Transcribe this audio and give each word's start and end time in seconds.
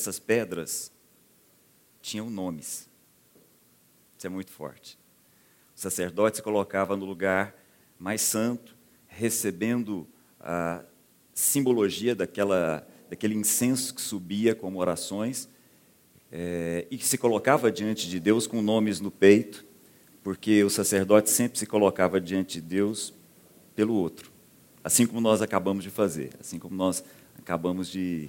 essas 0.00 0.18
pedras 0.18 0.90
tinham 2.00 2.30
nomes. 2.30 2.88
Isso 4.16 4.26
é 4.26 4.30
muito 4.30 4.50
forte. 4.50 4.98
O 5.76 5.80
sacerdote 5.80 6.38
se 6.38 6.42
colocava 6.42 6.96
no 6.96 7.04
lugar 7.04 7.54
mais 7.98 8.20
santo, 8.20 8.76
recebendo 9.06 10.06
a 10.40 10.82
simbologia 11.34 12.14
daquela, 12.14 12.86
daquele 13.08 13.34
incenso 13.34 13.94
que 13.94 14.00
subia 14.00 14.54
como 14.54 14.78
orações, 14.78 15.48
é, 16.32 16.86
e 16.90 16.96
que 16.96 17.06
se 17.06 17.18
colocava 17.18 17.70
diante 17.72 18.08
de 18.08 18.20
Deus 18.20 18.46
com 18.46 18.62
nomes 18.62 19.00
no 19.00 19.10
peito, 19.10 19.64
porque 20.22 20.62
o 20.62 20.70
sacerdote 20.70 21.30
sempre 21.30 21.58
se 21.58 21.66
colocava 21.66 22.20
diante 22.20 22.60
de 22.60 22.68
Deus 22.68 23.12
pelo 23.74 23.94
outro, 23.94 24.30
assim 24.84 25.06
como 25.06 25.20
nós 25.20 25.42
acabamos 25.42 25.82
de 25.82 25.90
fazer, 25.90 26.30
assim 26.38 26.58
como 26.58 26.74
nós 26.74 27.02
acabamos 27.38 27.88
de, 27.88 28.28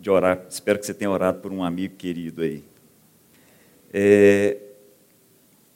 de 0.00 0.10
orar. 0.10 0.46
Espero 0.48 0.78
que 0.78 0.86
você 0.86 0.94
tenha 0.94 1.10
orado 1.10 1.40
por 1.40 1.52
um 1.52 1.62
amigo 1.62 1.94
querido 1.96 2.42
aí. 2.42 2.64
É, 3.92 4.56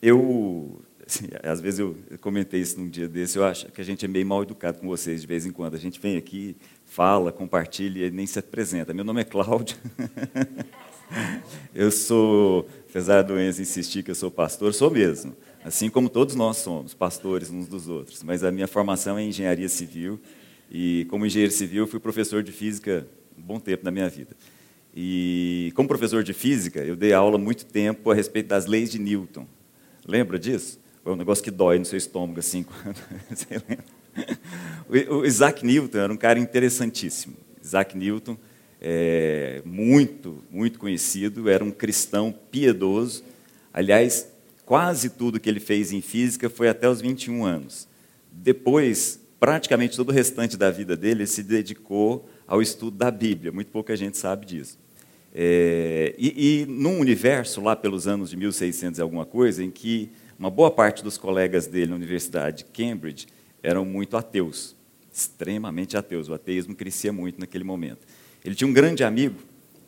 eu, 0.00 0.80
assim, 1.06 1.26
às 1.42 1.60
vezes 1.60 1.80
eu 1.80 1.96
comentei 2.20 2.60
isso 2.60 2.80
num 2.80 2.88
dia 2.88 3.06
desse, 3.06 3.36
eu 3.36 3.44
acho 3.44 3.70
que 3.70 3.80
a 3.80 3.84
gente 3.84 4.04
é 4.04 4.08
meio 4.08 4.24
mal 4.24 4.42
educado 4.42 4.78
com 4.78 4.86
vocês 4.88 5.20
de 5.20 5.26
vez 5.26 5.44
em 5.44 5.52
quando. 5.52 5.74
A 5.74 5.78
gente 5.78 6.00
vem 6.00 6.16
aqui, 6.16 6.56
fala, 6.86 7.30
compartilha 7.30 8.06
e 8.06 8.10
nem 8.10 8.26
se 8.26 8.38
apresenta. 8.38 8.94
Meu 8.94 9.04
nome 9.04 9.20
é 9.20 9.24
Cláudio. 9.24 9.76
eu 11.74 11.90
sou, 11.90 12.66
apesar 12.88 13.22
do 13.22 13.38
Enzo 13.38 13.60
insistir 13.60 14.02
que 14.02 14.10
eu 14.10 14.14
sou 14.14 14.30
pastor, 14.30 14.72
sou 14.72 14.90
mesmo. 14.90 15.36
Assim 15.62 15.90
como 15.90 16.08
todos 16.08 16.34
nós 16.34 16.58
somos, 16.58 16.94
pastores 16.94 17.50
uns 17.50 17.68
dos 17.68 17.88
outros. 17.88 18.22
Mas 18.22 18.42
a 18.42 18.50
minha 18.50 18.68
formação 18.68 19.18
é 19.18 19.24
engenharia 19.24 19.68
civil. 19.68 20.20
E 20.70 21.06
como 21.10 21.26
engenheiro 21.26 21.52
civil, 21.52 21.86
fui 21.86 22.00
professor 22.00 22.42
de 22.42 22.52
física 22.52 23.06
um 23.38 23.42
bom 23.42 23.58
tempo 23.58 23.84
na 23.84 23.90
minha 23.90 24.08
vida. 24.08 24.36
E 24.94 25.72
como 25.74 25.88
professor 25.88 26.22
de 26.22 26.32
física, 26.32 26.80
eu 26.80 26.94
dei 26.94 27.12
aula 27.12 27.36
muito 27.36 27.66
tempo 27.66 28.10
a 28.10 28.14
respeito 28.14 28.46
das 28.48 28.66
leis 28.66 28.90
de 28.90 28.98
Newton. 28.98 29.46
Lembra 30.06 30.38
disso? 30.38 30.78
É 31.04 31.10
um 31.10 31.16
negócio 31.16 31.42
que 31.42 31.50
dói 31.50 31.78
no 31.78 31.84
seu 31.84 31.98
estômago, 31.98 32.38
assim, 32.38 32.62
quando 32.82 32.96
você 33.28 33.62
lembra. 33.68 33.84
O 35.10 35.24
Isaac 35.24 35.66
Newton 35.66 35.98
era 35.98 36.12
um 36.12 36.16
cara 36.16 36.38
interessantíssimo. 36.38 37.34
Isaac 37.62 37.96
Newton 37.96 38.36
é, 38.80 39.62
muito, 39.64 40.44
muito 40.50 40.78
conhecido, 40.78 41.48
era 41.48 41.64
um 41.64 41.70
cristão 41.70 42.32
piedoso. 42.50 43.24
Aliás, 43.72 44.28
quase 44.64 45.10
tudo 45.10 45.40
que 45.40 45.48
ele 45.48 45.60
fez 45.60 45.92
em 45.92 46.00
física 46.00 46.48
foi 46.48 46.68
até 46.68 46.88
os 46.88 47.00
21 47.00 47.44
anos. 47.44 47.88
Depois, 48.30 49.18
praticamente 49.40 49.96
todo 49.96 50.10
o 50.10 50.12
restante 50.12 50.56
da 50.56 50.70
vida 50.70 50.96
dele, 50.96 51.22
ele 51.22 51.26
se 51.26 51.42
dedicou 51.42 52.28
ao 52.46 52.60
estudo 52.62 52.96
da 52.96 53.10
Bíblia. 53.10 53.52
Muito 53.52 53.70
pouca 53.70 53.96
gente 53.96 54.18
sabe 54.18 54.46
disso. 54.46 54.78
É, 55.34 56.14
e, 56.16 56.62
e 56.62 56.66
num 56.66 57.00
universo, 57.00 57.60
lá 57.60 57.74
pelos 57.74 58.06
anos 58.06 58.30
de 58.30 58.36
1600 58.36 58.98
e 58.98 59.02
alguma 59.02 59.26
coisa, 59.26 59.64
em 59.64 59.70
que 59.70 60.10
uma 60.38 60.50
boa 60.50 60.70
parte 60.70 61.02
dos 61.02 61.18
colegas 61.18 61.66
dele 61.66 61.88
na 61.88 61.96
Universidade 61.96 62.58
de 62.58 62.64
Cambridge 62.64 63.26
eram 63.62 63.84
muito 63.84 64.16
ateus, 64.16 64.76
extremamente 65.12 65.96
ateus. 65.96 66.28
O 66.28 66.34
ateísmo 66.34 66.74
crescia 66.74 67.12
muito 67.12 67.40
naquele 67.40 67.64
momento. 67.64 68.06
Ele 68.44 68.54
tinha 68.54 68.68
um 68.68 68.72
grande 68.72 69.02
amigo, 69.02 69.36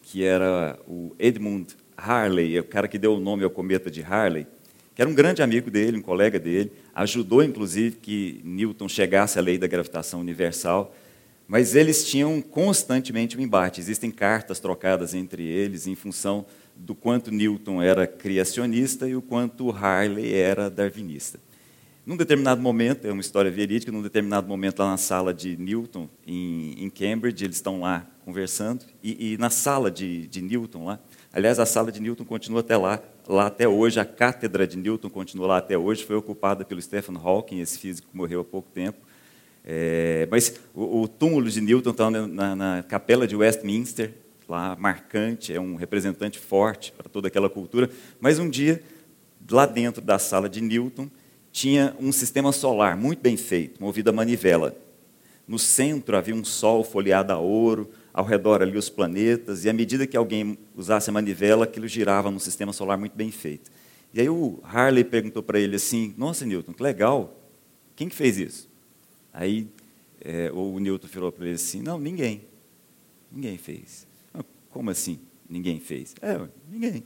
que 0.03 0.25
era 0.25 0.79
o 0.89 1.15
Edmund 1.19 1.77
Harley, 1.97 2.59
o 2.59 2.65
cara 2.65 2.89
que 2.89 2.99
deu 2.99 3.15
o 3.15 3.21
nome 3.21 3.45
ao 3.45 3.51
cometa 3.51 3.91
de 3.91 4.03
Harley, 4.03 4.47
que 4.95 5.03
era 5.03 5.11
um 5.11 5.15
grande 5.15 5.43
amigo 5.43 5.71
dele, 5.71 5.99
um 5.99 6.03
colega 6.03 6.39
dele, 6.39 6.73
ajudou 6.95 7.43
inclusive 7.43 7.97
que 7.97 8.41
Newton 8.43 8.89
chegasse 8.89 9.39
à 9.39 9.43
lei 9.43 9.59
da 9.59 9.67
gravitação 9.67 10.21
universal, 10.21 10.95
mas 11.47 11.75
eles 11.75 12.09
tinham 12.09 12.41
constantemente 12.41 13.37
um 13.37 13.41
embate. 13.41 13.81
Existem 13.81 14.11
cartas 14.11 14.59
trocadas 14.59 15.15
entre 15.15 15.45
eles 15.45 15.87
em 15.87 15.95
função 15.95 16.45
do 16.75 16.95
quanto 16.95 17.31
Newton 17.31 17.81
era 17.83 18.07
criacionista 18.07 19.09
e 19.09 19.17
o 19.17 19.23
quanto 19.23 19.71
Harley 19.71 20.35
era 20.35 20.69
darwinista. 20.69 21.39
Num 22.05 22.17
determinado 22.17 22.61
momento, 22.61 23.05
é 23.05 23.11
uma 23.11 23.21
história 23.21 23.51
verídica, 23.51 23.91
num 23.91 24.01
determinado 24.01 24.47
momento 24.47 24.79
lá 24.79 24.91
na 24.91 24.97
sala 24.97 25.35
de 25.35 25.57
Newton, 25.57 26.09
em, 26.25 26.85
em 26.85 26.89
Cambridge, 26.89 27.45
eles 27.45 27.57
estão 27.57 27.81
lá 27.81 28.07
conversando, 28.25 28.85
e, 29.03 29.33
e 29.33 29.39
na 29.39 29.51
sala 29.51 29.91
de, 29.91 30.29
de, 30.29 30.41
Newton 30.41 30.85
lá, 30.85 31.01
aliás, 31.33 31.59
a 31.59 31.67
sala 31.67 31.91
de 31.91 32.01
Newton 32.01 32.25
continua 32.25 32.61
até 32.61 32.77
lá, 32.77 33.03
lá 33.27 33.47
até 33.47 33.67
hoje, 33.67 33.99
a 33.99 34.05
cátedra 34.05 34.69
de 34.69 34.77
Newton 34.77 35.11
continua 35.11 35.49
lá 35.49 35.59
até 35.59 35.77
hoje, 35.77 36.05
foi 36.05 36.15
ocupada 36.15 36.65
pelo 36.65 36.81
Stephen 36.81 37.17
Hawking, 37.17 37.59
esse 37.59 37.77
físico 37.77 38.09
que 38.09 38.17
morreu 38.17 38.41
há 38.41 38.45
pouco 38.45 38.69
tempo, 38.73 38.99
é, 39.69 40.29
mas 40.31 40.55
o, 40.73 41.03
o, 41.03 41.09
túmulo 41.09 41.51
de 41.51 41.61
Newton 41.61 41.91
está 41.91 42.09
na, 42.09 42.55
na, 42.55 42.83
capela 42.85 43.27
de 43.27 43.35
Westminster, 43.35 44.15
lá 44.49 44.77
marcante, 44.79 45.53
é 45.53 45.61
um 45.61 45.75
representante 45.75 46.39
forte 46.39 46.93
para 46.93 47.09
toda 47.09 47.27
aquela 47.27 47.51
cultura, 47.51 47.91
mas 48.21 48.39
um 48.39 48.49
dia, 48.49 48.81
lá 49.51 49.67
dentro 49.67 50.01
da 50.01 50.21
sala 50.21 50.49
de 50.49 50.61
Newton, 50.61 51.11
tinha 51.51 51.97
um 51.99 52.13
sistema 52.13 52.53
solar 52.53 52.97
muito 52.97 53.21
bem 53.21 53.37
feito, 53.37 53.83
movido 53.83 54.09
a 54.11 54.13
manivela. 54.13 54.77
No 55.49 55.59
centro 55.59 56.17
havia 56.17 56.35
um 56.35 56.45
sol 56.45 56.85
folheado 56.85 57.33
a 57.33 57.39
ouro, 57.39 57.91
ao 58.15 58.25
redor 58.25 58.63
ali 58.63 58.79
os 58.79 58.89
planetas, 58.89 59.65
e 59.65 59.69
à 59.69 59.73
medida 59.73 60.07
que 60.07 60.17
alguém 60.17 60.57
usasse 60.77 61.11
a 61.11 61.13
manivela, 61.13 61.65
aquilo 61.65 61.89
girava 61.89 62.31
num 62.31 62.39
sistema 62.39 62.73
solar 62.73 62.97
muito 62.97 63.17
bem 63.17 63.33
feito. 63.33 63.71
E 64.15 64.21
aí 64.21 64.29
o 64.29 64.61
Harley 64.63 65.03
perguntou 65.03 65.43
para 65.43 65.59
ele 65.59 65.77
assim: 65.77 66.15
Nossa, 66.17 66.47
Newton, 66.47 66.73
que 66.73 66.83
legal, 66.83 67.37
quem 67.97 68.09
que 68.09 68.15
fez 68.15 68.39
isso? 68.39 68.76
Aí 69.37 69.69
é, 70.19 70.51
o 70.51 70.79
Newton 70.79 71.07
falou 71.09 71.31
para 71.31 71.45
ele 71.45 71.57
assim: 71.57 71.83
Não, 71.83 72.01
ninguém. 72.01 72.43
Ninguém 73.31 73.59
fez. 73.59 74.07
Como 74.71 74.91
assim? 74.91 75.21
Ninguém 75.49 75.79
fez? 75.79 76.15
É, 76.23 76.41
ninguém. 76.71 77.05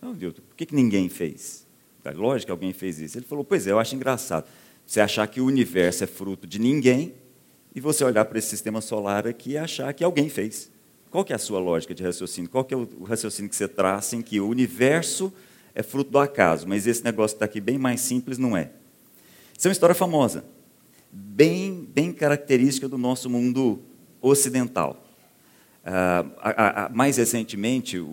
Não, 0.00 0.12
Newton, 0.12 0.42
por 0.42 0.54
que, 0.54 0.66
que 0.66 0.74
ninguém 0.74 1.08
fez? 1.08 1.66
É 2.04 2.10
lógico 2.10 2.46
que 2.46 2.52
alguém 2.52 2.74
fez 2.74 3.00
isso. 3.00 3.16
Ele 3.16 3.24
falou: 3.24 3.42
Pois 3.42 3.66
é, 3.66 3.70
eu 3.70 3.78
acho 3.78 3.94
engraçado. 3.94 4.46
Você 4.86 5.00
achar 5.00 5.26
que 5.26 5.40
o 5.40 5.46
universo 5.46 6.04
é 6.04 6.06
fruto 6.06 6.46
de 6.46 6.58
ninguém 6.58 7.14
e 7.74 7.80
você 7.80 8.04
olhar 8.04 8.26
para 8.26 8.38
esse 8.38 8.48
sistema 8.48 8.82
solar 8.82 9.26
aqui 9.26 9.52
e 9.52 9.58
achar 9.58 9.94
que 9.94 10.04
alguém 10.04 10.28
fez. 10.28 10.70
Qual 11.10 11.24
que 11.24 11.32
é 11.32 11.36
a 11.36 11.38
sua 11.38 11.58
lógica 11.58 11.94
de 11.94 12.02
raciocínio? 12.02 12.50
Qual 12.50 12.64
que 12.64 12.74
é 12.74 12.76
o 12.76 13.04
raciocínio 13.04 13.48
que 13.48 13.56
você 13.56 13.68
traça 13.68 14.14
em 14.14 14.20
que 14.20 14.40
o 14.40 14.48
universo 14.48 15.32
é 15.74 15.82
fruto 15.82 16.10
do 16.10 16.18
acaso, 16.18 16.68
mas 16.68 16.86
esse 16.86 17.02
negócio 17.02 17.34
está 17.34 17.46
aqui 17.46 17.60
bem 17.60 17.78
mais 17.78 18.02
simples, 18.02 18.36
não 18.36 18.54
é? 18.54 18.70
Isso 19.56 19.66
é 19.66 19.70
uma 19.70 19.72
história 19.72 19.94
famosa, 19.94 20.44
bem, 21.12 21.86
bem 21.92 22.12
característica 22.12 22.88
do 22.88 22.96
nosso 22.96 23.28
mundo 23.28 23.82
ocidental. 24.20 25.04
Ah, 25.84 26.24
a, 26.40 26.84
a, 26.84 26.88
mais 26.88 27.16
recentemente, 27.16 27.98
o, 27.98 28.06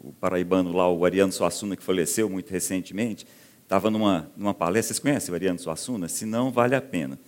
o, 0.00 0.14
paraibano 0.20 0.72
lá, 0.72 0.90
o 0.90 1.04
Ariano 1.04 1.32
Suassuna, 1.32 1.76
que 1.76 1.82
faleceu 1.82 2.28
muito 2.28 2.50
recentemente, 2.50 3.26
estava 3.62 3.90
numa, 3.90 4.30
numa 4.36 4.54
palestra. 4.54 4.94
Vocês 4.94 4.98
conhecem 4.98 5.32
o 5.32 5.34
Ariano 5.34 5.58
Suassuna? 5.58 6.08
Se 6.08 6.24
não, 6.24 6.52
vale 6.52 6.74
a 6.74 6.80
pena. 6.80 7.18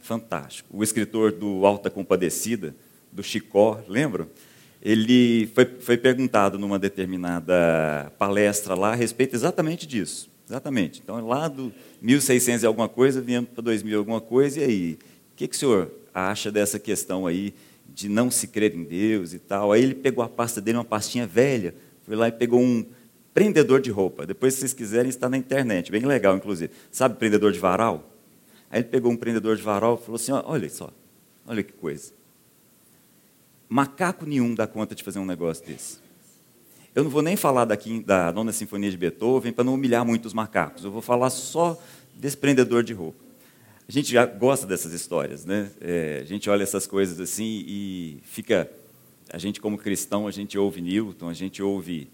Fantástico. 0.00 0.68
O 0.72 0.82
escritor 0.82 1.32
do 1.32 1.66
Alta 1.66 1.90
Compadecida, 1.90 2.74
do 3.10 3.22
Chicó, 3.22 3.80
lembram? 3.88 4.28
Ele 4.82 5.50
foi, 5.54 5.66
foi 5.66 5.96
perguntado 5.98 6.58
numa 6.58 6.78
determinada 6.78 8.10
palestra 8.18 8.74
lá 8.74 8.92
a 8.92 8.94
respeito 8.94 9.34
exatamente 9.34 9.86
disso. 9.86 10.29
Exatamente. 10.50 11.00
Então, 11.00 11.24
lá 11.24 11.46
do 11.46 11.72
1600 12.02 12.64
e 12.64 12.66
alguma 12.66 12.88
coisa, 12.88 13.20
viemos 13.20 13.50
para 13.50 13.62
2000 13.62 13.96
alguma 13.96 14.20
coisa, 14.20 14.60
e 14.60 14.64
aí? 14.64 14.98
O 15.32 15.36
que, 15.36 15.46
que 15.46 15.54
o 15.54 15.58
senhor 15.58 15.92
acha 16.12 16.50
dessa 16.50 16.76
questão 16.76 17.24
aí 17.24 17.54
de 17.94 18.08
não 18.08 18.32
se 18.32 18.48
crer 18.48 18.74
em 18.74 18.82
Deus 18.82 19.32
e 19.32 19.38
tal. 19.38 19.70
Aí 19.70 19.80
ele 19.80 19.94
pegou 19.94 20.24
a 20.24 20.28
pasta 20.28 20.60
dele, 20.60 20.78
uma 20.78 20.84
pastinha 20.84 21.24
velha, 21.24 21.72
foi 22.04 22.16
lá 22.16 22.26
e 22.26 22.32
pegou 22.32 22.60
um 22.60 22.84
prendedor 23.32 23.80
de 23.80 23.92
roupa. 23.92 24.26
Depois, 24.26 24.54
se 24.54 24.60
vocês 24.60 24.72
quiserem, 24.72 25.08
está 25.08 25.28
na 25.28 25.36
internet, 25.36 25.92
bem 25.92 26.04
legal, 26.04 26.36
inclusive. 26.36 26.72
Sabe 26.90 27.14
prendedor 27.14 27.52
de 27.52 27.60
varal? 27.60 28.12
Aí 28.68 28.80
ele 28.80 28.88
pegou 28.88 29.12
um 29.12 29.16
prendedor 29.16 29.54
de 29.54 29.62
varal 29.62 29.98
e 30.00 30.04
falou 30.04 30.16
assim: 30.16 30.32
olha 30.32 30.68
só, 30.68 30.90
olha 31.46 31.62
que 31.62 31.72
coisa. 31.72 32.12
Macaco 33.68 34.26
nenhum 34.26 34.52
dá 34.52 34.66
conta 34.66 34.96
de 34.96 35.04
fazer 35.04 35.20
um 35.20 35.26
negócio 35.26 35.64
desse. 35.64 36.09
Eu 36.92 37.04
não 37.04 37.10
vou 37.10 37.22
nem 37.22 37.36
falar 37.36 37.66
daqui 37.66 38.00
da 38.00 38.32
Nona 38.32 38.52
Sinfonia 38.52 38.90
de 38.90 38.96
Beethoven 38.96 39.52
para 39.52 39.62
não 39.62 39.74
humilhar 39.74 40.04
muito 40.04 40.26
os 40.26 40.34
macacos. 40.34 40.84
Eu 40.84 40.90
vou 40.90 41.00
falar 41.00 41.30
só 41.30 41.80
desse 42.14 42.36
prendedor 42.36 42.82
de 42.82 42.92
roupa. 42.92 43.24
A 43.88 43.92
gente 43.92 44.10
já 44.10 44.26
gosta 44.26 44.66
dessas 44.66 44.92
histórias, 44.92 45.44
né? 45.44 45.70
É, 45.80 46.18
a 46.20 46.24
gente 46.24 46.50
olha 46.50 46.64
essas 46.64 46.86
coisas 46.88 47.20
assim 47.20 47.64
e 47.66 48.18
fica. 48.24 48.70
A 49.32 49.38
gente, 49.38 49.60
como 49.60 49.78
cristão, 49.78 50.26
a 50.26 50.32
gente 50.32 50.58
ouve 50.58 50.80
Newton, 50.80 51.28
a 51.28 51.32
gente 51.32 51.62
ouve 51.62 52.10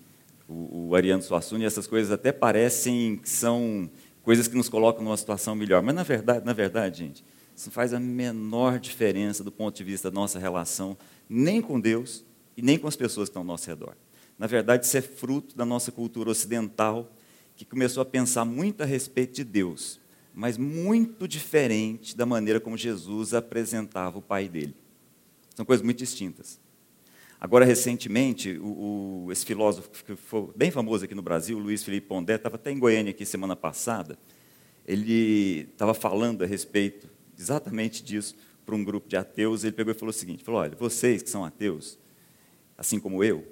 o, 0.46 0.88
o 0.88 0.94
Ariano 0.94 1.22
Suassuna, 1.22 1.64
e 1.64 1.66
essas 1.66 1.86
coisas 1.86 2.12
até 2.12 2.30
parecem 2.30 3.16
que 3.16 3.28
são 3.30 3.90
coisas 4.22 4.46
que 4.46 4.56
nos 4.56 4.68
colocam 4.68 5.02
numa 5.02 5.16
situação 5.16 5.54
melhor. 5.54 5.82
Mas, 5.82 5.94
na 5.94 6.02
verdade, 6.02 6.44
na 6.44 6.52
verdade, 6.52 6.98
gente, 6.98 7.24
isso 7.54 7.70
faz 7.70 7.94
a 7.94 8.00
menor 8.00 8.78
diferença 8.78 9.42
do 9.42 9.50
ponto 9.50 9.74
de 9.74 9.84
vista 9.84 10.10
da 10.10 10.14
nossa 10.14 10.38
relação, 10.38 10.98
nem 11.28 11.62
com 11.62 11.80
Deus 11.80 12.22
e 12.54 12.60
nem 12.60 12.78
com 12.78 12.86
as 12.86 12.96
pessoas 12.96 13.28
que 13.28 13.30
estão 13.30 13.40
ao 13.40 13.46
nosso 13.46 13.66
redor. 13.66 13.94
Na 14.38 14.46
verdade, 14.46 14.86
isso 14.86 14.96
é 14.96 15.02
fruto 15.02 15.56
da 15.56 15.64
nossa 15.64 15.90
cultura 15.90 16.30
ocidental, 16.30 17.10
que 17.56 17.64
começou 17.64 18.02
a 18.02 18.06
pensar 18.06 18.44
muito 18.44 18.82
a 18.82 18.86
respeito 18.86 19.34
de 19.34 19.44
Deus 19.44 20.00
mas 20.36 20.58
muito 20.58 21.26
diferente 21.26 22.14
da 22.14 22.26
maneira 22.26 22.60
como 22.60 22.76
Jesus 22.76 23.32
apresentava 23.32 24.18
o 24.18 24.22
Pai 24.22 24.50
dele. 24.50 24.76
São 25.54 25.64
coisas 25.64 25.82
muito 25.82 25.96
distintas. 25.96 26.60
Agora, 27.40 27.64
recentemente, 27.64 28.58
o, 28.58 29.24
o, 29.24 29.32
esse 29.32 29.46
filósofo 29.46 29.88
que 30.04 30.14
foi 30.14 30.50
bem 30.54 30.70
famoso 30.70 31.06
aqui 31.06 31.14
no 31.14 31.22
Brasil, 31.22 31.58
Luiz 31.58 31.82
Felipe 31.82 32.06
Pondé, 32.06 32.34
estava 32.34 32.56
até 32.56 32.70
em 32.70 32.78
Goiânia 32.78 33.12
aqui 33.12 33.24
semana 33.24 33.56
passada, 33.56 34.18
ele 34.86 35.66
estava 35.72 35.94
falando 35.94 36.44
a 36.44 36.46
respeito 36.46 37.08
exatamente 37.38 38.04
disso 38.04 38.36
para 38.66 38.74
um 38.74 38.84
grupo 38.84 39.08
de 39.08 39.16
ateus, 39.16 39.64
ele 39.64 39.72
pegou 39.72 39.90
e 39.90 39.94
falou 39.94 40.10
o 40.10 40.12
seguinte, 40.12 40.44
falou, 40.44 40.60
olha, 40.60 40.76
vocês 40.76 41.22
que 41.22 41.30
são 41.30 41.46
ateus, 41.46 41.98
assim 42.76 43.00
como 43.00 43.24
eu, 43.24 43.42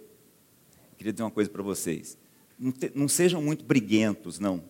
queria 0.95 1.13
dizer 1.13 1.23
uma 1.23 1.31
coisa 1.31 1.51
para 1.51 1.63
vocês, 1.63 2.19
não, 2.59 2.73
te, 2.73 2.91
não, 2.95 3.09
sejam 3.09 3.43
muito 3.43 3.65
briguentos, 3.65 4.39
não, 4.39 4.63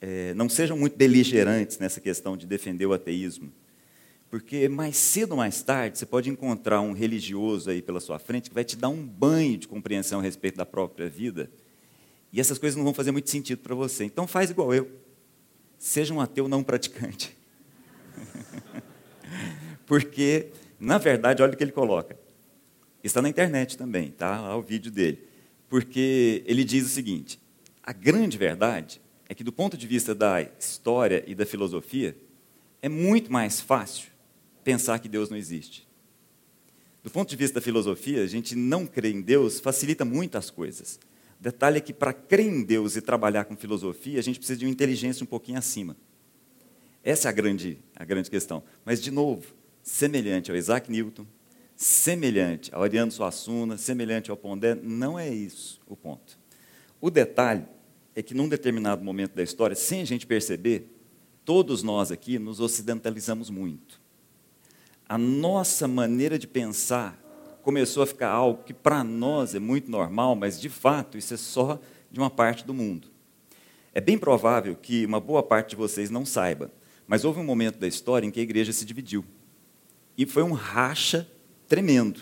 é, 0.00 0.34
não 0.34 0.48
sejam 0.48 0.76
muito 0.76 0.96
beligerantes 0.96 1.78
nessa 1.78 2.00
questão 2.00 2.36
de 2.36 2.46
defender 2.46 2.86
o 2.86 2.92
ateísmo, 2.92 3.52
porque 4.30 4.68
mais 4.68 4.96
cedo 4.96 5.32
ou 5.32 5.36
mais 5.36 5.62
tarde 5.62 5.98
você 5.98 6.06
pode 6.06 6.28
encontrar 6.28 6.80
um 6.80 6.92
religioso 6.92 7.70
aí 7.70 7.80
pela 7.80 8.00
sua 8.00 8.18
frente 8.18 8.48
que 8.48 8.54
vai 8.54 8.64
te 8.64 8.76
dar 8.76 8.88
um 8.88 9.06
banho 9.06 9.56
de 9.56 9.68
compreensão 9.68 10.20
a 10.20 10.22
respeito 10.22 10.56
da 10.56 10.66
própria 10.66 11.08
vida, 11.08 11.50
e 12.34 12.40
essas 12.40 12.58
coisas 12.58 12.76
não 12.76 12.82
vão 12.82 12.92
fazer 12.92 13.12
muito 13.12 13.30
sentido 13.30 13.60
para 13.60 13.76
você. 13.76 14.02
Então 14.02 14.26
faz 14.26 14.50
igual 14.50 14.74
eu. 14.74 14.90
Seja 15.78 16.12
um 16.12 16.20
ateu 16.20 16.48
não 16.48 16.64
praticante. 16.64 17.36
porque, 19.86 20.48
na 20.80 20.98
verdade, 20.98 21.44
olha 21.44 21.52
o 21.52 21.56
que 21.56 21.62
ele 21.62 21.70
coloca. 21.70 22.18
Está 23.04 23.22
na 23.22 23.28
internet 23.28 23.78
também, 23.78 24.10
tá? 24.10 24.40
Lá 24.40 24.56
o 24.56 24.62
vídeo 24.62 24.90
dele. 24.90 25.22
Porque 25.74 26.44
ele 26.46 26.62
diz 26.62 26.86
o 26.86 26.88
seguinte: 26.88 27.36
a 27.82 27.92
grande 27.92 28.38
verdade 28.38 29.00
é 29.28 29.34
que, 29.34 29.42
do 29.42 29.50
ponto 29.50 29.76
de 29.76 29.88
vista 29.88 30.14
da 30.14 30.40
história 30.40 31.24
e 31.26 31.34
da 31.34 31.44
filosofia, 31.44 32.16
é 32.80 32.88
muito 32.88 33.32
mais 33.32 33.60
fácil 33.60 34.08
pensar 34.62 35.00
que 35.00 35.08
Deus 35.08 35.30
não 35.30 35.36
existe. 35.36 35.84
Do 37.02 37.10
ponto 37.10 37.28
de 37.28 37.34
vista 37.34 37.58
da 37.58 37.60
filosofia, 37.60 38.22
a 38.22 38.26
gente 38.28 38.54
não 38.54 38.86
crer 38.86 39.16
em 39.16 39.20
Deus 39.20 39.58
facilita 39.58 40.04
muito 40.04 40.38
as 40.38 40.48
coisas. 40.48 41.00
O 41.40 41.42
detalhe 41.42 41.78
é 41.78 41.80
que 41.80 41.92
para 41.92 42.12
crer 42.12 42.46
em 42.46 42.62
Deus 42.62 42.94
e 42.94 43.00
trabalhar 43.00 43.44
com 43.44 43.56
filosofia, 43.56 44.20
a 44.20 44.22
gente 44.22 44.38
precisa 44.38 44.60
de 44.60 44.66
uma 44.66 44.70
inteligência 44.70 45.24
um 45.24 45.26
pouquinho 45.26 45.58
acima. 45.58 45.96
Essa 47.02 47.26
é 47.26 47.30
a 47.30 47.32
grande, 47.32 47.80
a 47.96 48.04
grande 48.04 48.30
questão. 48.30 48.62
Mas, 48.84 49.02
de 49.02 49.10
novo, 49.10 49.52
semelhante 49.82 50.52
ao 50.52 50.56
Isaac 50.56 50.88
Newton, 50.88 51.26
semelhante 51.76 52.74
ao 52.74 52.82
Ariano 52.82 53.10
Suassuna, 53.10 53.76
semelhante 53.76 54.30
ao 54.30 54.36
Pondé, 54.36 54.74
não 54.74 55.18
é 55.18 55.28
isso 55.28 55.80
o 55.86 55.96
ponto. 55.96 56.38
O 57.00 57.10
detalhe 57.10 57.64
é 58.14 58.22
que, 58.22 58.34
num 58.34 58.48
determinado 58.48 59.04
momento 59.04 59.34
da 59.34 59.42
história, 59.42 59.74
sem 59.74 60.00
a 60.00 60.04
gente 60.04 60.26
perceber, 60.26 60.88
todos 61.44 61.82
nós 61.82 62.10
aqui 62.10 62.38
nos 62.38 62.60
ocidentalizamos 62.60 63.50
muito 63.50 64.04
a 65.08 65.18
nossa 65.18 65.86
maneira 65.86 66.38
de 66.38 66.46
pensar 66.46 67.20
começou 67.62 68.02
a 68.02 68.06
ficar 68.06 68.28
algo 68.28 68.62
que 68.62 68.74
para 68.74 69.02
nós 69.02 69.54
é 69.54 69.58
muito 69.58 69.90
normal, 69.90 70.34
mas 70.34 70.60
de 70.60 70.68
fato 70.68 71.16
isso 71.16 71.32
é 71.32 71.36
só 71.36 71.80
de 72.10 72.18
uma 72.18 72.28
parte 72.28 72.64
do 72.64 72.74
mundo. 72.74 73.08
É 73.94 74.00
bem 74.00 74.18
provável 74.18 74.76
que 74.76 75.06
uma 75.06 75.20
boa 75.20 75.42
parte 75.42 75.70
de 75.70 75.76
vocês 75.76 76.10
não 76.10 76.26
saiba, 76.26 76.70
mas 77.06 77.24
houve 77.24 77.40
um 77.40 77.44
momento 77.44 77.78
da 77.78 77.86
história 77.86 78.26
em 78.26 78.30
que 78.30 78.40
a 78.40 78.42
igreja 78.42 78.72
se 78.72 78.84
dividiu. 78.84 79.24
E 80.16 80.26
foi 80.26 80.42
um 80.42 80.52
racha 80.52 81.28
tremendo. 81.74 82.20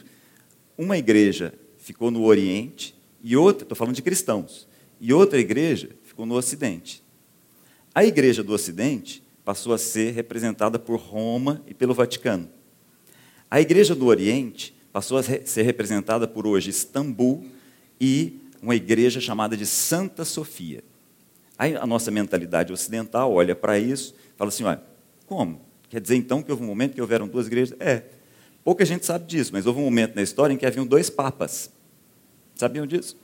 Uma 0.78 0.96
igreja 0.96 1.52
ficou 1.76 2.10
no 2.10 2.22
Oriente 2.24 2.94
e 3.22 3.36
outra, 3.36 3.64
estou 3.64 3.76
falando 3.76 3.94
de 3.94 4.00
cristãos, 4.00 4.66
e 4.98 5.12
outra 5.12 5.38
igreja 5.38 5.90
ficou 6.04 6.24
no 6.24 6.34
Ocidente. 6.34 7.02
A 7.94 8.02
igreja 8.02 8.42
do 8.42 8.54
Ocidente 8.54 9.22
passou 9.44 9.74
a 9.74 9.78
ser 9.78 10.14
representada 10.14 10.78
por 10.78 10.98
Roma 10.98 11.62
e 11.66 11.74
pelo 11.74 11.92
Vaticano. 11.92 12.48
A 13.50 13.60
igreja 13.60 13.94
do 13.94 14.06
Oriente 14.06 14.74
passou 14.90 15.18
a 15.18 15.22
ser 15.22 15.62
representada 15.64 16.26
por 16.26 16.46
hoje 16.46 16.70
Istambul 16.70 17.44
e 18.00 18.40
uma 18.62 18.74
igreja 18.74 19.20
chamada 19.20 19.54
de 19.54 19.66
Santa 19.66 20.24
Sofia. 20.24 20.82
Aí 21.58 21.76
a 21.76 21.86
nossa 21.86 22.10
mentalidade 22.10 22.72
ocidental 22.72 23.34
olha 23.34 23.54
para 23.54 23.78
isso 23.78 24.14
fala 24.34 24.48
assim: 24.48 24.64
olha, 24.64 24.82
como? 25.26 25.60
Quer 25.90 26.00
dizer 26.00 26.16
então 26.16 26.42
que 26.42 26.50
houve 26.50 26.64
um 26.64 26.68
momento 26.68 26.94
que 26.94 27.02
houveram 27.02 27.28
duas 27.28 27.46
igrejas? 27.46 27.76
É. 27.78 28.21
Pouca 28.64 28.84
gente 28.84 29.04
sabe 29.04 29.26
disso, 29.26 29.50
mas 29.52 29.66
houve 29.66 29.80
um 29.80 29.84
momento 29.84 30.14
na 30.14 30.22
história 30.22 30.54
em 30.54 30.56
que 30.56 30.66
haviam 30.66 30.86
dois 30.86 31.10
papas. 31.10 31.70
Sabiam 32.54 32.86
disso? 32.86 33.16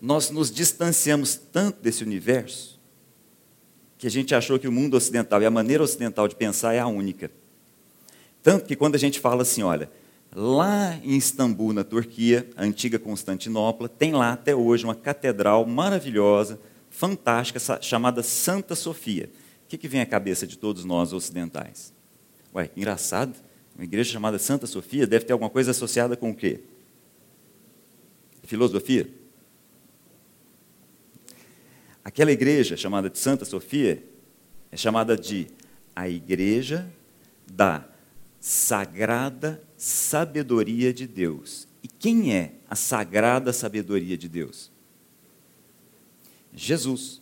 Nós 0.00 0.30
nos 0.30 0.50
distanciamos 0.50 1.34
tanto 1.34 1.80
desse 1.82 2.04
universo 2.04 2.76
que 3.98 4.06
a 4.06 4.10
gente 4.10 4.34
achou 4.34 4.58
que 4.58 4.68
o 4.68 4.72
mundo 4.72 4.96
ocidental 4.96 5.40
e 5.42 5.46
a 5.46 5.50
maneira 5.50 5.82
ocidental 5.82 6.28
de 6.28 6.36
pensar 6.36 6.74
é 6.74 6.78
a 6.78 6.86
única. 6.86 7.30
Tanto 8.42 8.66
que 8.66 8.76
quando 8.76 8.94
a 8.94 8.98
gente 8.98 9.18
fala 9.18 9.42
assim, 9.42 9.62
olha, 9.62 9.90
lá 10.34 10.94
em 11.02 11.16
Istambul, 11.16 11.72
na 11.72 11.82
Turquia, 11.82 12.48
a 12.56 12.62
antiga 12.62 12.98
Constantinopla, 12.98 13.88
tem 13.88 14.12
lá 14.12 14.32
até 14.32 14.54
hoje 14.54 14.84
uma 14.84 14.94
catedral 14.94 15.64
maravilhosa, 15.66 16.60
fantástica, 16.90 17.58
chamada 17.80 18.22
Santa 18.22 18.74
Sofia. 18.74 19.30
O 19.64 19.68
que, 19.68 19.88
vem 19.88 20.00
à 20.00 20.06
cabeça 20.06 20.46
de 20.46 20.56
todos 20.56 20.84
nós 20.84 21.12
ocidentais? 21.12 21.92
Ué, 22.54 22.70
engraçado, 22.76 23.34
uma 23.76 23.84
igreja 23.84 24.10
chamada 24.10 24.38
Santa 24.38 24.66
Sofia 24.66 25.06
deve 25.06 25.26
ter 25.26 25.34
alguma 25.34 25.50
coisa 25.50 25.70
associada 25.70 26.16
com 26.16 26.30
o 26.30 26.34
quê? 26.34 26.60
Filosofia? 28.42 29.08
Aquela 32.02 32.32
igreja 32.32 32.76
chamada 32.76 33.10
de 33.10 33.18
Santa 33.18 33.44
Sofia 33.44 34.02
é 34.72 34.76
chamada 34.76 35.16
de 35.16 35.48
a 35.94 36.08
igreja 36.08 36.90
da 37.46 37.86
sagrada 38.40 39.62
sabedoria 39.76 40.92
de 40.94 41.06
Deus. 41.06 41.68
E 41.82 41.88
quem 41.88 42.34
é 42.34 42.52
a 42.70 42.76
sagrada 42.76 43.52
sabedoria 43.52 44.16
de 44.16 44.28
Deus? 44.28 44.70
Jesus, 46.54 47.20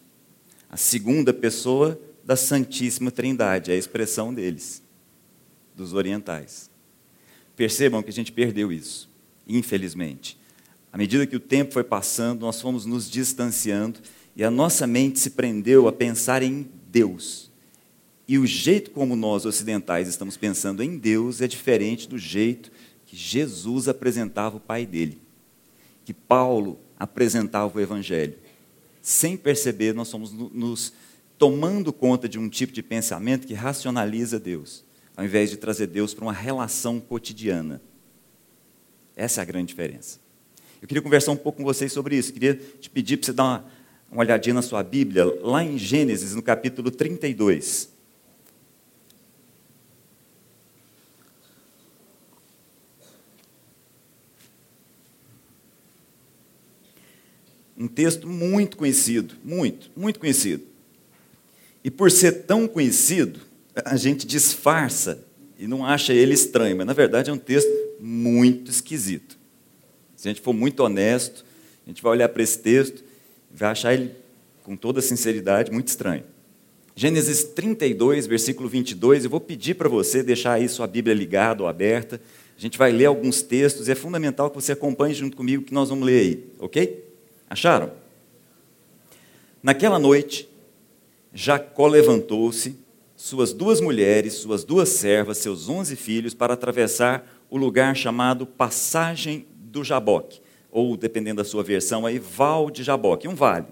a 0.70 0.76
segunda 0.76 1.32
pessoa 1.32 2.00
da 2.22 2.36
Santíssima 2.36 3.10
Trindade, 3.10 3.72
é 3.72 3.74
a 3.74 3.78
expressão 3.78 4.32
deles, 4.32 4.83
dos 5.74 5.92
orientais. 5.92 6.70
Percebam 7.56 8.02
que 8.02 8.10
a 8.10 8.12
gente 8.12 8.32
perdeu 8.32 8.72
isso, 8.72 9.08
infelizmente. 9.46 10.38
À 10.92 10.98
medida 10.98 11.26
que 11.26 11.36
o 11.36 11.40
tempo 11.40 11.72
foi 11.72 11.84
passando, 11.84 12.40
nós 12.40 12.60
fomos 12.60 12.86
nos 12.86 13.10
distanciando 13.10 14.00
e 14.36 14.44
a 14.44 14.50
nossa 14.50 14.86
mente 14.86 15.18
se 15.18 15.30
prendeu 15.30 15.88
a 15.88 15.92
pensar 15.92 16.42
em 16.42 16.68
Deus 16.90 17.50
e 18.26 18.38
o 18.38 18.46
jeito 18.46 18.90
como 18.90 19.14
nós 19.14 19.44
ocidentais 19.44 20.08
estamos 20.08 20.36
pensando 20.36 20.82
em 20.82 20.96
Deus 20.96 21.40
é 21.40 21.46
diferente 21.46 22.08
do 22.08 22.18
jeito 22.18 22.72
que 23.04 23.16
Jesus 23.16 23.86
apresentava 23.86 24.56
o 24.56 24.60
Pai 24.60 24.86
dele, 24.86 25.20
que 26.04 26.14
Paulo 26.14 26.78
apresentava 26.98 27.76
o 27.76 27.80
Evangelho. 27.80 28.38
Sem 29.02 29.36
perceber, 29.36 29.92
nós 29.92 30.08
somos 30.08 30.32
nos 30.32 30.94
tomando 31.36 31.92
conta 31.92 32.26
de 32.26 32.38
um 32.38 32.48
tipo 32.48 32.72
de 32.72 32.82
pensamento 32.82 33.46
que 33.46 33.52
racionaliza 33.52 34.40
Deus, 34.40 34.83
ao 35.16 35.24
invés 35.24 35.50
de 35.50 35.56
trazer 35.56 35.86
Deus 35.86 36.12
para 36.12 36.24
uma 36.24 36.32
relação 36.32 37.00
cotidiana. 37.00 37.80
Essa 39.16 39.40
é 39.40 39.42
a 39.42 39.44
grande 39.44 39.68
diferença. 39.68 40.18
Eu 40.82 40.88
queria 40.88 41.02
conversar 41.02 41.32
um 41.32 41.36
pouco 41.36 41.58
com 41.58 41.64
vocês 41.64 41.92
sobre 41.92 42.16
isso. 42.16 42.30
Eu 42.30 42.34
queria 42.34 42.54
te 42.54 42.90
pedir 42.90 43.16
para 43.16 43.26
você 43.26 43.32
dar 43.32 43.44
uma, 43.44 43.64
uma 44.10 44.20
olhadinha 44.20 44.54
na 44.54 44.62
sua 44.62 44.82
Bíblia, 44.82 45.24
lá 45.40 45.62
em 45.62 45.78
Gênesis, 45.78 46.34
no 46.34 46.42
capítulo 46.42 46.90
32. 46.90 47.94
Um 57.76 57.88
texto 57.88 58.28
muito 58.28 58.76
conhecido, 58.76 59.34
muito, 59.44 59.90
muito 59.96 60.20
conhecido. 60.20 60.64
E 61.82 61.90
por 61.90 62.10
ser 62.10 62.44
tão 62.44 62.66
conhecido, 62.66 63.40
a 63.84 63.96
gente 63.96 64.26
disfarça 64.26 65.24
e 65.58 65.66
não 65.66 65.84
acha 65.84 66.12
ele 66.12 66.34
estranho, 66.34 66.76
mas 66.76 66.86
na 66.86 66.92
verdade 66.92 67.30
é 67.30 67.32
um 67.32 67.38
texto 67.38 67.70
muito 68.00 68.70
esquisito. 68.70 69.38
Se 70.16 70.28
a 70.28 70.30
gente 70.30 70.40
for 70.40 70.52
muito 70.52 70.80
honesto, 70.80 71.44
a 71.86 71.90
gente 71.90 72.02
vai 72.02 72.12
olhar 72.12 72.28
para 72.28 72.42
esse 72.42 72.58
texto 72.58 73.02
e 73.52 73.56
vai 73.56 73.70
achar 73.70 73.94
ele, 73.94 74.12
com 74.62 74.76
toda 74.76 75.00
sinceridade, 75.00 75.70
muito 75.70 75.88
estranho. 75.88 76.24
Gênesis 76.96 77.44
32, 77.44 78.26
versículo 78.26 78.68
22, 78.68 79.24
eu 79.24 79.30
vou 79.30 79.40
pedir 79.40 79.74
para 79.74 79.88
você 79.88 80.22
deixar 80.22 80.54
aí 80.54 80.68
sua 80.68 80.86
Bíblia 80.86 81.14
ligada 81.14 81.62
ou 81.62 81.68
aberta. 81.68 82.20
A 82.56 82.60
gente 82.60 82.78
vai 82.78 82.92
ler 82.92 83.06
alguns 83.06 83.42
textos 83.42 83.88
e 83.88 83.92
é 83.92 83.94
fundamental 83.96 84.48
que 84.48 84.54
você 84.54 84.72
acompanhe 84.72 85.12
junto 85.12 85.36
comigo 85.36 85.64
que 85.64 85.74
nós 85.74 85.88
vamos 85.88 86.06
ler 86.06 86.20
aí, 86.20 86.44
ok? 86.58 87.04
Acharam? 87.50 87.92
Naquela 89.60 89.98
noite, 89.98 90.48
Jacó 91.32 91.88
levantou-se, 91.88 92.76
suas 93.24 93.54
duas 93.54 93.80
mulheres, 93.80 94.34
suas 94.34 94.64
duas 94.64 94.90
servas, 94.90 95.38
seus 95.38 95.66
onze 95.66 95.96
filhos, 95.96 96.34
para 96.34 96.52
atravessar 96.52 97.26
o 97.48 97.56
lugar 97.56 97.96
chamado 97.96 98.46
Passagem 98.46 99.46
do 99.56 99.82
Jaboque, 99.82 100.42
ou, 100.70 100.94
dependendo 100.94 101.38
da 101.38 101.44
sua 101.44 101.62
versão, 101.62 102.04
aí, 102.04 102.18
Val 102.18 102.70
de 102.70 102.82
Jaboque, 102.82 103.26
um 103.26 103.34
vale. 103.34 103.64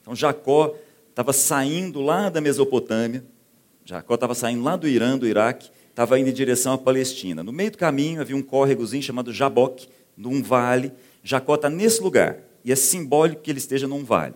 Então, 0.00 0.14
Jacó 0.14 0.76
estava 1.10 1.32
saindo 1.32 2.00
lá 2.00 2.28
da 2.28 2.40
Mesopotâmia, 2.40 3.24
Jacó 3.84 4.14
estava 4.14 4.36
saindo 4.36 4.62
lá 4.62 4.76
do 4.76 4.86
Irã, 4.86 5.18
do 5.18 5.26
Iraque, 5.26 5.72
estava 5.90 6.16
indo 6.20 6.30
em 6.30 6.32
direção 6.32 6.72
à 6.72 6.78
Palestina. 6.78 7.42
No 7.42 7.50
meio 7.50 7.72
do 7.72 7.78
caminho 7.78 8.20
havia 8.20 8.36
um 8.36 8.42
córregozinho 8.42 9.02
chamado 9.02 9.32
Jaboque, 9.32 9.88
num 10.16 10.40
vale. 10.40 10.92
Jacó 11.24 11.56
está 11.56 11.68
nesse 11.68 12.00
lugar, 12.00 12.38
e 12.64 12.70
é 12.70 12.76
simbólico 12.76 13.42
que 13.42 13.50
ele 13.50 13.58
esteja 13.58 13.88
num 13.88 14.04
vale. 14.04 14.34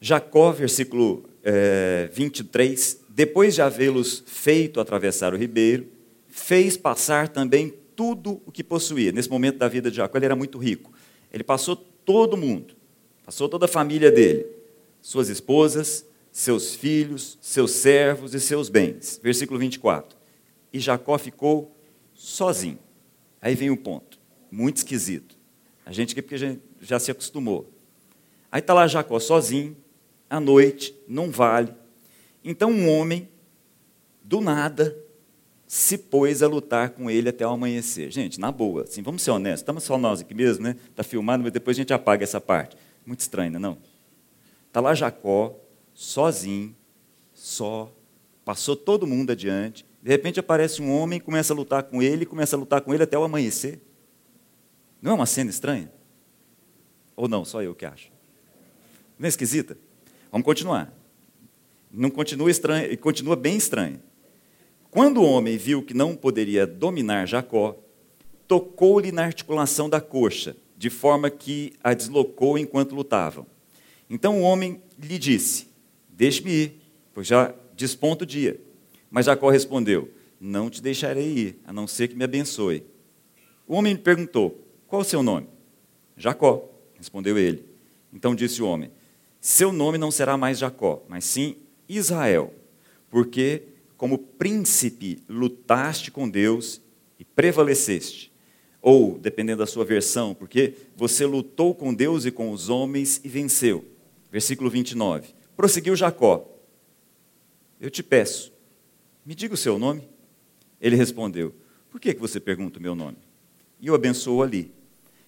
Jacó, 0.00 0.52
versículo 0.52 1.24
é, 1.42 2.08
23, 2.12 3.00
depois 3.20 3.54
de 3.54 3.60
havê-los 3.60 4.24
feito 4.26 4.80
atravessar 4.80 5.34
o 5.34 5.36
ribeiro, 5.36 5.86
fez 6.26 6.78
passar 6.78 7.28
também 7.28 7.74
tudo 7.94 8.40
o 8.46 8.50
que 8.50 8.64
possuía. 8.64 9.12
Nesse 9.12 9.28
momento 9.28 9.58
da 9.58 9.68
vida 9.68 9.90
de 9.90 9.98
Jacó, 9.98 10.16
ele 10.16 10.24
era 10.24 10.34
muito 10.34 10.56
rico. 10.56 10.90
Ele 11.30 11.44
passou 11.44 11.76
todo 11.76 12.34
mundo, 12.34 12.74
passou 13.22 13.46
toda 13.46 13.66
a 13.66 13.68
família 13.68 14.10
dele, 14.10 14.46
suas 15.02 15.28
esposas, 15.28 16.06
seus 16.32 16.74
filhos, 16.74 17.36
seus 17.42 17.72
servos 17.72 18.32
e 18.32 18.40
seus 18.40 18.70
bens. 18.70 19.20
Versículo 19.22 19.60
24. 19.60 20.16
E 20.72 20.80
Jacó 20.80 21.18
ficou 21.18 21.76
sozinho. 22.14 22.78
Aí 23.38 23.54
vem 23.54 23.68
o 23.68 23.74
um 23.74 23.76
ponto, 23.76 24.18
muito 24.50 24.78
esquisito. 24.78 25.36
A 25.84 25.92
gente 25.92 26.12
aqui, 26.12 26.22
porque 26.22 26.38
já, 26.38 26.56
já 26.80 26.98
se 26.98 27.10
acostumou. 27.10 27.70
Aí 28.50 28.60
está 28.60 28.72
lá 28.72 28.86
Jacó 28.86 29.20
sozinho, 29.20 29.76
à 30.30 30.40
noite, 30.40 30.98
num 31.06 31.30
vale. 31.30 31.79
Então 32.44 32.70
um 32.70 32.88
homem, 32.88 33.28
do 34.22 34.40
nada, 34.40 34.96
se 35.66 35.96
pôs 35.96 36.42
a 36.42 36.48
lutar 36.48 36.90
com 36.90 37.10
ele 37.10 37.28
até 37.28 37.46
o 37.46 37.50
amanhecer. 37.50 38.10
Gente, 38.10 38.40
na 38.40 38.50
boa, 38.50 38.82
assim, 38.82 39.02
vamos 39.02 39.22
ser 39.22 39.30
honestos, 39.30 39.60
estamos 39.60 39.84
só 39.84 39.96
nós 39.96 40.20
aqui 40.20 40.34
mesmo, 40.34 40.64
né? 40.64 40.76
Está 40.88 41.02
filmado, 41.02 41.42
mas 41.42 41.52
depois 41.52 41.76
a 41.76 41.80
gente 41.80 41.92
apaga 41.92 42.24
essa 42.24 42.40
parte. 42.40 42.76
Muito 43.06 43.20
estranho, 43.20 43.58
não? 43.58 43.78
Está 44.66 44.80
lá 44.80 44.94
Jacó, 44.94 45.56
sozinho, 45.94 46.74
só, 47.32 47.92
passou 48.44 48.74
todo 48.74 49.06
mundo 49.06 49.30
adiante. 49.30 49.84
De 50.02 50.10
repente 50.10 50.40
aparece 50.40 50.82
um 50.82 50.90
homem, 50.92 51.20
começa 51.20 51.52
a 51.52 51.56
lutar 51.56 51.82
com 51.84 52.02
ele, 52.02 52.26
começa 52.26 52.56
a 52.56 52.58
lutar 52.58 52.80
com 52.80 52.92
ele 52.92 53.02
até 53.02 53.18
o 53.18 53.22
amanhecer. 53.22 53.80
Não 55.00 55.12
é 55.12 55.14
uma 55.14 55.26
cena 55.26 55.50
estranha? 55.50 55.92
Ou 57.14 57.28
não, 57.28 57.44
só 57.44 57.62
eu 57.62 57.74
que 57.74 57.84
acho. 57.84 58.10
Não 59.18 59.26
é 59.26 59.28
esquisita? 59.28 59.76
Vamos 60.32 60.44
continuar. 60.44 60.92
Não 61.92 62.10
continua 62.10 62.50
continua 63.00 63.36
bem 63.36 63.56
estranho. 63.56 64.00
Quando 64.90 65.20
o 65.20 65.24
homem 65.24 65.56
viu 65.56 65.82
que 65.82 65.94
não 65.94 66.16
poderia 66.16 66.66
dominar 66.66 67.26
Jacó, 67.26 67.76
tocou-lhe 68.46 69.12
na 69.12 69.24
articulação 69.24 69.88
da 69.88 70.00
coxa, 70.00 70.56
de 70.76 70.90
forma 70.90 71.30
que 71.30 71.72
a 71.82 71.94
deslocou 71.94 72.58
enquanto 72.58 72.94
lutavam. 72.94 73.46
Então 74.08 74.40
o 74.40 74.42
homem 74.42 74.82
lhe 74.98 75.18
disse: 75.18 75.68
Deixe-me 76.08 76.50
ir, 76.50 76.82
pois 77.14 77.26
já 77.26 77.54
desponta 77.76 78.24
o 78.24 78.26
dia. 78.26 78.60
Mas 79.10 79.26
Jacó 79.26 79.50
respondeu: 79.50 80.10
Não 80.40 80.68
te 80.68 80.82
deixarei 80.82 81.28
ir, 81.28 81.60
a 81.64 81.72
não 81.72 81.86
ser 81.86 82.08
que 82.08 82.16
me 82.16 82.24
abençoe. 82.24 82.84
O 83.66 83.74
homem 83.74 83.92
lhe 83.92 84.00
perguntou: 84.00 84.66
Qual 84.88 85.02
o 85.02 85.04
seu 85.04 85.22
nome? 85.22 85.46
Jacó, 86.16 86.68
respondeu 86.94 87.38
ele. 87.38 87.64
Então 88.12 88.34
disse 88.34 88.60
o 88.60 88.66
homem: 88.66 88.90
Seu 89.40 89.72
nome 89.72 89.98
não 89.98 90.10
será 90.10 90.36
mais 90.36 90.58
Jacó, 90.58 91.04
mas 91.08 91.24
sim 91.24 91.56
Israel, 91.96 92.52
porque 93.08 93.62
como 93.96 94.18
príncipe 94.18 95.22
lutaste 95.28 96.10
com 96.10 96.28
Deus 96.28 96.80
e 97.18 97.24
prevaleceste. 97.24 98.32
Ou, 98.80 99.18
dependendo 99.18 99.58
da 99.58 99.66
sua 99.66 99.84
versão, 99.84 100.34
porque 100.34 100.74
você 100.96 101.26
lutou 101.26 101.74
com 101.74 101.92
Deus 101.92 102.24
e 102.24 102.30
com 102.30 102.50
os 102.50 102.70
homens 102.70 103.20
e 103.22 103.28
venceu. 103.28 103.84
Versículo 104.32 104.70
29. 104.70 105.34
Prosseguiu 105.54 105.94
Jacó: 105.94 106.48
Eu 107.78 107.90
te 107.90 108.02
peço, 108.02 108.52
me 109.26 109.34
diga 109.34 109.52
o 109.52 109.58
seu 109.58 109.78
nome. 109.78 110.08
Ele 110.80 110.96
respondeu: 110.96 111.54
Por 111.90 112.00
que, 112.00 112.14
que 112.14 112.20
você 112.20 112.40
pergunta 112.40 112.78
o 112.78 112.82
meu 112.82 112.94
nome? 112.94 113.18
E 113.78 113.90
o 113.90 113.94
abençoou 113.94 114.42
ali. 114.42 114.72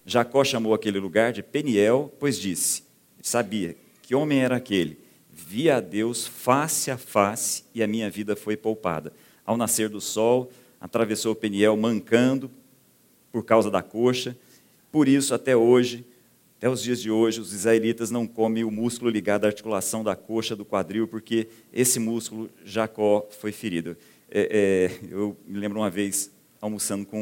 Jacó 0.07 0.43
chamou 0.43 0.73
aquele 0.73 0.99
lugar 0.99 1.33
de 1.33 1.43
Peniel, 1.43 2.11
pois 2.19 2.39
disse: 2.39 2.85
Sabia 3.21 3.77
que 4.01 4.15
homem 4.15 4.41
era 4.41 4.57
aquele. 4.57 5.02
Via 5.33 5.77
a 5.77 5.81
Deus 5.81 6.27
face 6.27 6.91
a 6.91 6.99
face 6.99 7.65
e 7.75 7.83
a 7.83 7.87
minha 7.87 8.11
vida 8.11 8.37
foi 8.37 8.55
poupada. 8.55 9.13
Ao 9.47 9.57
nascer 9.57 9.89
do 9.89 10.01
sol, 10.01 10.53
atravessou 10.79 11.35
Peniel 11.35 11.75
mancando 11.77 12.51
por 13.33 13.43
causa 13.43 13.71
da 13.71 13.83
coxa. 13.83 14.37
Por 14.91 15.09
isso, 15.09 15.33
até 15.35 15.57
hoje, 15.57 16.05
até 16.59 16.69
os 16.69 16.83
dias 16.83 17.01
de 17.01 17.11
hoje, 17.11 17.41
os 17.41 17.55
israelitas 17.55 18.11
não 18.11 18.27
comem 18.27 18.63
o 18.63 18.71
músculo 18.71 19.11
ligado 19.11 19.47
à 19.47 19.49
articulação 19.49 20.05
da 20.05 20.15
coxa, 20.15 20.55
do 20.55 20.67
quadril, 20.67 21.09
porque 21.09 21.49
esse 21.73 21.99
músculo, 21.99 22.51
Jacó, 22.63 23.27
foi 23.31 23.53
ferido. 23.53 23.97
É, 24.31 24.91
é, 25.01 25.09
eu 25.11 25.37
me 25.47 25.59
lembro 25.59 25.79
uma 25.81 25.91
vez, 25.91 26.31
almoçando 26.61 27.07
com 27.07 27.19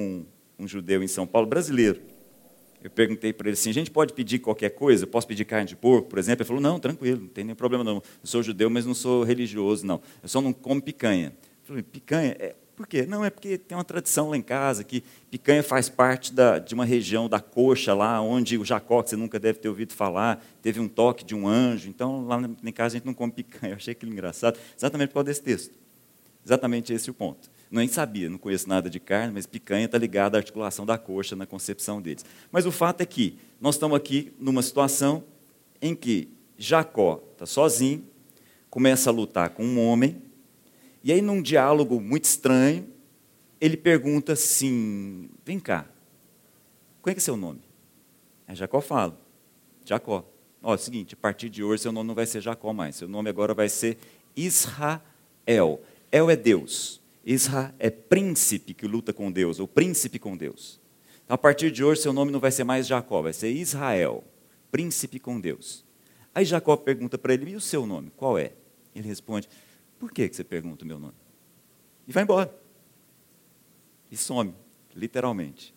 um, 0.59 0.64
um 0.64 0.67
judeu 0.67 1.00
em 1.02 1.09
São 1.09 1.26
Paulo, 1.26 1.47
brasileiro. 1.47 2.00
Eu 2.83 2.91
perguntei 2.91 3.33
para 3.33 3.49
ele 3.49 3.55
assim: 3.55 3.71
a 3.71 3.75
gente 3.75 3.91
pode 3.91 4.13
pedir 4.13 4.39
qualquer 4.39 4.71
coisa? 4.71 5.07
posso 5.07 5.27
pedir 5.27 5.45
carne 5.45 5.67
de 5.67 5.77
porco, 5.77 6.09
por 6.09 6.19
exemplo? 6.19 6.43
Ele 6.43 6.49
falou: 6.49 6.63
não, 6.63 6.79
tranquilo, 6.79 7.23
não 7.23 7.29
tem 7.29 7.45
nenhum 7.45 7.57
problema 7.57 7.85
não. 7.85 7.97
Eu 7.97 8.03
sou 8.25 8.43
judeu, 8.43 8.71
mas 8.71 8.87
não 8.87 8.95
sou 8.95 9.23
religioso, 9.23 9.87
não. 9.87 10.01
Eu 10.23 10.29
só 10.29 10.41
não 10.41 10.53
como 10.53 10.81
picanha. 10.81 11.29
Eu 11.29 11.67
falei: 11.67 11.83
picanha? 11.83 12.37
É, 12.39 12.55
por 12.81 12.87
quê? 12.87 13.05
Não, 13.05 13.23
é 13.23 13.29
porque 13.29 13.59
tem 13.59 13.77
uma 13.77 13.85
tradição 13.85 14.31
lá 14.31 14.39
em 14.39 14.43
casa 14.43 14.83
que 14.83 15.05
picanha 15.31 15.63
faz 15.63 15.91
parte 15.91 16.33
da, 16.33 16.59
de 16.59 16.73
uma 16.73 16.87
região 16.87 17.29
da 17.29 17.39
coxa 17.39 17.93
lá, 17.93 18.23
onde 18.23 18.57
o 18.57 18.65
Jacó, 18.65 19.03
que 19.03 19.11
você 19.11 19.17
nunca 19.17 19.39
deve 19.39 19.59
ter 19.59 19.69
ouvido 19.69 19.93
falar, 19.93 20.43
teve 20.63 20.81
um 20.81 20.89
toque 20.89 21.23
de 21.23 21.35
um 21.35 21.47
anjo. 21.47 21.91
Então, 21.91 22.27
lá 22.27 22.41
em 22.65 22.73
casa 22.73 22.95
a 22.95 22.99
gente 22.99 23.05
não 23.05 23.13
come 23.13 23.33
picanha. 23.33 23.73
Eu 23.75 23.77
achei 23.77 23.93
aquilo 23.93 24.11
engraçado, 24.11 24.59
exatamente 24.75 25.09
por 25.09 25.15
causa 25.15 25.27
desse 25.27 25.43
texto. 25.43 25.75
Exatamente 26.43 26.91
esse 26.91 27.11
o 27.11 27.15
ponto. 27.15 27.51
Nem 27.71 27.87
sabia, 27.87 28.29
não 28.29 28.39
conheço 28.39 28.69
nada 28.69 28.91
de 28.91 28.99
carne, 28.99 29.33
mas 29.33 29.47
picanha 29.47 29.85
está 29.85 29.97
ligada 29.97 30.37
à 30.37 30.39
articulação 30.39 30.85
da 30.85 30.99
coxa 30.99 31.37
na 31.37 31.47
concepção 31.47 32.03
deles. 32.03 32.25
Mas 32.50 32.67
o 32.67 32.73
fato 32.73 33.00
é 33.00 33.07
que 33.07 33.37
nós 33.61 33.77
estamos 33.77 33.97
aqui 33.97 34.33
numa 34.41 34.62
situação 34.62 35.23
em 35.81 35.95
que 35.95 36.29
Jacó 36.59 37.23
está 37.33 37.47
sozinho, 37.47 38.05
começa 38.69 39.09
a 39.09 39.12
lutar 39.12 39.50
com 39.50 39.65
um 39.65 39.87
homem, 39.87 40.21
e 41.03 41.12
aí, 41.12 41.23
num 41.23 41.41
diálogo 41.41 41.99
muito 41.99 42.25
estranho, 42.25 42.87
ele 43.61 43.77
pergunta 43.77 44.33
assim: 44.35 45.31
vem 45.45 45.59
cá, 45.59 45.87
qual 47.00 47.11
é, 47.11 47.15
que 47.15 47.19
é 47.19 47.23
seu 47.23 47.37
nome? 47.37 47.61
Aí 48.47 48.55
Jacó 48.55 48.81
fala: 48.81 49.19
Jacó. 49.85 50.25
Ó, 50.62 50.73
é 50.73 50.75
o 50.75 50.79
seguinte, 50.79 51.15
a 51.15 51.17
partir 51.17 51.49
de 51.49 51.65
hoje 51.65 51.83
seu 51.83 51.93
nome 51.93 52.07
não 52.07 52.15
vai 52.15 52.27
ser 52.27 52.43
Jacó 52.43 52.71
mais, 52.75 52.97
seu 52.97 53.09
nome 53.09 53.31
agora 53.31 53.55
vai 53.55 53.69
ser 53.69 53.97
Israel. 54.37 55.81
El 56.12 56.31
é 56.31 56.37
Deus. 56.37 57.00
Israel 57.25 57.75
é 57.79 57.91
príncipe 57.91 58.75
que 58.75 58.87
luta 58.87 59.12
com 59.12 59.31
Deus, 59.31 59.61
ou 59.61 59.69
príncipe 59.69 60.19
com 60.19 60.37
Deus. 60.37 60.81
Então, 61.25 61.35
a 61.35 61.39
partir 61.39 61.71
de 61.71 61.85
hoje 61.85 62.03
seu 62.03 62.12
nome 62.12 62.33
não 62.33 62.41
vai 62.41 62.50
ser 62.50 62.65
mais 62.65 62.87
Jacó, 62.87 63.23
vai 63.23 63.33
ser 63.33 63.50
Israel, 63.50 64.25
príncipe 64.71 65.19
com 65.19 65.41
Deus. 65.41 65.85
Aí 66.35 66.45
Jacó 66.45 66.77
pergunta 66.77 67.19
para 67.19 67.35
ele: 67.35 67.50
e 67.50 67.57
o 67.57 67.61
seu 67.61 67.87
nome? 67.87 68.11
Qual 68.17 68.39
é? 68.39 68.53
Ele 68.95 69.07
responde: 69.07 69.49
por 69.99 70.12
que, 70.12 70.29
que 70.29 70.37
você 70.37 70.45
pergunta 70.45 70.85
o 70.85 70.89
meu 70.89 70.99
nome? 70.99 71.15
E 72.07 72.12
vai 72.12 72.23
embora. 72.23 72.53
E 74.11 74.17
some, 74.17 74.55
literalmente. 74.95 75.75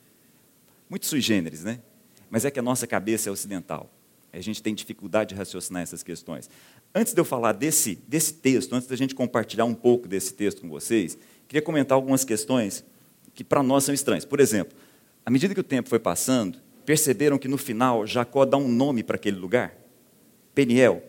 Muito 0.89 1.05
sui 1.05 1.21
generis, 1.21 1.63
né? 1.63 1.81
Mas 2.29 2.45
é 2.45 2.51
que 2.51 2.59
a 2.59 2.63
nossa 2.63 2.87
cabeça 2.87 3.29
é 3.29 3.31
ocidental. 3.31 3.91
A 4.31 4.41
gente 4.41 4.63
tem 4.63 4.73
dificuldade 4.73 5.29
de 5.29 5.35
raciocinar 5.35 5.83
essas 5.83 6.01
questões. 6.01 6.49
Antes 6.95 7.13
de 7.13 7.21
eu 7.21 7.25
falar 7.25 7.51
desse, 7.51 7.95
desse 8.07 8.33
texto, 8.33 8.73
antes 8.73 8.87
da 8.87 8.95
gente 8.95 9.13
compartilhar 9.13 9.65
um 9.65 9.75
pouco 9.75 10.07
desse 10.07 10.33
texto 10.33 10.61
com 10.61 10.69
vocês, 10.69 11.17
queria 11.47 11.61
comentar 11.61 11.95
algumas 11.95 12.23
questões 12.23 12.83
que 13.33 13.43
para 13.43 13.63
nós 13.63 13.83
são 13.83 13.93
estranhas. 13.93 14.25
Por 14.25 14.39
exemplo, 14.39 14.77
à 15.25 15.31
medida 15.31 15.53
que 15.53 15.59
o 15.59 15.63
tempo 15.63 15.89
foi 15.89 15.99
passando, 15.99 16.59
perceberam 16.85 17.37
que 17.37 17.47
no 17.47 17.57
final 17.57 18.05
Jacó 18.05 18.45
dá 18.45 18.57
um 18.57 18.67
nome 18.67 19.03
para 19.03 19.15
aquele 19.15 19.37
lugar? 19.37 19.75
Peniel 20.53 21.03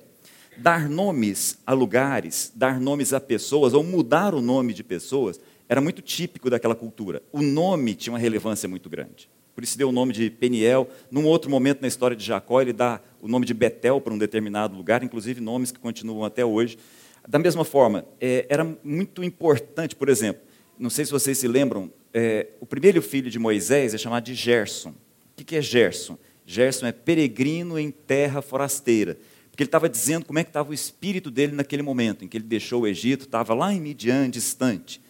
dar 0.56 0.88
nomes 0.88 1.58
a 1.66 1.72
lugares, 1.72 2.52
dar 2.54 2.80
nomes 2.80 3.12
a 3.12 3.20
pessoas, 3.20 3.74
ou 3.74 3.82
mudar 3.82 4.34
o 4.34 4.40
nome 4.40 4.72
de 4.72 4.84
pessoas, 4.84 5.40
era 5.68 5.80
muito 5.80 6.02
típico 6.02 6.50
daquela 6.50 6.74
cultura. 6.74 7.22
O 7.32 7.42
nome 7.42 7.94
tinha 7.94 8.12
uma 8.12 8.18
relevância 8.18 8.68
muito 8.68 8.88
grande. 8.88 9.28
Por 9.54 9.62
isso 9.62 9.78
deu 9.78 9.88
o 9.88 9.92
nome 9.92 10.12
de 10.12 10.30
Peniel. 10.30 10.88
Num 11.10 11.24
outro 11.26 11.50
momento 11.50 11.80
na 11.80 11.88
história 11.88 12.16
de 12.16 12.24
Jacó, 12.24 12.60
ele 12.60 12.72
dá 12.72 13.00
o 13.22 13.28
nome 13.28 13.46
de 13.46 13.54
Betel 13.54 14.00
para 14.00 14.12
um 14.12 14.18
determinado 14.18 14.76
lugar, 14.76 15.02
inclusive 15.02 15.40
nomes 15.40 15.70
que 15.70 15.78
continuam 15.78 16.24
até 16.24 16.44
hoje. 16.44 16.76
Da 17.26 17.38
mesma 17.38 17.64
forma, 17.64 18.04
é, 18.20 18.46
era 18.48 18.64
muito 18.82 19.24
importante, 19.24 19.96
por 19.96 20.08
exemplo, 20.08 20.42
não 20.78 20.90
sei 20.90 21.04
se 21.04 21.12
vocês 21.12 21.38
se 21.38 21.48
lembram, 21.48 21.90
é, 22.12 22.48
o 22.60 22.66
primeiro 22.66 23.00
filho 23.00 23.30
de 23.30 23.38
Moisés 23.38 23.94
é 23.94 23.98
chamado 23.98 24.24
de 24.24 24.34
Gerson. 24.34 24.90
O 24.90 25.44
que 25.44 25.56
é 25.56 25.62
Gerson? 25.62 26.18
Gerson 26.46 26.86
é 26.86 26.92
peregrino 26.92 27.78
em 27.78 27.90
terra 27.90 28.42
forasteira 28.42 29.16
porque 29.54 29.62
ele 29.62 29.68
estava 29.68 29.88
dizendo 29.88 30.26
como 30.26 30.36
é 30.40 30.42
que 30.42 30.50
estava 30.50 30.72
o 30.72 30.74
espírito 30.74 31.30
dele 31.30 31.52
naquele 31.52 31.80
momento, 31.80 32.24
em 32.24 32.28
que 32.28 32.36
ele 32.36 32.44
deixou 32.44 32.82
o 32.82 32.86
Egito, 32.88 33.24
estava 33.24 33.54
lá 33.54 33.72
em 33.72 33.80
Midian, 33.80 34.28
distante. 34.28 35.00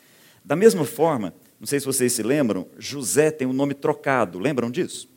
Da 0.45 0.55
mesma 0.55 0.85
forma, 0.85 1.33
não 1.59 1.67
sei 1.67 1.81
se 1.81 1.87
vocês 1.87 2.13
se 2.13 2.23
lembram, 2.23 2.69
José 2.79 3.31
tem 3.31 3.49
um 3.49 3.55
nome 3.55 3.73
trocado, 3.73 4.39
lembram 4.39 4.71
disso? 4.71 5.09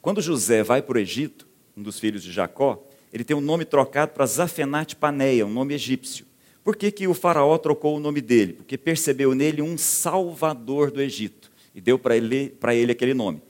Quando 0.00 0.20
José 0.20 0.64
vai 0.64 0.82
para 0.82 0.98
o 0.98 1.00
Egito, 1.00 1.46
um 1.76 1.82
dos 1.82 2.00
filhos 2.00 2.24
de 2.24 2.32
Jacó, 2.32 2.84
ele 3.12 3.22
tem 3.22 3.36
um 3.36 3.40
nome 3.40 3.64
trocado 3.64 4.10
para 4.14 4.26
Zafenat 4.26 4.96
Paneia, 4.96 5.46
um 5.46 5.52
nome 5.52 5.74
egípcio. 5.74 6.26
Por 6.64 6.76
que, 6.76 6.90
que 6.90 7.08
o 7.08 7.14
faraó 7.14 7.58
trocou 7.58 7.96
o 7.96 8.00
nome 8.00 8.20
dele? 8.20 8.52
Porque 8.54 8.78
percebeu 8.78 9.34
nele 9.34 9.60
um 9.60 9.76
salvador 9.76 10.90
do 10.90 11.02
Egito 11.02 11.50
e 11.74 11.80
deu 11.80 11.98
para 11.98 12.16
ele, 12.16 12.56
ele 12.72 12.92
aquele 12.92 13.14
nome. 13.14 13.42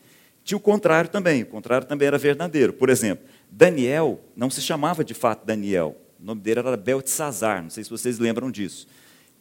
Tinha 0.45 0.57
o 0.57 0.61
contrário 0.61 1.11
também, 1.11 1.43
o 1.43 1.47
contrário 1.47 1.87
também 1.87 2.09
era 2.09 2.19
verdadeiro. 2.19 2.73
Por 2.73 2.89
exemplo, 2.89 3.25
Daniel 3.51 4.21
não 4.35 4.51
se 4.51 4.61
chamava 4.61 5.05
de 5.05 5.15
fato 5.15 5.45
Daniel, 5.45 5.97
o 6.21 6.25
nome 6.25 6.41
dele 6.41 6.61
era 6.61 6.77
Beltesazar, 6.77 7.63
não 7.63 7.71
sei 7.71 7.85
se 7.85 7.91
vocês 7.91 8.19
lembram 8.19 8.51
disso. 8.51 8.87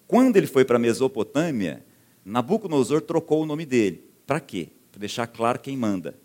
Quando 0.05 0.35
ele 0.35 0.47
foi 0.47 0.65
para 0.65 0.75
a 0.75 0.79
Mesopotâmia, 0.79 1.83
Nabucodonosor 2.25 3.01
trocou 3.01 3.43
o 3.43 3.45
nome 3.45 3.65
dele. 3.65 4.03
Para 4.27 4.39
quê? 4.39 4.69
Para 4.91 4.99
deixar 4.99 5.27
claro 5.27 5.59
quem 5.59 5.77
manda. 5.77 6.15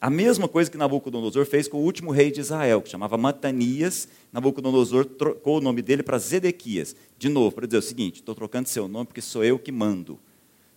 A 0.00 0.08
mesma 0.08 0.46
coisa 0.46 0.70
que 0.70 0.76
Nabucodonosor 0.76 1.44
fez 1.44 1.66
com 1.66 1.78
o 1.78 1.82
último 1.82 2.12
rei 2.12 2.30
de 2.30 2.40
Israel, 2.40 2.80
que 2.80 2.88
chamava 2.88 3.16
Matanias. 3.16 4.06
Nabucodonosor 4.32 5.04
trocou 5.04 5.58
o 5.58 5.60
nome 5.60 5.82
dele 5.82 6.04
para 6.04 6.18
Zedequias. 6.18 6.94
De 7.18 7.28
novo, 7.28 7.56
para 7.56 7.66
dizer 7.66 7.78
o 7.78 7.82
seguinte: 7.82 8.16
estou 8.16 8.34
trocando 8.34 8.68
seu 8.68 8.86
nome 8.86 9.06
porque 9.06 9.20
sou 9.20 9.44
eu 9.44 9.58
que 9.58 9.72
mando. 9.72 10.18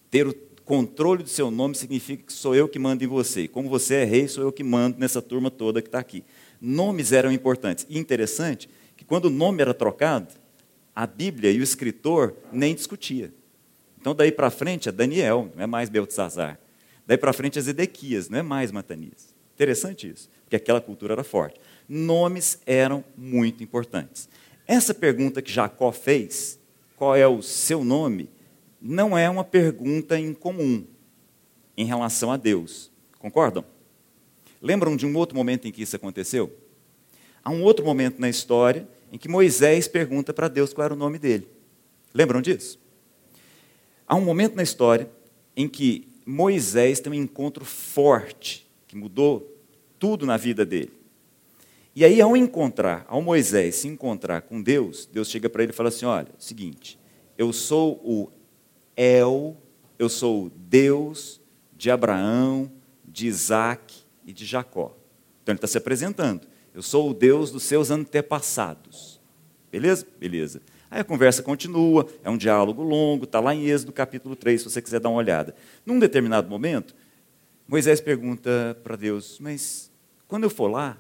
Ter 0.10 0.28
o 0.28 0.34
controle 0.66 1.22
do 1.22 1.30
seu 1.30 1.52
nome 1.52 1.76
significa 1.76 2.24
que 2.24 2.34
sou 2.34 2.56
eu 2.56 2.68
que 2.68 2.80
mando 2.80 3.04
em 3.04 3.08
você. 3.08 3.48
Como 3.48 3.70
você 3.70 3.96
é 3.96 4.06
rei, 4.06 4.28
sou 4.28 4.44
eu 4.44 4.52
que 4.52 4.64
mando 4.64 4.98
nessa 4.98 5.22
turma 5.22 5.52
toda 5.52 5.82
que 5.82 5.88
está 5.88 6.00
aqui. 6.00 6.24
Nomes 6.60 7.12
eram 7.12 7.32
importantes. 7.32 7.86
E 7.90 8.00
interessante 8.00 8.68
que 8.98 9.06
quando 9.06 9.26
o 9.26 9.30
nome 9.30 9.62
era 9.62 9.74
trocado, 9.74 10.34
a 10.96 11.06
Bíblia 11.06 11.52
e 11.52 11.60
o 11.60 11.64
escritor 11.64 12.36
nem 12.52 12.74
discutia. 12.74 13.32
Então, 14.00 14.16
daí 14.16 14.32
para 14.32 14.50
frente 14.50 14.90
é 14.90 14.92
Daniel, 14.92 15.52
não 15.56 15.64
é 15.64 15.68
mais 15.68 15.90
Beltzazar. 15.90 16.60
Daí 17.06 17.18
para 17.18 17.34
frente 17.34 17.60
é 17.60 17.62
Zedequias, 17.62 18.30
não 18.30 18.40
é 18.40 18.42
mais 18.42 18.72
Matanias. 18.72 19.34
Interessante 19.54 20.10
isso, 20.10 20.30
porque 20.44 20.56
aquela 20.56 20.82
cultura 20.82 21.14
era 21.14 21.24
forte. 21.24 21.60
Nomes 21.88 22.60
eram 22.66 23.04
muito 23.18 23.64
importantes. 23.64 24.30
Essa 24.68 24.94
pergunta 24.94 25.42
que 25.42 25.52
Jacó 25.52 25.92
fez, 25.92 26.60
qual 26.96 27.16
é 27.16 27.28
o 27.28 27.42
seu 27.42 27.84
nome, 27.84 28.30
não 28.82 29.18
é 29.18 29.30
uma 29.30 29.44
pergunta 29.44 30.18
incomum 30.18 30.86
em 31.78 31.86
relação 31.86 32.32
a 32.32 32.38
Deus. 32.38 32.92
Concordam? 33.20 33.64
Lembram 34.62 34.96
de 34.96 35.06
um 35.06 35.16
outro 35.16 35.36
momento 35.36 35.68
em 35.68 35.72
que 35.72 35.82
isso 35.82 35.96
aconteceu? 35.96 36.52
Há 37.44 37.50
um 37.50 37.64
outro 37.64 37.84
momento 37.84 38.20
na 38.20 38.30
história 38.30 38.88
em 39.12 39.18
que 39.18 39.28
Moisés 39.28 39.88
pergunta 39.88 40.34
para 40.34 40.48
Deus 40.48 40.74
qual 40.74 40.86
era 40.86 40.94
o 40.94 40.98
nome 40.98 41.20
dele. 41.20 41.48
Lembram 42.14 42.42
disso? 42.42 42.80
Há 44.08 44.16
um 44.16 44.22
momento 44.22 44.56
na 44.56 44.64
história 44.64 45.10
em 45.56 45.68
que 45.68 46.08
Moisés 46.26 47.00
tem 47.00 47.12
um 47.12 47.16
encontro 47.16 47.66
forte 47.66 48.70
que 48.88 48.96
mudou 48.96 49.58
tudo 49.98 50.26
na 50.26 50.38
vida 50.38 50.66
dele. 50.66 50.92
E 51.96 52.06
aí, 52.06 52.22
ao 52.22 52.38
encontrar, 52.38 53.06
ao 53.08 53.22
Moisés 53.22 53.76
se 53.76 53.88
encontrar 53.88 54.44
com 54.44 54.62
Deus, 54.62 55.10
Deus 55.12 55.30
chega 55.30 55.50
para 55.50 55.64
ele 55.64 55.72
e 55.72 55.76
fala 55.76 55.90
assim: 55.90 56.06
Olha, 56.06 56.30
seguinte, 56.40 56.98
eu 57.38 57.52
sou 57.52 58.02
o 58.04 58.32
El, 58.96 59.58
eu 60.00 60.08
sou 60.08 60.46
o 60.46 60.50
Deus 60.50 61.42
de 61.76 61.92
Abraão, 61.92 62.72
de 63.06 63.28
Isaac 63.28 64.04
e 64.26 64.32
de 64.32 64.46
Jacó. 64.46 64.96
Então 65.44 65.54
ele 65.54 65.58
está 65.58 65.68
se 65.68 65.78
apresentando. 65.78 66.48
Eu 66.74 66.82
sou 66.82 67.10
o 67.10 67.14
Deus 67.14 67.52
dos 67.52 67.64
seus 67.64 67.92
antepassados. 67.92 69.20
Beleza? 69.72 70.08
Beleza. 70.20 70.62
Aí 70.92 71.00
a 71.00 71.06
conversa 71.06 71.42
continua, 71.42 72.06
é 72.22 72.30
um 72.30 72.36
diálogo 72.36 72.84
longo, 72.84 73.24
está 73.24 73.40
lá 73.40 73.56
em 73.56 73.66
Êxodo 73.66 73.94
capítulo 73.94 74.36
3, 74.36 74.60
se 74.60 74.70
você 74.70 74.82
quiser 74.82 75.00
dar 75.00 75.08
uma 75.08 75.20
olhada. 75.20 75.56
Num 75.86 75.98
determinado 75.98 76.50
momento, 76.50 76.94
Moisés 77.66 78.02
pergunta 78.02 78.78
para 78.84 78.98
Deus: 78.98 79.40
Mas 79.40 79.90
quando 80.28 80.44
eu 80.44 80.50
for 80.50 80.68
lá 80.68 80.98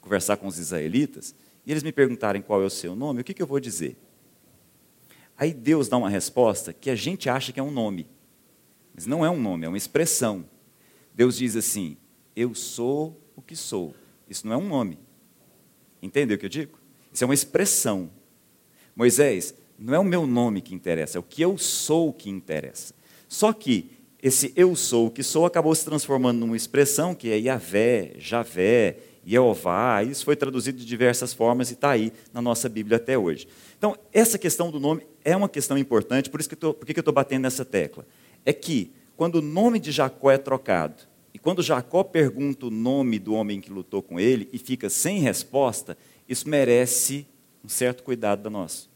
conversar 0.00 0.36
com 0.36 0.46
os 0.46 0.56
israelitas, 0.56 1.34
e 1.66 1.72
eles 1.72 1.82
me 1.82 1.90
perguntarem 1.90 2.40
qual 2.40 2.62
é 2.62 2.64
o 2.64 2.70
seu 2.70 2.94
nome, 2.94 3.20
o 3.20 3.24
que, 3.24 3.34
que 3.34 3.42
eu 3.42 3.46
vou 3.46 3.58
dizer? 3.58 3.96
Aí 5.36 5.52
Deus 5.52 5.88
dá 5.88 5.96
uma 5.96 6.08
resposta 6.08 6.72
que 6.72 6.88
a 6.88 6.94
gente 6.94 7.28
acha 7.28 7.52
que 7.52 7.58
é 7.58 7.62
um 7.62 7.72
nome, 7.72 8.06
mas 8.94 9.04
não 9.04 9.26
é 9.26 9.30
um 9.30 9.40
nome, 9.40 9.66
é 9.66 9.68
uma 9.68 9.76
expressão. 9.76 10.44
Deus 11.12 11.36
diz 11.36 11.56
assim: 11.56 11.96
Eu 12.36 12.54
sou 12.54 13.20
o 13.34 13.42
que 13.42 13.56
sou. 13.56 13.96
Isso 14.30 14.46
não 14.46 14.54
é 14.54 14.56
um 14.56 14.68
nome. 14.68 14.96
Entendeu 16.00 16.36
o 16.36 16.38
que 16.38 16.46
eu 16.46 16.50
digo? 16.50 16.78
Isso 17.12 17.24
é 17.24 17.26
uma 17.26 17.34
expressão. 17.34 18.16
Moisés, 18.98 19.54
não 19.78 19.94
é 19.94 19.98
o 20.00 20.04
meu 20.04 20.26
nome 20.26 20.60
que 20.60 20.74
interessa, 20.74 21.18
é 21.18 21.20
o 21.20 21.22
que 21.22 21.40
eu 21.40 21.56
sou 21.56 22.12
que 22.12 22.28
interessa. 22.28 22.92
Só 23.28 23.52
que 23.52 23.92
esse 24.20 24.52
eu 24.56 24.74
sou 24.74 25.06
o 25.06 25.10
que 25.12 25.22
sou 25.22 25.46
acabou 25.46 25.72
se 25.72 25.84
transformando 25.84 26.40
numa 26.40 26.56
expressão 26.56 27.14
que 27.14 27.30
é 27.30 27.38
Yahvé, 27.38 28.14
Javé, 28.18 28.96
Jeová. 29.24 30.02
Isso 30.02 30.24
foi 30.24 30.34
traduzido 30.34 30.78
de 30.78 30.84
diversas 30.84 31.32
formas 31.32 31.70
e 31.70 31.74
está 31.74 31.90
aí 31.90 32.12
na 32.32 32.42
nossa 32.42 32.68
Bíblia 32.68 32.96
até 32.96 33.16
hoje. 33.16 33.46
Então, 33.78 33.96
essa 34.12 34.36
questão 34.36 34.68
do 34.68 34.80
nome 34.80 35.06
é 35.24 35.36
uma 35.36 35.48
questão 35.48 35.78
importante, 35.78 36.28
por 36.28 36.40
isso 36.40 36.48
que 36.48 36.56
eu 36.60 36.76
estou 36.84 37.14
batendo 37.14 37.42
nessa 37.42 37.64
tecla? 37.64 38.04
É 38.44 38.52
que, 38.52 38.90
quando 39.16 39.36
o 39.36 39.42
nome 39.42 39.78
de 39.78 39.92
Jacó 39.92 40.28
é 40.32 40.38
trocado, 40.38 41.04
e 41.32 41.38
quando 41.38 41.62
Jacó 41.62 42.02
pergunta 42.02 42.66
o 42.66 42.70
nome 42.70 43.20
do 43.20 43.32
homem 43.34 43.60
que 43.60 43.70
lutou 43.70 44.02
com 44.02 44.18
ele 44.18 44.48
e 44.52 44.58
fica 44.58 44.90
sem 44.90 45.20
resposta, 45.20 45.96
isso 46.28 46.48
merece 46.48 47.28
um 47.64 47.68
certo 47.68 48.02
cuidado 48.02 48.42
da 48.42 48.50
nossa. 48.50 48.87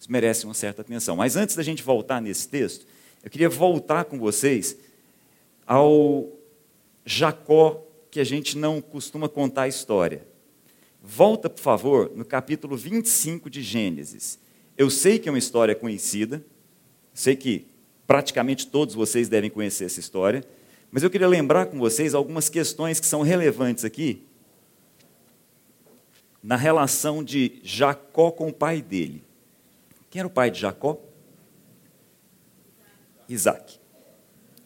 Isso 0.00 0.10
merece 0.10 0.46
uma 0.46 0.54
certa 0.54 0.80
atenção. 0.80 1.14
Mas 1.14 1.36
antes 1.36 1.54
da 1.54 1.62
gente 1.62 1.82
voltar 1.82 2.22
nesse 2.22 2.48
texto, 2.48 2.86
eu 3.22 3.30
queria 3.30 3.50
voltar 3.50 4.06
com 4.06 4.18
vocês 4.18 4.74
ao 5.66 6.26
Jacó, 7.04 7.86
que 8.10 8.18
a 8.18 8.24
gente 8.24 8.56
não 8.56 8.80
costuma 8.80 9.28
contar 9.28 9.62
a 9.62 9.68
história. 9.68 10.26
Volta, 11.02 11.50
por 11.50 11.60
favor, 11.60 12.10
no 12.16 12.24
capítulo 12.24 12.78
25 12.78 13.50
de 13.50 13.60
Gênesis. 13.60 14.38
Eu 14.76 14.88
sei 14.88 15.18
que 15.18 15.28
é 15.28 15.32
uma 15.32 15.38
história 15.38 15.74
conhecida, 15.74 16.42
sei 17.12 17.36
que 17.36 17.66
praticamente 18.06 18.66
todos 18.68 18.94
vocês 18.94 19.28
devem 19.28 19.50
conhecer 19.50 19.84
essa 19.84 20.00
história, 20.00 20.42
mas 20.90 21.02
eu 21.02 21.10
queria 21.10 21.28
lembrar 21.28 21.66
com 21.66 21.78
vocês 21.78 22.14
algumas 22.14 22.48
questões 22.48 22.98
que 22.98 23.06
são 23.06 23.20
relevantes 23.20 23.84
aqui 23.84 24.22
na 26.42 26.56
relação 26.56 27.22
de 27.22 27.60
Jacó 27.62 28.30
com 28.30 28.48
o 28.48 28.52
pai 28.52 28.80
dele. 28.80 29.29
Quem 30.10 30.18
era 30.18 30.28
o 30.28 30.30
pai 30.30 30.50
de 30.50 30.60
Jacó? 30.60 31.00
Isaac. 33.28 33.78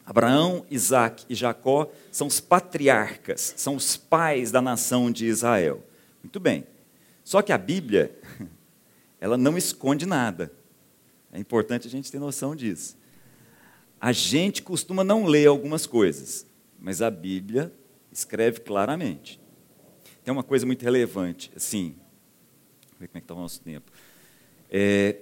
Abraão, 0.05 0.67
Isaac 0.71 1.25
e 1.29 1.35
Jacó 1.35 1.91
são 2.11 2.27
os 2.27 2.41
patriarcas, 2.41 3.55
são 3.57 3.77
os 3.77 3.97
pais 3.97 4.51
da 4.51 4.61
nação 4.61 5.11
de 5.11 5.27
Israel. 5.27 5.85
Muito 6.23 6.41
bem. 6.41 6.67
Só 7.23 7.41
que 7.43 7.53
a 7.53 7.59
Bíblia, 7.59 8.19
ela 9.21 9.37
não 9.37 9.57
esconde 9.57 10.07
nada. 10.07 10.53
É 11.33 11.39
importante 11.39 11.87
a 11.87 11.91
gente 11.91 12.11
ter 12.11 12.19
noção 12.19 12.57
disso. 12.57 12.97
A 14.01 14.13
gente 14.13 14.63
costuma 14.63 15.05
não 15.05 15.25
ler 15.25 15.47
algumas 15.47 15.87
coisas, 15.87 16.47
mas 16.79 17.01
a 17.01 17.11
Bíblia 17.11 17.73
escreve 18.11 18.61
claramente 18.61 19.41
tem 20.25 20.33
uma 20.33 20.43
coisa 20.43 20.65
muito 20.65 20.83
relevante, 20.83 21.53
assim, 21.55 21.95
ver 22.99 23.09
como 23.09 23.19
é 23.19 23.21
que 23.21 23.25
está 23.25 23.35
o 23.35 23.39
nosso 23.39 23.61
tempo. 23.61 23.93
É, 24.71 25.17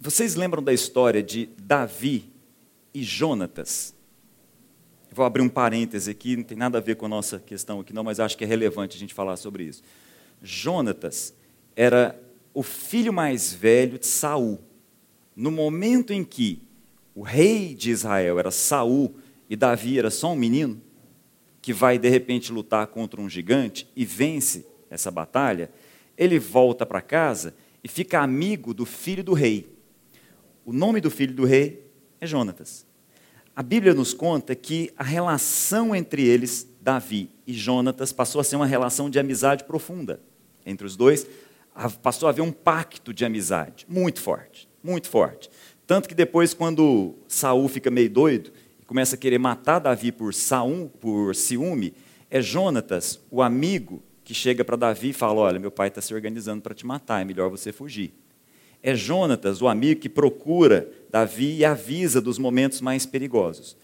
vocês 0.00 0.34
lembram 0.34 0.62
da 0.62 0.72
história 0.72 1.22
de 1.22 1.48
Davi 1.58 2.30
e 2.92 3.02
Jonatas? 3.02 3.94
Vou 5.10 5.24
abrir 5.24 5.42
um 5.42 5.48
parêntese 5.48 6.10
aqui, 6.10 6.36
não 6.36 6.44
tem 6.44 6.56
nada 6.56 6.78
a 6.78 6.80
ver 6.80 6.96
com 6.96 7.06
a 7.06 7.08
nossa 7.08 7.38
questão 7.38 7.80
aqui, 7.80 7.92
não, 7.92 8.04
mas 8.04 8.20
acho 8.20 8.36
que 8.36 8.44
é 8.44 8.46
relevante 8.46 8.96
a 8.96 8.98
gente 9.00 9.14
falar 9.14 9.36
sobre 9.36 9.64
isso. 9.64 9.82
Jonatas 10.42 11.34
era 11.74 12.20
o 12.52 12.62
filho 12.62 13.12
mais 13.12 13.52
velho 13.52 13.98
de 13.98 14.06
Saul. 14.06 14.60
No 15.34 15.50
momento 15.50 16.12
em 16.12 16.22
que 16.22 16.62
o 17.14 17.22
rei 17.22 17.74
de 17.74 17.90
Israel 17.90 18.38
era 18.38 18.50
Saul 18.50 19.14
e 19.48 19.56
Davi 19.56 19.98
era 19.98 20.10
só 20.10 20.32
um 20.32 20.36
menino, 20.36 20.80
que 21.62 21.72
vai 21.72 21.98
de 21.98 22.08
repente 22.08 22.52
lutar 22.52 22.86
contra 22.88 23.20
um 23.20 23.28
gigante 23.28 23.88
e 23.96 24.04
vence 24.04 24.66
essa 24.90 25.10
batalha, 25.10 25.70
ele 26.16 26.38
volta 26.38 26.84
para 26.84 27.00
casa 27.00 27.54
e 27.82 27.88
fica 27.88 28.20
amigo 28.20 28.74
do 28.74 28.84
filho 28.84 29.24
do 29.24 29.32
rei. 29.32 29.75
O 30.66 30.72
nome 30.72 31.00
do 31.00 31.12
filho 31.12 31.32
do 31.32 31.44
rei 31.44 31.88
é 32.20 32.26
Jonatas. 32.26 32.84
A 33.54 33.62
Bíblia 33.62 33.94
nos 33.94 34.12
conta 34.12 34.52
que 34.52 34.92
a 34.98 35.04
relação 35.04 35.94
entre 35.94 36.26
eles, 36.26 36.68
Davi 36.80 37.30
e 37.46 37.52
Jonatas, 37.52 38.12
passou 38.12 38.40
a 38.40 38.44
ser 38.44 38.56
uma 38.56 38.66
relação 38.66 39.08
de 39.08 39.16
amizade 39.16 39.62
profunda 39.62 40.20
entre 40.66 40.84
os 40.84 40.96
dois. 40.96 41.24
Passou 42.02 42.26
a 42.26 42.30
haver 42.30 42.42
um 42.42 42.50
pacto 42.50 43.14
de 43.14 43.24
amizade 43.24 43.86
muito 43.88 44.20
forte, 44.20 44.68
muito 44.82 45.08
forte. 45.08 45.48
Tanto 45.86 46.08
que 46.08 46.16
depois, 46.16 46.52
quando 46.52 47.14
Saul 47.28 47.68
fica 47.68 47.88
meio 47.88 48.10
doido 48.10 48.50
começa 48.88 49.14
a 49.14 49.18
querer 49.18 49.38
matar 49.38 49.78
Davi 49.78 50.10
por, 50.10 50.34
saum, 50.34 50.88
por 50.88 51.32
ciúme, 51.36 51.94
é 52.28 52.42
Jonatas, 52.42 53.20
o 53.30 53.40
amigo, 53.40 54.02
que 54.24 54.34
chega 54.34 54.64
para 54.64 54.74
Davi 54.74 55.10
e 55.10 55.12
fala: 55.12 55.42
Olha, 55.42 55.60
meu 55.60 55.70
pai 55.70 55.86
está 55.86 56.00
se 56.00 56.12
organizando 56.12 56.60
para 56.60 56.74
te 56.74 56.84
matar, 56.84 57.22
é 57.22 57.24
melhor 57.24 57.50
você 57.50 57.70
fugir. 57.70 58.12
É 58.86 58.94
Jonatas, 58.94 59.60
o 59.60 59.66
amigo 59.66 60.00
que 60.00 60.08
procura 60.08 60.88
Davi 61.10 61.56
e 61.56 61.64
avisa 61.64 62.20
dos 62.20 62.38
momentos 62.38 62.80
mais 62.80 63.04
perigosos. 63.04 63.76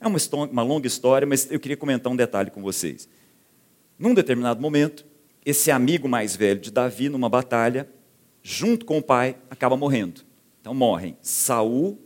É 0.00 0.06
uma, 0.06 0.16
uma 0.50 0.62
longa 0.62 0.86
história, 0.86 1.26
mas 1.26 1.50
eu 1.50 1.60
queria 1.60 1.76
comentar 1.76 2.10
um 2.10 2.16
detalhe 2.16 2.50
com 2.50 2.62
vocês. 2.62 3.06
Num 3.98 4.14
determinado 4.14 4.58
momento, 4.58 5.04
esse 5.44 5.70
amigo 5.70 6.08
mais 6.08 6.34
velho 6.34 6.58
de 6.58 6.70
Davi, 6.70 7.10
numa 7.10 7.28
batalha, 7.28 7.86
junto 8.42 8.86
com 8.86 8.96
o 8.96 9.02
pai, 9.02 9.36
acaba 9.50 9.76
morrendo. 9.76 10.22
Então 10.62 10.72
morrem 10.72 11.18
Saul 11.20 11.98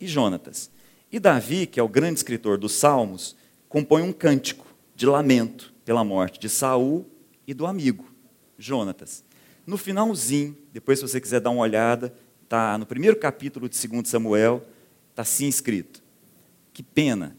e 0.00 0.08
Jonatas. 0.08 0.72
E 1.08 1.20
Davi, 1.20 1.68
que 1.68 1.78
é 1.78 1.82
o 1.84 1.88
grande 1.88 2.18
escritor 2.18 2.58
dos 2.58 2.72
Salmos, 2.72 3.36
compõe 3.68 4.02
um 4.02 4.12
cântico 4.12 4.66
de 4.96 5.06
lamento 5.06 5.72
pela 5.84 6.02
morte 6.02 6.40
de 6.40 6.48
Saul 6.48 7.06
e 7.46 7.54
do 7.54 7.64
amigo, 7.64 8.12
Jonatas. 8.58 9.22
No 9.66 9.76
finalzinho, 9.76 10.56
depois 10.72 10.98
se 10.98 11.08
você 11.08 11.20
quiser 11.20 11.40
dar 11.40 11.50
uma 11.50 11.62
olhada, 11.62 12.12
está 12.42 12.76
no 12.76 12.84
primeiro 12.84 13.16
capítulo 13.16 13.68
de 13.68 13.88
2 13.88 14.08
Samuel, 14.08 14.66
está 15.10 15.22
assim 15.22 15.46
escrito: 15.46 16.02
Que 16.72 16.82
pena, 16.82 17.36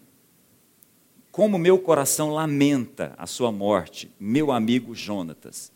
como 1.31 1.57
meu 1.57 1.79
coração 1.79 2.31
lamenta 2.31 3.13
a 3.17 3.25
sua 3.25 3.51
morte, 3.51 4.13
meu 4.19 4.51
amigo 4.51 4.95
Jonatas, 4.95 5.71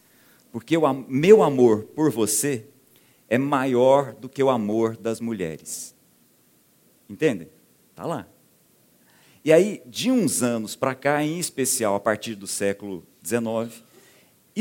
porque 0.52 0.78
o 0.78 0.94
meu 1.08 1.44
amor 1.44 1.84
por 1.96 2.12
você 2.12 2.66
é 3.28 3.38
maior 3.38 4.14
do 4.14 4.30
que 4.30 4.42
o 4.42 4.50
amor 4.50 4.96
das 4.96 5.20
mulheres. 5.20 5.96
Entendem? 7.10 7.50
Está 7.92 8.06
lá. 8.06 8.28
E 9.44 9.52
aí, 9.52 9.82
de 9.86 10.12
uns 10.12 10.44
anos 10.44 10.76
para 10.76 10.94
cá, 10.94 11.24
em 11.24 11.40
especial 11.40 11.96
a 11.96 12.00
partir 12.00 12.36
do 12.36 12.48
século 12.48 13.06
XIX, 13.24 13.84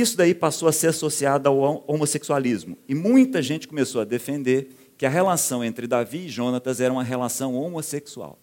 isso 0.01 0.17
daí 0.17 0.35
passou 0.35 0.69
a 0.69 0.73
ser 0.73 0.89
associado 0.89 1.49
ao 1.49 1.85
homossexualismo. 1.87 2.77
E 2.89 2.95
muita 2.95 3.41
gente 3.41 3.67
começou 3.67 4.01
a 4.01 4.05
defender 4.05 4.69
que 4.99 5.07
a 5.07 5.11
relação 5.11 5.65
entre 5.65 5.87
Davi 5.87 6.27
e 6.27 6.29
Jonatas 6.29 6.81
era 6.81 6.93
uma 6.93 7.05
relação 7.05 7.55
homossexual. 7.55 8.39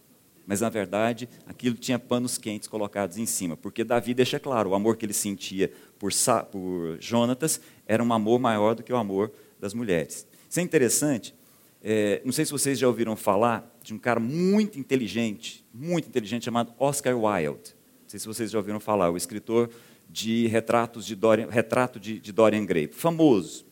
Mas, 0.45 0.61
na 0.61 0.69
verdade, 0.69 1.29
aquilo 1.45 1.75
tinha 1.75 1.97
panos 1.97 2.37
quentes 2.37 2.67
colocados 2.67 3.17
em 3.17 3.25
cima, 3.25 3.55
porque 3.55 3.83
Davi 3.83 4.13
deixa 4.13 4.39
claro, 4.39 4.71
o 4.71 4.75
amor 4.75 4.97
que 4.97 5.05
ele 5.05 5.13
sentia 5.13 5.71
por, 5.97 6.11
por 6.51 6.97
Jonatas 6.99 7.61
era 7.87 8.03
um 8.03 8.13
amor 8.13 8.39
maior 8.39 8.75
do 8.75 8.83
que 8.83 8.91
o 8.91 8.97
amor 8.97 9.31
das 9.59 9.73
mulheres. 9.73 10.27
Isso 10.49 10.59
é 10.59 10.63
interessante, 10.63 11.33
é, 11.81 12.21
não 12.23 12.31
sei 12.31 12.45
se 12.45 12.51
vocês 12.51 12.79
já 12.79 12.87
ouviram 12.87 13.15
falar 13.15 13.69
de 13.83 13.93
um 13.93 13.97
cara 13.97 14.19
muito 14.19 14.79
inteligente, 14.79 15.65
muito 15.73 16.07
inteligente, 16.07 16.45
chamado 16.45 16.73
Oscar 16.79 17.13
Wilde. 17.17 17.75
Não 18.03 18.09
sei 18.09 18.19
se 18.19 18.25
vocês 18.25 18.51
já 18.51 18.57
ouviram 18.57 18.79
falar, 18.79 19.11
o 19.11 19.17
escritor 19.17 19.69
de 20.13 20.45
retratos 20.45 21.07
de 21.07 21.15
Dorian, 21.15 21.47
retrato 21.49 21.99
de, 21.99 22.19
de 22.19 22.31
Dorian 22.31 22.63
Gray, 22.63 22.87
famoso. 22.87 23.65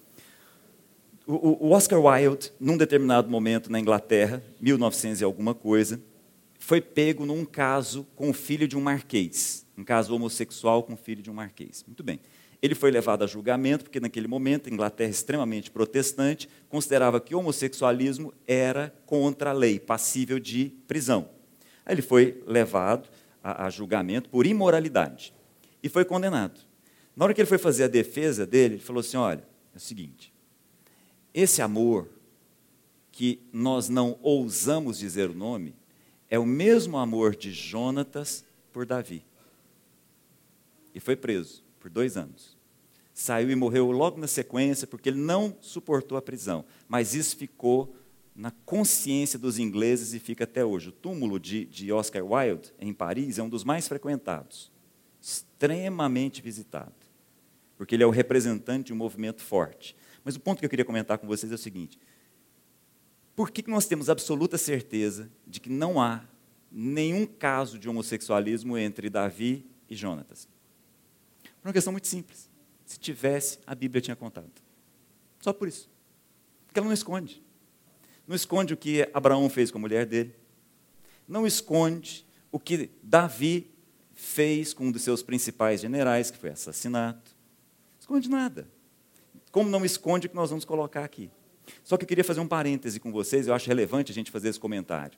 O, 1.27 1.67
o 1.67 1.71
Oscar 1.71 2.01
Wilde, 2.01 2.51
num 2.59 2.75
determinado 2.75 3.29
momento 3.29 3.71
na 3.71 3.79
Inglaterra, 3.79 4.43
1900 4.59 5.21
e 5.21 5.23
alguma 5.23 5.53
coisa, 5.53 6.01
foi 6.57 6.81
pego 6.81 7.27
num 7.27 7.45
caso 7.45 8.07
com 8.15 8.31
o 8.31 8.33
filho 8.33 8.67
de 8.67 8.75
um 8.75 8.81
marquês, 8.81 9.67
um 9.77 9.83
caso 9.83 10.15
homossexual 10.15 10.81
com 10.81 10.93
o 10.93 10.97
filho 10.97 11.21
de 11.21 11.29
um 11.29 11.33
marquês. 11.33 11.83
Muito 11.85 12.03
bem. 12.03 12.19
Ele 12.59 12.73
foi 12.73 12.89
levado 12.89 13.23
a 13.23 13.27
julgamento, 13.27 13.83
porque 13.83 13.99
naquele 13.99 14.27
momento, 14.27 14.67
a 14.67 14.73
Inglaterra 14.73 15.11
extremamente 15.11 15.69
protestante, 15.69 16.49
considerava 16.69 17.21
que 17.21 17.35
o 17.35 17.39
homossexualismo 17.39 18.33
era 18.47 18.93
contra 19.05 19.51
a 19.51 19.53
lei, 19.53 19.79
passível 19.79 20.39
de 20.39 20.71
prisão. 20.87 21.29
Aí 21.85 21.93
ele 21.93 22.01
foi 22.01 22.41
levado 22.47 23.09
a, 23.43 23.67
a 23.67 23.69
julgamento 23.69 24.27
por 24.29 24.47
imoralidade 24.47 25.33
e 25.81 25.89
foi 25.89 26.05
condenado. 26.05 26.59
Na 27.15 27.25
hora 27.25 27.33
que 27.33 27.41
ele 27.41 27.47
foi 27.47 27.57
fazer 27.57 27.83
a 27.83 27.87
defesa 27.87 28.45
dele, 28.45 28.75
ele 28.75 28.83
falou 28.83 29.01
assim: 29.01 29.17
olha, 29.17 29.43
é 29.73 29.77
o 29.77 29.79
seguinte, 29.79 30.33
esse 31.33 31.61
amor 31.61 32.07
que 33.11 33.41
nós 33.51 33.89
não 33.89 34.17
ousamos 34.21 34.97
dizer 34.97 35.29
o 35.29 35.33
nome 35.33 35.75
é 36.29 36.39
o 36.39 36.45
mesmo 36.45 36.97
amor 36.97 37.35
de 37.35 37.51
Jonatas 37.51 38.45
por 38.71 38.85
Davi. 38.85 39.25
E 40.95 40.99
foi 40.99 41.15
preso 41.15 41.63
por 41.79 41.89
dois 41.89 42.15
anos. 42.15 42.57
Saiu 43.13 43.51
e 43.51 43.55
morreu 43.55 43.91
logo 43.91 44.17
na 44.17 44.27
sequência, 44.27 44.87
porque 44.87 45.09
ele 45.09 45.19
não 45.19 45.55
suportou 45.59 46.17
a 46.17 46.21
prisão. 46.21 46.63
Mas 46.87 47.13
isso 47.13 47.35
ficou 47.35 47.93
na 48.33 48.51
consciência 48.65 49.37
dos 49.37 49.59
ingleses 49.59 50.13
e 50.13 50.19
fica 50.19 50.45
até 50.45 50.63
hoje. 50.63 50.89
O 50.89 50.93
túmulo 50.93 51.39
de, 51.39 51.65
de 51.65 51.91
Oscar 51.91 52.23
Wilde, 52.23 52.73
em 52.79 52.93
Paris, 52.93 53.37
é 53.37 53.43
um 53.43 53.49
dos 53.49 53.63
mais 53.63 53.87
frequentados, 53.87 54.71
extremamente 55.21 56.41
visitado, 56.41 56.95
porque 57.77 57.95
ele 57.95 58.03
é 58.03 58.07
o 58.07 58.09
representante 58.09 58.87
de 58.87 58.93
um 58.93 58.97
movimento 58.97 59.41
forte. 59.41 59.95
Mas 60.23 60.35
o 60.35 60.39
ponto 60.39 60.59
que 60.59 60.65
eu 60.65 60.69
queria 60.69 60.85
comentar 60.85 61.17
com 61.17 61.27
vocês 61.27 61.51
é 61.51 61.55
o 61.55 61.57
seguinte: 61.57 61.99
por 63.35 63.51
que 63.51 63.67
nós 63.69 63.85
temos 63.85 64.09
absoluta 64.09 64.57
certeza 64.57 65.31
de 65.45 65.59
que 65.59 65.69
não 65.69 66.01
há 66.01 66.25
nenhum 66.71 67.25
caso 67.25 67.77
de 67.77 67.87
homossexualismo 67.87 68.77
entre 68.77 69.09
Davi 69.09 69.65
e 69.89 69.95
Jonatas? 69.95 70.47
Por 71.61 71.67
uma 71.67 71.73
questão 71.73 71.93
muito 71.93 72.07
simples. 72.07 72.49
Se 72.85 72.99
tivesse, 72.99 73.59
a 73.65 73.73
Bíblia 73.73 74.01
tinha 74.01 74.15
contado. 74.15 74.51
Só 75.39 75.53
por 75.53 75.67
isso. 75.67 75.89
Porque 76.67 76.79
ela 76.79 76.87
não 76.87 76.93
esconde. 76.93 77.41
Não 78.27 78.35
esconde 78.35 78.73
o 78.73 78.77
que 78.77 79.07
Abraão 79.13 79.49
fez 79.49 79.71
com 79.71 79.77
a 79.77 79.81
mulher 79.81 80.05
dele. 80.05 80.35
Não 81.27 81.47
esconde 81.47 82.25
o 82.51 82.59
que 82.59 82.89
Davi 83.01 83.70
fez 84.21 84.71
com 84.71 84.85
um 84.85 84.91
dos 84.91 85.01
seus 85.01 85.23
principais 85.23 85.81
generais, 85.81 86.29
que 86.29 86.37
foi 86.37 86.51
assassinato. 86.51 87.35
Esconde 87.99 88.29
nada. 88.29 88.67
Como 89.51 89.67
não 89.67 89.83
esconde 89.83 90.27
o 90.27 90.29
que 90.29 90.35
nós 90.35 90.51
vamos 90.51 90.63
colocar 90.63 91.03
aqui. 91.03 91.31
Só 91.83 91.97
que 91.97 92.03
eu 92.03 92.07
queria 92.07 92.23
fazer 92.23 92.39
um 92.39 92.47
parêntese 92.47 92.99
com 92.99 93.11
vocês, 93.11 93.47
eu 93.47 93.53
acho 93.53 93.67
relevante 93.67 94.11
a 94.11 94.13
gente 94.15 94.29
fazer 94.29 94.49
esse 94.49 94.59
comentário. 94.59 95.17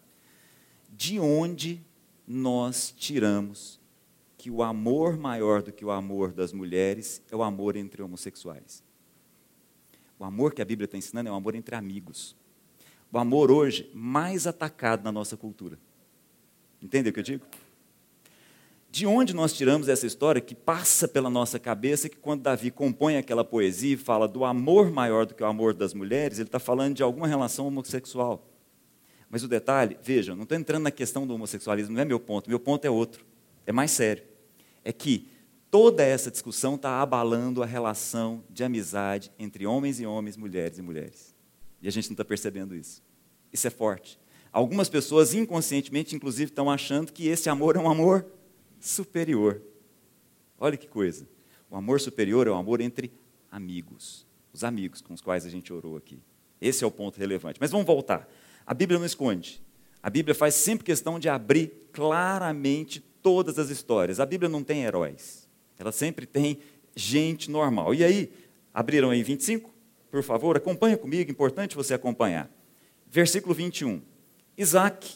De 0.89 1.19
onde 1.19 1.83
nós 2.25 2.93
tiramos 2.95 3.77
que 4.37 4.49
o 4.49 4.63
amor 4.63 5.17
maior 5.17 5.61
do 5.61 5.73
que 5.73 5.83
o 5.83 5.91
amor 5.91 6.31
das 6.31 6.53
mulheres 6.53 7.21
é 7.29 7.35
o 7.35 7.43
amor 7.43 7.75
entre 7.75 8.01
homossexuais. 8.01 8.81
O 10.17 10.23
amor 10.23 10.53
que 10.53 10.61
a 10.61 10.65
Bíblia 10.65 10.85
está 10.85 10.97
ensinando 10.97 11.27
é 11.27 11.31
o 11.31 11.35
amor 11.35 11.55
entre 11.55 11.75
amigos. 11.75 12.37
O 13.11 13.19
amor 13.19 13.51
hoje 13.51 13.91
mais 13.93 14.47
atacado 14.47 15.03
na 15.03 15.11
nossa 15.11 15.35
cultura. 15.35 15.77
Entendeu 16.81 17.11
o 17.11 17.13
que 17.13 17.19
eu 17.19 17.23
digo? 17.23 17.45
De 18.93 19.07
onde 19.07 19.33
nós 19.33 19.53
tiramos 19.53 19.89
essa 19.89 20.05
história 20.05 20.39
que 20.39 20.53
passa 20.53 21.07
pela 21.07 21.27
nossa 21.27 21.57
cabeça 21.57 22.07
que 22.07 22.15
quando 22.15 22.43
Davi 22.43 22.69
compõe 22.69 23.17
aquela 23.17 23.43
poesia 23.43 23.95
e 23.95 23.97
fala 23.97 24.27
do 24.27 24.45
amor 24.45 24.91
maior 24.91 25.25
do 25.25 25.33
que 25.33 25.41
o 25.41 25.47
amor 25.47 25.73
das 25.73 25.95
mulheres, 25.95 26.37
ele 26.37 26.47
está 26.47 26.59
falando 26.59 26.93
de 26.93 27.01
alguma 27.01 27.27
relação 27.27 27.65
homossexual. 27.65 28.47
Mas 29.31 29.41
o 29.41 29.47
detalhe, 29.47 29.97
vejam, 30.03 30.35
não 30.35 30.43
estou 30.43 30.55
entrando 30.55 30.83
na 30.83 30.91
questão 30.91 31.25
do 31.25 31.33
homossexualismo, 31.33 31.95
não 31.95 32.03
é 32.03 32.05
meu 32.05 32.19
ponto, 32.19 32.47
meu 32.47 32.59
ponto 32.59 32.85
é 32.85 32.89
outro, 32.91 33.25
é 33.65 33.71
mais 33.71 33.89
sério 33.89 34.23
é 34.83 34.93
que 34.93 35.27
toda 35.71 36.03
essa 36.03 36.29
discussão 36.29 36.75
está 36.75 37.01
abalando 37.01 37.63
a 37.63 37.65
relação 37.65 38.43
de 38.47 38.63
amizade 38.63 39.31
entre 39.39 39.65
homens 39.65 39.99
e 39.99 40.05
homens, 40.05 40.37
mulheres 40.37 40.77
e 40.77 40.83
mulheres. 40.83 41.33
E 41.81 41.87
a 41.87 41.91
gente 41.91 42.09
não 42.09 42.13
está 42.13 42.23
percebendo 42.23 42.75
isso. 42.75 43.01
Isso 43.51 43.65
é 43.65 43.71
forte. 43.71 44.19
Algumas 44.51 44.87
pessoas, 44.87 45.33
inconscientemente, 45.33 46.15
inclusive, 46.15 46.51
estão 46.51 46.69
achando 46.69 47.11
que 47.11 47.27
esse 47.27 47.49
amor 47.49 47.75
é 47.75 47.79
um 47.79 47.89
amor 47.89 48.23
superior. 48.83 49.61
Olha 50.59 50.75
que 50.75 50.87
coisa. 50.87 51.25
O 51.69 51.75
amor 51.77 52.01
superior 52.01 52.47
é 52.47 52.51
o 52.51 52.55
amor 52.55 52.81
entre 52.81 53.13
amigos. 53.49 54.27
Os 54.51 54.63
amigos 54.63 55.01
com 55.01 55.13
os 55.13 55.21
quais 55.21 55.45
a 55.45 55.49
gente 55.49 55.71
orou 55.71 55.95
aqui. 55.95 56.19
Esse 56.59 56.83
é 56.83 56.87
o 56.87 56.91
ponto 56.91 57.17
relevante. 57.17 57.59
Mas 57.61 57.71
vamos 57.71 57.87
voltar. 57.87 58.29
A 58.65 58.73
Bíblia 58.73 58.99
não 58.99 59.05
esconde. 59.05 59.63
A 60.01 60.09
Bíblia 60.09 60.35
faz 60.35 60.55
sempre 60.55 60.83
questão 60.83 61.17
de 61.17 61.29
abrir 61.29 61.87
claramente 61.93 62.99
todas 63.21 63.57
as 63.57 63.69
histórias. 63.69 64.19
A 64.19 64.25
Bíblia 64.25 64.49
não 64.49 64.63
tem 64.63 64.83
heróis. 64.83 65.47
Ela 65.79 65.93
sempre 65.93 66.25
tem 66.25 66.59
gente 66.93 67.49
normal. 67.49 67.95
E 67.95 68.03
aí, 68.03 68.33
abriram 68.73 69.11
aí 69.11 69.23
25? 69.23 69.73
Por 70.11 70.21
favor, 70.23 70.57
acompanha 70.57 70.97
comigo, 70.97 71.31
importante 71.31 71.75
você 71.75 71.93
acompanhar. 71.93 72.51
Versículo 73.09 73.55
21. 73.55 74.01
Isaac, 74.57 75.15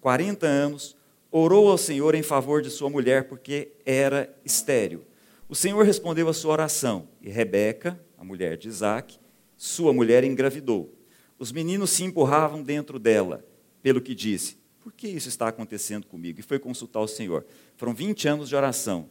40 0.00 0.46
anos, 0.46 0.96
orou 1.30 1.70
ao 1.70 1.78
Senhor 1.78 2.14
em 2.14 2.22
favor 2.22 2.62
de 2.62 2.70
sua 2.70 2.90
mulher, 2.90 3.28
porque 3.28 3.72
era 3.84 4.34
estéril. 4.44 5.04
O 5.48 5.54
Senhor 5.54 5.84
respondeu 5.84 6.28
a 6.28 6.32
sua 6.32 6.52
oração, 6.52 7.08
e 7.20 7.30
Rebeca, 7.30 8.00
a 8.16 8.24
mulher 8.24 8.56
de 8.56 8.68
Isaac, 8.68 9.18
sua 9.56 9.92
mulher 9.92 10.24
engravidou. 10.24 10.94
Os 11.38 11.52
meninos 11.52 11.90
se 11.90 12.04
empurravam 12.04 12.62
dentro 12.62 12.98
dela, 12.98 13.44
pelo 13.82 14.00
que 14.00 14.14
disse: 14.14 14.60
por 14.80 14.92
que 14.92 15.08
isso 15.08 15.28
está 15.28 15.48
acontecendo 15.48 16.06
comigo? 16.06 16.40
E 16.40 16.42
foi 16.42 16.58
consultar 16.58 17.00
o 17.00 17.08
Senhor. 17.08 17.44
Foram 17.76 17.94
20 17.94 18.28
anos 18.28 18.48
de 18.48 18.56
oração 18.56 19.10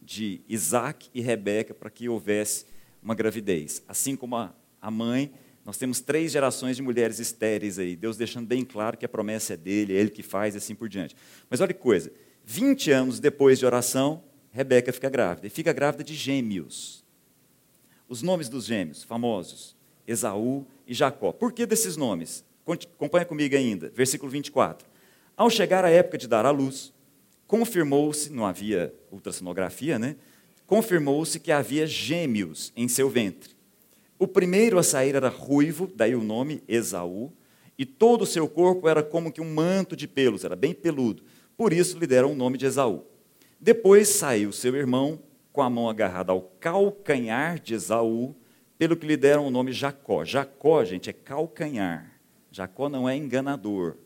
de 0.00 0.42
Isaac 0.48 1.08
e 1.12 1.20
Rebeca 1.20 1.74
para 1.74 1.90
que 1.90 2.08
houvesse 2.08 2.66
uma 3.02 3.14
gravidez. 3.14 3.82
Assim 3.88 4.14
como 4.14 4.36
a 4.36 4.90
mãe, 4.90 5.32
nós 5.66 5.76
temos 5.76 6.00
três 6.00 6.30
gerações 6.30 6.76
de 6.76 6.82
mulheres 6.82 7.18
estéreis 7.18 7.76
aí. 7.76 7.96
Deus 7.96 8.16
deixando 8.16 8.46
bem 8.46 8.64
claro 8.64 8.96
que 8.96 9.04
a 9.04 9.08
promessa 9.08 9.54
é 9.54 9.56
dele, 9.56 9.96
é 9.96 9.96
ele 9.96 10.10
que 10.10 10.22
faz 10.22 10.54
e 10.54 10.58
assim 10.58 10.76
por 10.76 10.88
diante. 10.88 11.16
Mas 11.50 11.60
olha 11.60 11.74
que 11.74 11.80
coisa: 11.80 12.12
20 12.44 12.92
anos 12.92 13.18
depois 13.18 13.58
de 13.58 13.66
oração, 13.66 14.22
Rebeca 14.52 14.92
fica 14.92 15.10
grávida. 15.10 15.48
E 15.48 15.50
fica 15.50 15.72
grávida 15.72 16.04
de 16.04 16.14
gêmeos. 16.14 17.04
Os 18.08 18.22
nomes 18.22 18.48
dos 18.48 18.64
gêmeos 18.64 19.02
famosos: 19.02 19.74
Esaú 20.06 20.64
e 20.86 20.94
Jacó. 20.94 21.32
Por 21.32 21.52
que 21.52 21.66
desses 21.66 21.96
nomes? 21.96 22.44
Acompanha 22.64 23.24
comigo 23.24 23.56
ainda, 23.56 23.90
versículo 23.92 24.30
24. 24.30 24.86
Ao 25.36 25.50
chegar 25.50 25.84
a 25.84 25.90
época 25.90 26.16
de 26.16 26.28
dar 26.28 26.46
à 26.46 26.50
luz, 26.52 26.92
confirmou-se, 27.44 28.30
não 28.30 28.46
havia 28.46 28.94
ultrassonografia, 29.10 29.98
né? 29.98 30.14
Confirmou-se 30.64 31.40
que 31.40 31.50
havia 31.50 31.88
gêmeos 31.88 32.72
em 32.76 32.86
seu 32.86 33.10
ventre. 33.10 33.55
O 34.18 34.26
primeiro 34.26 34.78
a 34.78 34.82
sair 34.82 35.14
era 35.14 35.28
ruivo, 35.28 35.90
daí 35.94 36.14
o 36.14 36.22
nome 36.22 36.62
Esaú, 36.66 37.32
e 37.78 37.84
todo 37.84 38.22
o 38.22 38.26
seu 38.26 38.48
corpo 38.48 38.88
era 38.88 39.02
como 39.02 39.30
que 39.30 39.40
um 39.40 39.54
manto 39.54 39.94
de 39.94 40.08
pelos, 40.08 40.44
era 40.44 40.56
bem 40.56 40.72
peludo. 40.72 41.22
Por 41.56 41.72
isso 41.72 41.98
lhe 41.98 42.06
deram 42.06 42.32
o 42.32 42.34
nome 42.34 42.56
de 42.56 42.66
Esaú. 42.66 43.04
Depois 43.60 44.08
saiu 44.08 44.52
seu 44.52 44.74
irmão 44.74 45.20
com 45.52 45.62
a 45.62 45.70
mão 45.70 45.88
agarrada 45.88 46.32
ao 46.32 46.42
calcanhar 46.42 47.58
de 47.58 47.74
Esaú, 47.74 48.34
pelo 48.78 48.96
que 48.96 49.06
lhe 49.06 49.16
deram 49.16 49.46
o 49.46 49.50
nome 49.50 49.72
Jacó. 49.72 50.24
Jacó, 50.24 50.84
gente, 50.84 51.08
é 51.08 51.12
calcanhar. 51.12 52.12
Jacó 52.50 52.88
não 52.88 53.08
é 53.08 53.16
enganador. 53.16 53.96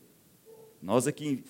Nós 0.81 1.07
aqui 1.07 1.43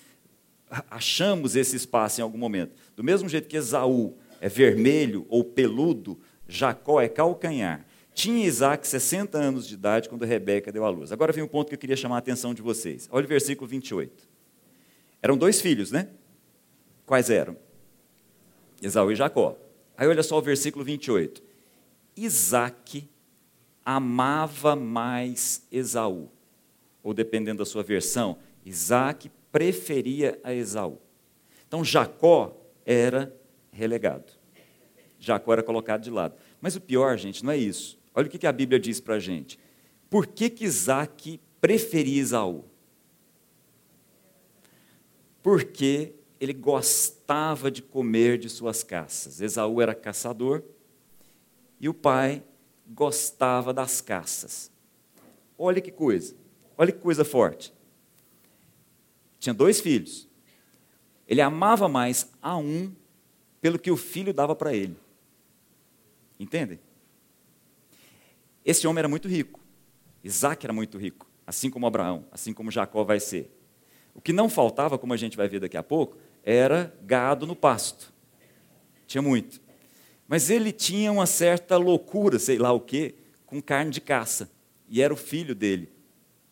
achamos 0.90 1.54
esse 1.56 1.76
espaço 1.76 2.20
em 2.20 2.22
algum 2.22 2.38
momento. 2.38 2.74
Do 2.96 3.04
mesmo 3.04 3.28
jeito 3.28 3.48
que 3.48 3.56
Esaú 3.56 4.16
é 4.40 4.48
vermelho 4.48 5.26
ou 5.28 5.44
peludo, 5.44 6.18
Jacó 6.48 7.00
é 7.00 7.08
calcanhar. 7.08 7.86
Tinha 8.14 8.46
Isaac 8.46 8.86
60 8.86 9.38
anos 9.38 9.66
de 9.66 9.74
idade 9.74 10.08
quando 10.08 10.24
Rebeca 10.24 10.70
deu 10.70 10.84
à 10.84 10.90
luz. 10.90 11.12
Agora 11.12 11.32
vem 11.32 11.42
um 11.42 11.48
ponto 11.48 11.68
que 11.68 11.74
eu 11.74 11.78
queria 11.78 11.96
chamar 11.96 12.16
a 12.16 12.18
atenção 12.18 12.52
de 12.52 12.60
vocês. 12.60 13.08
Olha 13.10 13.24
o 13.24 13.28
versículo 13.28 13.66
28. 13.66 14.28
Eram 15.22 15.36
dois 15.36 15.60
filhos, 15.60 15.90
né? 15.90 16.08
Quais 17.06 17.30
eram? 17.30 17.56
Esaú 18.80 19.10
e 19.12 19.16
Jacó. 19.16 19.56
Aí 19.96 20.08
olha 20.08 20.22
só 20.22 20.38
o 20.38 20.42
versículo 20.42 20.84
28. 20.84 21.42
Isaac 22.16 23.08
amava 23.84 24.76
mais 24.76 25.66
Esaú. 25.70 26.28
Ou 27.02 27.14
dependendo 27.14 27.58
da 27.58 27.64
sua 27.64 27.82
versão, 27.82 28.38
Isaac 28.64 29.30
preferia 29.50 30.38
a 30.44 30.52
Esaú. 30.52 30.98
Então 31.66 31.84
Jacó 31.84 32.56
era 32.84 33.34
relegado. 33.72 34.32
Jacó 35.18 35.52
era 35.52 35.62
colocado 35.62 36.02
de 36.02 36.10
lado. 36.10 36.34
Mas 36.60 36.76
o 36.76 36.80
pior, 36.80 37.16
gente, 37.16 37.44
não 37.44 37.52
é 37.52 37.56
isso. 37.56 38.01
Olha 38.14 38.26
o 38.26 38.30
que 38.30 38.46
a 38.46 38.52
Bíblia 38.52 38.78
diz 38.78 39.00
para 39.00 39.14
a 39.14 39.18
gente. 39.18 39.58
Por 40.10 40.26
que, 40.26 40.50
que 40.50 40.64
Isaac 40.64 41.40
preferia 41.60 42.20
Esaú? 42.20 42.64
Porque 45.42 46.14
ele 46.38 46.52
gostava 46.52 47.70
de 47.70 47.80
comer 47.80 48.38
de 48.38 48.48
suas 48.48 48.82
caças. 48.82 49.40
Esaú 49.40 49.80
era 49.80 49.94
caçador 49.94 50.62
e 51.80 51.88
o 51.88 51.94
pai 51.94 52.42
gostava 52.86 53.72
das 53.72 54.00
caças. 54.00 54.70
Olha 55.56 55.80
que 55.80 55.90
coisa, 55.90 56.34
olha 56.76 56.92
que 56.92 56.98
coisa 56.98 57.24
forte. 57.24 57.72
Tinha 59.38 59.54
dois 59.54 59.80
filhos. 59.80 60.28
Ele 61.26 61.40
amava 61.40 61.88
mais 61.88 62.30
a 62.42 62.56
um 62.56 62.92
pelo 63.60 63.78
que 63.78 63.90
o 63.90 63.96
filho 63.96 64.34
dava 64.34 64.54
para 64.54 64.74
ele. 64.74 64.96
Entendem? 66.38 66.78
Esse 68.64 68.86
homem 68.86 69.00
era 69.00 69.08
muito 69.08 69.28
rico. 69.28 69.60
Isaac 70.22 70.64
era 70.64 70.72
muito 70.72 70.98
rico, 70.98 71.26
assim 71.46 71.68
como 71.68 71.86
Abraão, 71.86 72.24
assim 72.30 72.52
como 72.52 72.70
Jacó 72.70 73.02
vai 73.02 73.18
ser. 73.18 73.50
O 74.14 74.20
que 74.20 74.32
não 74.32 74.48
faltava, 74.48 74.98
como 74.98 75.12
a 75.12 75.16
gente 75.16 75.36
vai 75.36 75.48
ver 75.48 75.60
daqui 75.60 75.76
a 75.76 75.82
pouco, 75.82 76.16
era 76.44 76.94
gado 77.02 77.46
no 77.46 77.56
pasto. 77.56 78.12
Tinha 79.06 79.22
muito. 79.22 79.60
Mas 80.28 80.48
ele 80.50 80.72
tinha 80.72 81.10
uma 81.10 81.26
certa 81.26 81.76
loucura, 81.76 82.38
sei 82.38 82.58
lá 82.58 82.72
o 82.72 82.80
quê, 82.80 83.14
com 83.46 83.60
carne 83.60 83.90
de 83.90 84.00
caça. 84.00 84.50
E 84.88 85.02
era 85.02 85.12
o 85.12 85.16
filho 85.16 85.54
dele, 85.54 85.90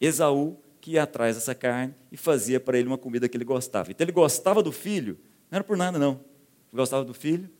Esaú, 0.00 0.58
que 0.80 0.92
ia 0.92 1.02
atrás 1.02 1.36
dessa 1.36 1.54
carne 1.54 1.94
e 2.10 2.16
fazia 2.16 2.58
para 2.58 2.78
ele 2.78 2.88
uma 2.88 2.98
comida 2.98 3.28
que 3.28 3.36
ele 3.36 3.44
gostava. 3.44 3.90
Então 3.90 4.04
ele 4.04 4.12
gostava 4.12 4.62
do 4.62 4.72
filho, 4.72 5.18
não 5.50 5.56
era 5.56 5.64
por 5.64 5.76
nada 5.76 5.98
não. 5.98 6.12
Ele 6.12 6.76
gostava 6.76 7.04
do 7.04 7.12
filho, 7.12 7.50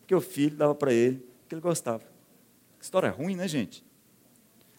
porque 0.00 0.14
o 0.14 0.20
filho 0.20 0.56
dava 0.56 0.74
para 0.74 0.92
ele 0.92 1.16
o 1.44 1.48
que 1.48 1.54
ele 1.54 1.60
gostava. 1.60 2.04
Que 2.78 2.84
história 2.84 3.10
ruim, 3.10 3.36
né, 3.36 3.46
gente? 3.46 3.84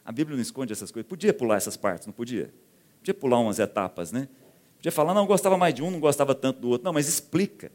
A 0.03 0.11
Bíblia 0.11 0.35
não 0.35 0.41
esconde 0.41 0.73
essas 0.73 0.91
coisas. 0.91 1.07
Podia 1.07 1.33
pular 1.33 1.57
essas 1.57 1.77
partes, 1.77 2.07
não 2.07 2.13
podia? 2.13 2.53
Podia 2.99 3.13
pular 3.13 3.39
umas 3.39 3.59
etapas, 3.59 4.11
né? 4.11 4.27
Podia 4.77 4.91
falar, 4.91 5.13
não, 5.13 5.27
gostava 5.27 5.57
mais 5.57 5.73
de 5.73 5.83
um, 5.83 5.91
não 5.91 5.99
gostava 5.99 6.33
tanto 6.33 6.59
do 6.59 6.69
outro. 6.69 6.85
Não, 6.85 6.93
mas 6.93 7.07
explica. 7.07 7.71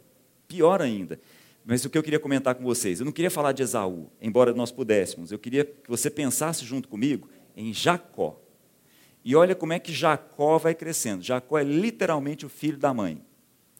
Pior 0.48 0.82
ainda. 0.82 1.20
Mas 1.64 1.84
o 1.84 1.90
que 1.90 1.98
eu 1.98 2.02
queria 2.02 2.18
comentar 2.18 2.54
com 2.54 2.64
vocês, 2.64 3.00
eu 3.00 3.04
não 3.04 3.12
queria 3.12 3.30
falar 3.30 3.52
de 3.52 3.62
Esaú, 3.62 4.08
embora 4.20 4.52
nós 4.54 4.70
pudéssemos. 4.70 5.32
Eu 5.32 5.38
queria 5.38 5.64
que 5.64 5.88
você 5.88 6.08
pensasse 6.08 6.64
junto 6.64 6.88
comigo 6.88 7.28
em 7.56 7.72
Jacó. 7.72 8.40
E 9.24 9.34
olha 9.34 9.54
como 9.54 9.72
é 9.72 9.78
que 9.78 9.92
Jacó 9.92 10.58
vai 10.58 10.74
crescendo. 10.74 11.22
Jacó 11.22 11.58
é 11.58 11.64
literalmente 11.64 12.46
o 12.46 12.48
filho 12.48 12.78
da 12.78 12.94
mãe. 12.94 13.20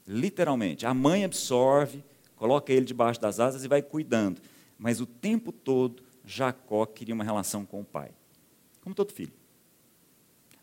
Literalmente. 0.06 0.85
A 0.85 0.92
mãe 0.92 1.24
absorve, 1.24 2.02
coloca 2.35 2.72
ele 2.72 2.85
debaixo 2.85 3.20
das 3.20 3.38
asas 3.38 3.64
e 3.64 3.68
vai 3.68 3.82
cuidando. 3.82 4.40
Mas 4.76 5.00
o 5.00 5.06
tempo 5.06 5.52
todo, 5.52 6.02
Jacó 6.24 6.87
queria 6.87 7.14
uma 7.14 7.22
relação 7.22 7.64
com 7.64 7.80
o 7.80 7.85
pai 7.85 8.11
como 8.87 8.94
todo 8.94 9.12
filho. 9.12 9.33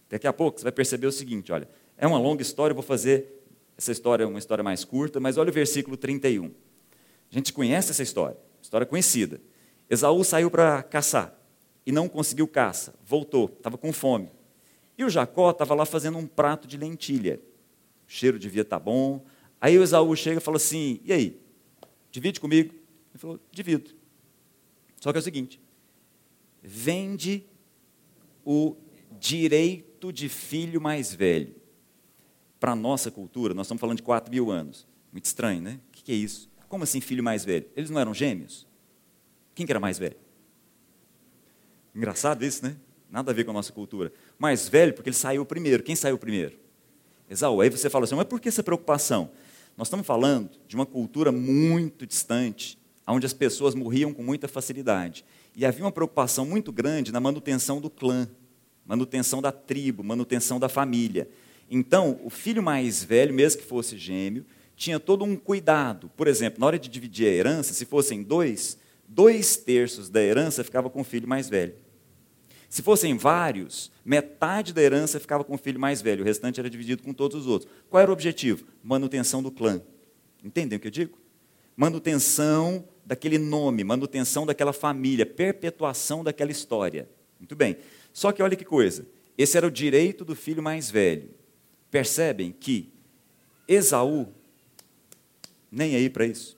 Daqui 0.09 0.25
a 0.25 0.31
pouco 0.31 0.57
você 0.57 0.63
vai 0.63 0.71
perceber 0.71 1.07
o 1.07 1.11
seguinte: 1.11 1.51
olha, 1.51 1.67
é 1.97 2.07
uma 2.07 2.17
longa 2.17 2.41
história, 2.41 2.71
eu 2.71 2.75
vou 2.75 2.83
fazer 2.83 3.43
essa 3.77 3.91
história 3.91 4.25
uma 4.25 4.39
história 4.39 4.63
mais 4.63 4.85
curta, 4.85 5.19
mas 5.19 5.37
olha 5.37 5.49
o 5.49 5.53
versículo 5.53 5.97
31. 5.97 6.45
A 6.45 7.33
gente 7.33 7.51
conhece 7.51 7.91
essa 7.91 8.01
história, 8.01 8.37
história 8.61 8.87
conhecida. 8.87 9.41
Esaú 9.89 10.23
saiu 10.23 10.49
para 10.49 10.81
caçar 10.83 11.37
e 11.85 11.91
não 11.91 12.07
conseguiu 12.07 12.47
caça, 12.47 12.95
voltou, 13.03 13.51
estava 13.57 13.77
com 13.77 13.91
fome. 13.91 14.31
E 14.97 15.03
o 15.03 15.09
Jacó 15.09 15.51
estava 15.51 15.75
lá 15.75 15.85
fazendo 15.85 16.17
um 16.17 16.25
prato 16.25 16.65
de 16.65 16.77
lentilha. 16.77 17.41
O 18.07 18.09
cheiro 18.09 18.39
devia 18.39 18.61
estar 18.61 18.79
tá 18.79 18.85
bom. 18.85 19.25
Aí 19.59 19.77
o 19.77 19.83
Esaú 19.83 20.15
chega 20.15 20.37
e 20.37 20.41
fala 20.41 20.55
assim: 20.55 21.01
e 21.03 21.11
aí? 21.11 21.41
Divide 22.09 22.39
comigo? 22.39 22.73
Ele 22.73 23.17
falou: 23.19 23.37
divido. 23.51 23.91
Só 25.01 25.11
que 25.11 25.17
é 25.17 25.19
o 25.19 25.23
seguinte: 25.23 25.59
vende 26.61 27.45
o 28.45 28.75
direito 29.19 30.11
de 30.11 30.29
filho 30.29 30.81
mais 30.81 31.13
velho. 31.13 31.55
Para 32.59 32.71
a 32.71 32.75
nossa 32.75 33.11
cultura, 33.11 33.53
nós 33.53 33.67
estamos 33.67 33.81
falando 33.81 33.97
de 33.97 34.03
4 34.03 34.31
mil 34.31 34.49
anos. 34.49 34.87
Muito 35.11 35.25
estranho, 35.25 35.61
né? 35.61 35.79
O 35.89 35.91
que 35.91 36.11
é 36.11 36.15
isso? 36.15 36.49
Como 36.67 36.83
assim 36.83 37.01
filho 37.01 37.23
mais 37.23 37.45
velho? 37.45 37.65
Eles 37.75 37.89
não 37.89 37.99
eram 37.99 38.13
gêmeos? 38.13 38.67
Quem 39.53 39.65
que 39.65 39.71
era 39.71 39.79
mais 39.79 39.99
velho? 39.99 40.15
Engraçado 41.93 42.43
isso, 42.43 42.65
né? 42.65 42.75
Nada 43.09 43.31
a 43.31 43.33
ver 43.33 43.43
com 43.43 43.51
a 43.51 43.53
nossa 43.53 43.71
cultura. 43.71 44.11
Mais 44.39 44.67
velho 44.67 44.93
porque 44.93 45.09
ele 45.09 45.15
saiu 45.15 45.45
primeiro. 45.45 45.83
Quem 45.83 45.95
saiu 45.95 46.17
primeiro? 46.17 46.57
Esaú. 47.29 47.61
Aí 47.61 47.69
você 47.69 47.89
fala 47.89 48.05
assim, 48.05 48.15
mas 48.15 48.25
por 48.25 48.39
que 48.39 48.49
essa 48.49 48.63
preocupação? 48.63 49.29
Nós 49.77 49.87
estamos 49.87 50.05
falando 50.05 50.51
de 50.67 50.75
uma 50.75 50.85
cultura 50.85 51.31
muito 51.31 52.05
distante, 52.05 52.77
onde 53.07 53.25
as 53.25 53.33
pessoas 53.33 53.75
morriam 53.75 54.13
com 54.13 54.23
muita 54.23 54.47
facilidade. 54.47 55.25
E 55.55 55.65
havia 55.65 55.85
uma 55.85 55.91
preocupação 55.91 56.45
muito 56.45 56.71
grande 56.71 57.11
na 57.11 57.19
manutenção 57.19 57.79
do 57.79 57.89
clã, 57.89 58.27
manutenção 58.85 59.41
da 59.41 59.51
tribo, 59.51 60.03
manutenção 60.03 60.59
da 60.59 60.67
família. 60.67 61.29
Então, 61.69 62.19
o 62.23 62.29
filho 62.29 62.61
mais 62.61 63.03
velho, 63.03 63.33
mesmo 63.33 63.61
que 63.61 63.67
fosse 63.67 63.97
gêmeo, 63.97 64.45
tinha 64.75 64.99
todo 64.99 65.23
um 65.23 65.35
cuidado. 65.35 66.09
Por 66.15 66.27
exemplo, 66.27 66.59
na 66.59 66.65
hora 66.65 66.79
de 66.79 66.89
dividir 66.89 67.27
a 67.27 67.31
herança, 67.31 67.73
se 67.73 67.85
fossem 67.85 68.23
dois, 68.23 68.77
dois 69.07 69.55
terços 69.55 70.09
da 70.09 70.21
herança 70.21 70.63
ficava 70.63 70.89
com 70.89 71.01
o 71.01 71.03
filho 71.03 71.27
mais 71.27 71.49
velho. 71.49 71.75
Se 72.67 72.81
fossem 72.81 73.15
vários, 73.15 73.91
metade 74.03 74.73
da 74.73 74.81
herança 74.81 75.19
ficava 75.19 75.43
com 75.43 75.53
o 75.53 75.57
filho 75.59 75.79
mais 75.79 76.01
velho, 76.01 76.23
o 76.23 76.25
restante 76.25 76.59
era 76.59 76.67
dividido 76.67 77.03
com 77.03 77.13
todos 77.13 77.41
os 77.41 77.47
outros. 77.47 77.71
Qual 77.87 78.01
era 78.01 78.09
o 78.09 78.13
objetivo? 78.13 78.65
Manutenção 78.83 79.43
do 79.43 79.51
clã. 79.51 79.79
Entendem 80.43 80.77
o 80.77 80.79
que 80.79 80.87
eu 80.87 80.91
digo? 80.91 81.17
Manutenção 81.77 82.83
daquele 83.05 83.37
nome, 83.37 83.83
manutenção 83.83 84.45
daquela 84.45 84.73
família, 84.73 85.25
perpetuação 85.25 86.23
daquela 86.23 86.51
história. 86.51 87.09
Muito 87.39 87.55
bem. 87.55 87.77
Só 88.11 88.31
que 88.31 88.41
olha 88.41 88.55
que 88.55 88.65
coisa, 88.65 89.05
esse 89.37 89.57
era 89.57 89.67
o 89.67 89.71
direito 89.71 90.23
do 90.23 90.35
filho 90.35 90.63
mais 90.63 90.89
velho. 90.89 91.29
Percebem 91.91 92.51
que 92.51 92.91
Esaú 93.67 94.27
nem 95.71 95.95
aí 95.95 96.09
para 96.09 96.25
isso. 96.25 96.57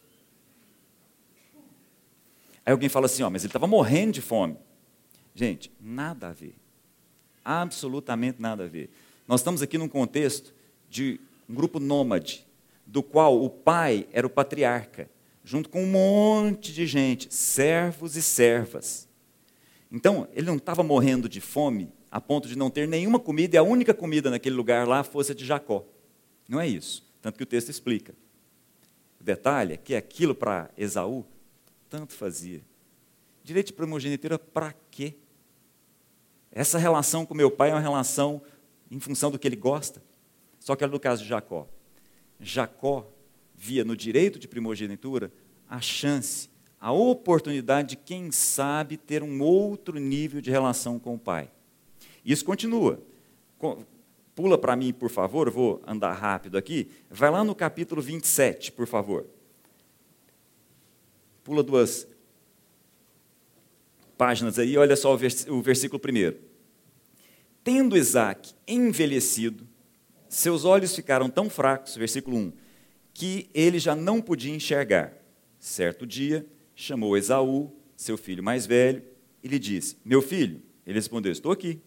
Aí 2.66 2.72
alguém 2.72 2.90
fala 2.90 3.06
assim, 3.06 3.24
ó, 3.24 3.30
mas 3.30 3.44
ele 3.44 3.50
estava 3.50 3.68
morrendo 3.68 4.14
de 4.14 4.22
fome. 4.22 4.58
Gente, 5.34 5.72
nada 5.80 6.30
a 6.30 6.34
ver. 6.34 6.56
Absolutamente 7.44 8.42
nada 8.42 8.64
a 8.64 8.68
ver. 8.68 8.90
Nós 9.28 9.40
estamos 9.40 9.62
aqui 9.62 9.78
num 9.78 9.88
contexto 9.88 10.54
de 10.90 11.20
um 11.48 11.54
grupo 11.54 11.80
nômade, 11.80 12.46
do 12.86 13.02
qual 13.02 13.42
o 13.42 13.50
pai 13.50 14.08
era 14.12 14.26
o 14.26 14.30
patriarca 14.30 15.10
junto 15.46 15.70
com 15.70 15.84
um 15.84 15.88
monte 15.88 16.74
de 16.74 16.88
gente, 16.88 17.34
servos 17.34 18.16
e 18.16 18.24
servas. 18.24 19.08
Então, 19.92 20.28
ele 20.34 20.48
não 20.48 20.58
estava 20.58 20.82
morrendo 20.82 21.30
de 21.30 21.40
fome 21.40 21.94
a 22.10 22.20
ponto 22.20 22.48
de 22.48 22.58
não 22.58 22.70
ter 22.70 22.88
nenhuma 22.88 23.20
comida 23.20 23.56
e 23.56 23.60
a 23.60 23.64
única 23.64 23.94
comida 23.94 24.32
naquele 24.32 24.56
lugar 24.56 24.88
lá 24.88 25.04
fosse 25.04 25.34
a 25.34 25.36
de 25.36 25.46
Jacó. 25.46 25.86
Não 26.50 26.60
é 26.60 26.68
isso. 26.68 27.06
Tanto 27.22 27.38
que 27.38 27.44
o 27.44 27.46
texto 27.46 27.70
explica. 27.70 28.16
O 29.22 29.24
detalhe 29.24 29.74
é 29.74 29.78
que 29.78 29.96
aquilo 29.96 30.34
para 30.34 30.72
Esaú 30.76 31.24
tanto 31.90 32.14
fazia. 32.14 32.62
Direito 33.44 33.68
de 33.68 33.74
primogenitura 33.74 34.40
para 34.40 34.74
quê? 34.90 35.14
Essa 36.52 36.80
relação 36.80 37.26
com 37.26 37.36
meu 37.36 37.52
pai 37.52 37.70
é 37.70 37.74
uma 37.74 37.80
relação 37.80 38.42
em 38.90 39.00
função 39.00 39.30
do 39.30 39.38
que 39.38 39.48
ele 39.48 39.56
gosta. 39.56 40.02
Só 40.60 40.76
que 40.76 40.84
era 40.84 40.92
no 40.92 41.00
caso 41.00 41.22
de 41.22 41.30
Jacó. 41.30 41.68
Jacó 42.40 43.12
via 43.58 43.84
no 43.84 43.96
direito 43.96 44.38
de 44.38 44.48
primogenitura 44.48 45.32
a 45.70 45.82
chance, 45.82 46.50
a 46.80 46.92
oportunidade 46.92 47.90
de, 47.90 47.96
quem 47.96 48.32
sabe, 48.32 48.98
ter 48.98 49.24
um 49.24 49.42
outro 49.42 50.00
nível 50.00 50.42
de 50.42 50.52
relação 50.52 51.00
com 51.00 51.16
o 51.16 51.20
pai. 51.20 51.50
Isso 52.24 52.46
continua. 52.46 53.02
Pula 54.36 54.58
para 54.58 54.76
mim, 54.76 54.94
por 54.94 55.10
favor, 55.10 55.50
vou 55.50 55.82
andar 55.88 56.14
rápido 56.14 56.58
aqui. 56.58 56.90
Vai 57.10 57.32
lá 57.32 57.44
no 57.44 57.56
capítulo 57.56 58.02
27, 58.02 58.72
por 58.72 58.86
favor. 58.86 59.26
Pula 61.44 61.64
duas 61.64 62.08
páginas 64.18 64.60
aí, 64.60 64.78
olha 64.78 64.96
só 64.96 65.14
o, 65.14 65.18
vers 65.18 65.48
o 65.48 65.62
versículo 65.62 66.00
primeiro. 66.00 66.38
Tendo 67.64 67.98
Isaac 67.98 68.54
envelhecido, 68.68 69.68
seus 70.28 70.66
olhos 70.66 70.96
ficaram 70.96 71.30
tão 71.30 71.50
fracos, 71.50 71.96
versículo 71.96 72.38
1, 72.38 72.54
que 73.16 73.50
ele 73.54 73.80
já 73.80 73.96
não 73.96 74.22
podia 74.22 74.54
enxergar. 74.54 75.14
Certo 75.58 76.06
dia, 76.06 76.46
chamou 76.76 77.18
Esaú, 77.18 77.74
seu 77.96 78.18
filho 78.18 78.44
mais 78.44 78.66
velho, 78.66 79.02
e 79.42 79.48
lhe 79.48 79.58
disse: 79.58 79.98
Meu 80.04 80.22
filho, 80.22 80.62
ele 80.86 81.00
respondeu: 81.00 81.32
Estou 81.32 81.52
aqui. 81.52 81.82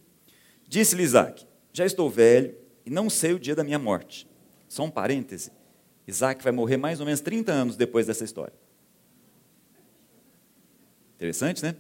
Disse-lhe 0.67 1.03
Isaac: 1.03 1.47
Já 1.71 1.85
estou 1.85 2.09
velho 2.09 2.57
e 2.85 2.91
não 2.91 3.11
sei 3.11 3.35
o 3.35 3.39
dia 3.39 3.55
da 3.55 3.63
minha 3.63 3.79
morte. 3.79 4.27
Só 4.69 4.83
um 4.85 4.91
parêntese: 4.91 5.53
Isaac 6.07 6.43
vai 6.43 6.51
morrer 6.51 6.79
mais 6.79 6.99
ou 6.99 7.05
menos 7.05 7.21
30 7.21 7.53
anos 7.53 7.77
depois 7.77 8.07
dessa 8.07 8.25
história. 8.25 8.55
Interessante, 11.17 11.63
né? 11.63 11.77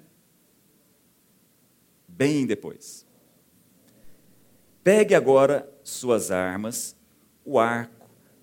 Bem 2.07 2.47
depois. 2.47 3.07
Pegue 4.85 5.15
agora 5.15 5.67
suas 5.83 6.31
armas, 6.31 6.95
o 7.45 7.59
arco, 7.59 7.98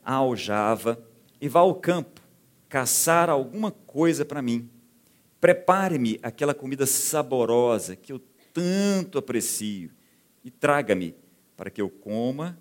a 0.05 0.13
aljava, 0.13 1.03
e 1.41 1.49
vá 1.49 1.61
ao 1.61 1.75
campo 1.75 2.21
caçar 2.69 3.29
alguma 3.29 3.71
coisa 3.71 4.23
para 4.23 4.41
mim. 4.41 4.69
Prepare-me 5.41 6.19
aquela 6.21 6.53
comida 6.53 6.85
saborosa 6.85 7.95
que 7.95 8.13
eu 8.13 8.19
tanto 8.53 9.17
aprecio 9.17 9.91
e 10.43 10.51
traga-me 10.51 11.15
para 11.57 11.69
que 11.69 11.81
eu 11.81 11.89
coma 11.89 12.57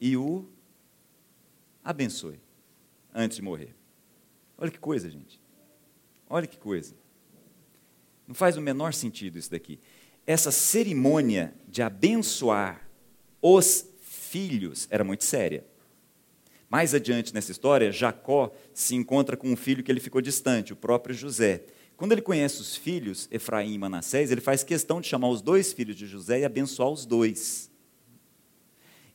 e 0.00 0.16
o 0.16 0.46
abençoe 1.82 2.40
antes 3.14 3.36
de 3.36 3.42
morrer. 3.42 3.74
Olha 4.56 4.70
que 4.70 4.78
coisa, 4.78 5.10
gente. 5.10 5.40
Olha 6.28 6.46
que 6.46 6.58
coisa. 6.58 6.94
Não 8.26 8.34
faz 8.34 8.56
o 8.56 8.60
menor 8.60 8.94
sentido 8.94 9.38
isso 9.38 9.50
daqui. 9.50 9.80
Essa 10.26 10.50
cerimônia 10.50 11.52
de 11.68 11.82
abençoar 11.82 12.88
os 13.40 13.88
filhos 14.00 14.86
era 14.90 15.02
muito 15.02 15.24
séria. 15.24 15.66
Mais 16.72 16.94
adiante 16.94 17.34
nessa 17.34 17.52
história, 17.52 17.92
Jacó 17.92 18.50
se 18.72 18.94
encontra 18.94 19.36
com 19.36 19.46
um 19.52 19.56
filho 19.56 19.84
que 19.84 19.92
ele 19.92 20.00
ficou 20.00 20.22
distante, 20.22 20.72
o 20.72 20.76
próprio 20.76 21.14
José. 21.14 21.66
Quando 21.98 22.12
ele 22.12 22.22
conhece 22.22 22.62
os 22.62 22.74
filhos, 22.74 23.28
Efraim 23.30 23.74
e 23.74 23.78
Manassés, 23.78 24.30
ele 24.30 24.40
faz 24.40 24.64
questão 24.64 24.98
de 24.98 25.06
chamar 25.06 25.28
os 25.28 25.42
dois 25.42 25.70
filhos 25.70 25.94
de 25.94 26.06
José 26.06 26.40
e 26.40 26.44
abençoar 26.46 26.88
os 26.88 27.04
dois. 27.04 27.70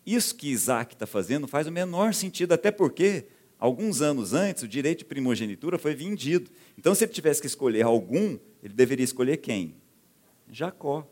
Isso 0.06 0.36
que 0.36 0.52
Isaac 0.52 0.94
está 0.94 1.08
fazendo 1.08 1.48
faz 1.48 1.66
o 1.66 1.72
menor 1.72 2.14
sentido, 2.14 2.52
até 2.52 2.70
porque, 2.70 3.26
alguns 3.58 4.04
anos 4.04 4.36
antes, 4.36 4.62
o 4.62 4.68
direito 4.68 5.00
de 5.00 5.06
primogenitura 5.06 5.80
foi 5.80 5.96
vendido. 5.96 6.52
Então, 6.78 6.94
se 6.94 7.06
ele 7.06 7.12
tivesse 7.12 7.42
que 7.42 7.48
escolher 7.48 7.82
algum, 7.82 8.38
ele 8.62 8.76
deveria 8.76 9.04
escolher 9.04 9.38
quem? 9.38 9.78
Jacó. 10.52 11.12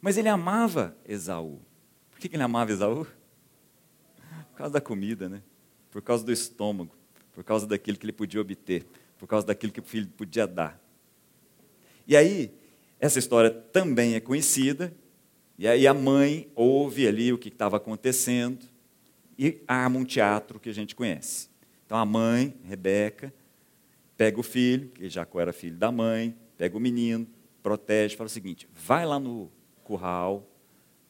Mas 0.00 0.16
ele 0.18 0.28
amava 0.28 0.96
Esaú. 1.06 1.60
Por 2.10 2.18
que 2.18 2.34
ele 2.34 2.42
amava 2.42 2.72
Esaú? 2.72 3.06
Por 4.50 4.56
causa 4.56 4.72
da 4.72 4.80
comida, 4.80 5.28
né? 5.28 5.40
Por 5.90 6.02
causa 6.02 6.24
do 6.24 6.32
estômago, 6.32 6.94
por 7.32 7.44
causa 7.44 7.66
daquilo 7.66 7.96
que 7.96 8.04
ele 8.04 8.12
podia 8.12 8.40
obter, 8.40 8.86
por 9.18 9.26
causa 9.26 9.46
daquilo 9.46 9.72
que 9.72 9.80
o 9.80 9.84
filho 9.84 10.08
podia 10.08 10.46
dar. 10.46 10.80
E 12.06 12.16
aí, 12.16 12.52
essa 13.00 13.18
história 13.18 13.50
também 13.50 14.14
é 14.14 14.20
conhecida, 14.20 14.92
e 15.58 15.66
aí 15.66 15.86
a 15.86 15.94
mãe 15.94 16.50
ouve 16.54 17.06
ali 17.06 17.32
o 17.32 17.38
que 17.38 17.48
estava 17.48 17.76
acontecendo 17.76 18.64
e 19.38 19.62
arma 19.66 19.98
um 19.98 20.04
teatro 20.04 20.58
que 20.60 20.68
a 20.68 20.72
gente 20.72 20.94
conhece. 20.94 21.48
Então 21.84 21.98
a 21.98 22.04
mãe, 22.04 22.54
Rebeca, 22.64 23.32
pega 24.16 24.38
o 24.38 24.42
filho, 24.42 24.88
que 24.90 25.08
Jacó 25.08 25.40
era 25.40 25.52
filho 25.52 25.76
da 25.76 25.90
mãe, 25.90 26.36
pega 26.56 26.76
o 26.76 26.80
menino, 26.80 27.26
protege, 27.62 28.16
fala 28.16 28.26
o 28.26 28.30
seguinte: 28.30 28.68
vai 28.72 29.06
lá 29.06 29.18
no 29.18 29.50
curral, 29.84 30.48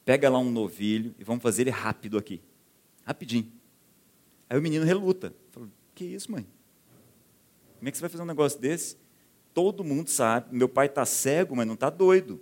pega 0.05 0.29
lá 0.29 0.39
um 0.39 0.49
novilho 0.49 1.13
e 1.19 1.23
vamos 1.23 1.43
fazer 1.43 1.63
ele 1.63 1.71
rápido 1.71 2.17
aqui. 2.17 2.41
Rapidinho. 3.03 3.58
Aí 4.49 4.57
o 4.57 4.61
menino 4.61 4.83
reluta. 4.83 5.33
Fala, 5.51 5.69
que 5.93 6.05
isso, 6.05 6.31
mãe? 6.31 6.45
Como 7.77 7.87
é 7.87 7.91
que 7.91 7.97
você 7.97 8.01
vai 8.01 8.09
fazer 8.09 8.23
um 8.23 8.27
negócio 8.27 8.59
desse? 8.59 8.97
todo 9.53 9.83
mundo 9.83 10.09
sabe, 10.09 10.55
meu 10.55 10.69
pai 10.69 10.85
está 10.85 11.05
cego, 11.05 11.53
mas 11.53 11.67
não 11.67 11.73
está 11.73 11.89
doido. 11.89 12.39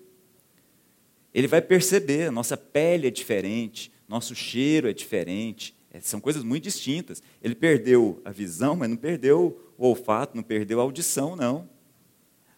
Ele 1.33 1.47
vai 1.47 1.61
perceber, 1.61 2.31
nossa 2.31 2.57
pele 2.57 3.07
é 3.07 3.09
diferente, 3.09 3.91
nosso 4.07 4.35
cheiro 4.35 4.87
é 4.87 4.93
diferente, 4.93 5.75
é, 5.91 5.99
são 5.99 6.19
coisas 6.19 6.43
muito 6.43 6.65
distintas. 6.65 7.21
Ele 7.41 7.55
perdeu 7.55 8.21
a 8.23 8.31
visão, 8.31 8.75
mas 8.75 8.89
não 8.89 8.97
perdeu 8.97 9.73
o 9.77 9.87
olfato, 9.87 10.35
não 10.35 10.43
perdeu 10.43 10.79
a 10.79 10.83
audição, 10.83 11.35
não. 11.35 11.67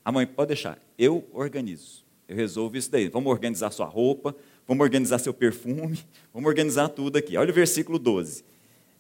A 0.04 0.12
mãe, 0.12 0.26
pode 0.26 0.50
deixar, 0.50 0.78
eu 0.98 1.28
organizo, 1.32 2.06
eu 2.28 2.36
resolvo 2.36 2.76
isso 2.76 2.90
daí. 2.92 3.08
Vamos 3.08 3.32
organizar 3.32 3.72
sua 3.72 3.86
roupa, 3.86 4.36
vamos 4.68 4.84
organizar 4.84 5.20
seu 5.20 5.34
perfume, 5.34 6.00
vamos 6.34 6.50
organizar 6.50 6.90
tudo 6.90 7.18
aqui. 7.18 7.38
Olha 7.38 7.52
o 7.52 7.54
versículo 7.54 8.00
12. 8.00 8.44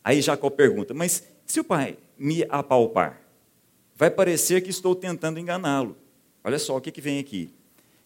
Aí 0.03 0.21
Jacó 0.21 0.49
pergunta, 0.49 0.93
mas 0.93 1.23
se 1.45 1.59
o 1.59 1.63
pai 1.63 1.97
me 2.17 2.45
apalpar, 2.49 3.21
vai 3.95 4.09
parecer 4.09 4.61
que 4.61 4.69
estou 4.69 4.95
tentando 4.95 5.39
enganá-lo. 5.39 5.97
Olha 6.43 6.59
só 6.59 6.77
o 6.77 6.81
que, 6.81 6.91
que 6.91 7.01
vem 7.01 7.19
aqui. 7.19 7.53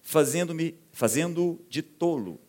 Fazendo-me, 0.02 0.76
fazendo 0.92 1.60
de 1.70 1.82
tolo. 1.82 2.40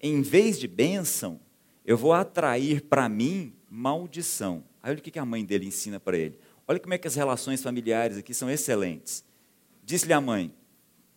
Em 0.00 0.22
vez 0.22 0.58
de 0.58 0.66
bênção, 0.66 1.40
eu 1.84 1.96
vou 1.96 2.12
atrair 2.12 2.82
para 2.82 3.08
mim 3.08 3.52
maldição. 3.70 4.64
Aí 4.82 4.90
olha 4.90 4.98
o 4.98 5.02
que, 5.02 5.10
que 5.10 5.18
a 5.18 5.24
mãe 5.24 5.44
dele 5.44 5.66
ensina 5.66 6.00
para 6.00 6.16
ele. 6.16 6.38
Olha 6.66 6.78
como 6.78 6.94
é 6.94 6.98
que 6.98 7.08
as 7.08 7.14
relações 7.14 7.62
familiares 7.62 8.16
aqui 8.16 8.34
são 8.34 8.50
excelentes. 8.50 9.24
Disse-lhe 9.84 10.12
a 10.12 10.20
mãe: 10.20 10.54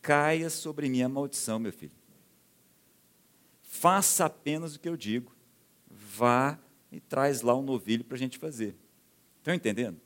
caia 0.02 0.50
sobre 0.50 0.90
mim 0.90 1.02
a 1.02 1.10
maldição, 1.10 1.60
meu 1.60 1.74
filho. 1.74 1.92
Faça 3.62 4.26
apenas 4.26 4.76
o 4.76 4.80
que 4.80 4.90
eu 4.90 4.98
digo. 4.98 5.32
Vá 5.90 6.58
e 6.92 7.00
traz 7.00 7.42
lá 7.42 7.56
um 7.56 7.62
novilho 7.62 8.04
para 8.04 8.16
a 8.16 8.20
gente 8.20 8.38
fazer. 8.38 8.76
Estão 9.38 9.54
entendendo? 9.54 10.00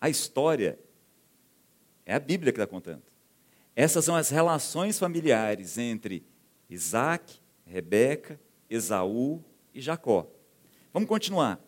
A 0.00 0.08
história 0.08 0.78
é 2.06 2.14
a 2.14 2.20
Bíblia 2.20 2.52
que 2.52 2.58
está 2.58 2.66
contando. 2.66 3.02
Essas 3.76 4.04
são 4.04 4.14
as 4.14 4.30
relações 4.30 4.98
familiares 4.98 5.78
entre 5.78 6.24
Isaac, 6.68 7.40
Rebeca, 7.66 8.40
Esaú 8.68 9.42
e 9.72 9.80
Jacó. 9.80 10.30
Vamos 10.92 11.08
continuar. 11.08 11.60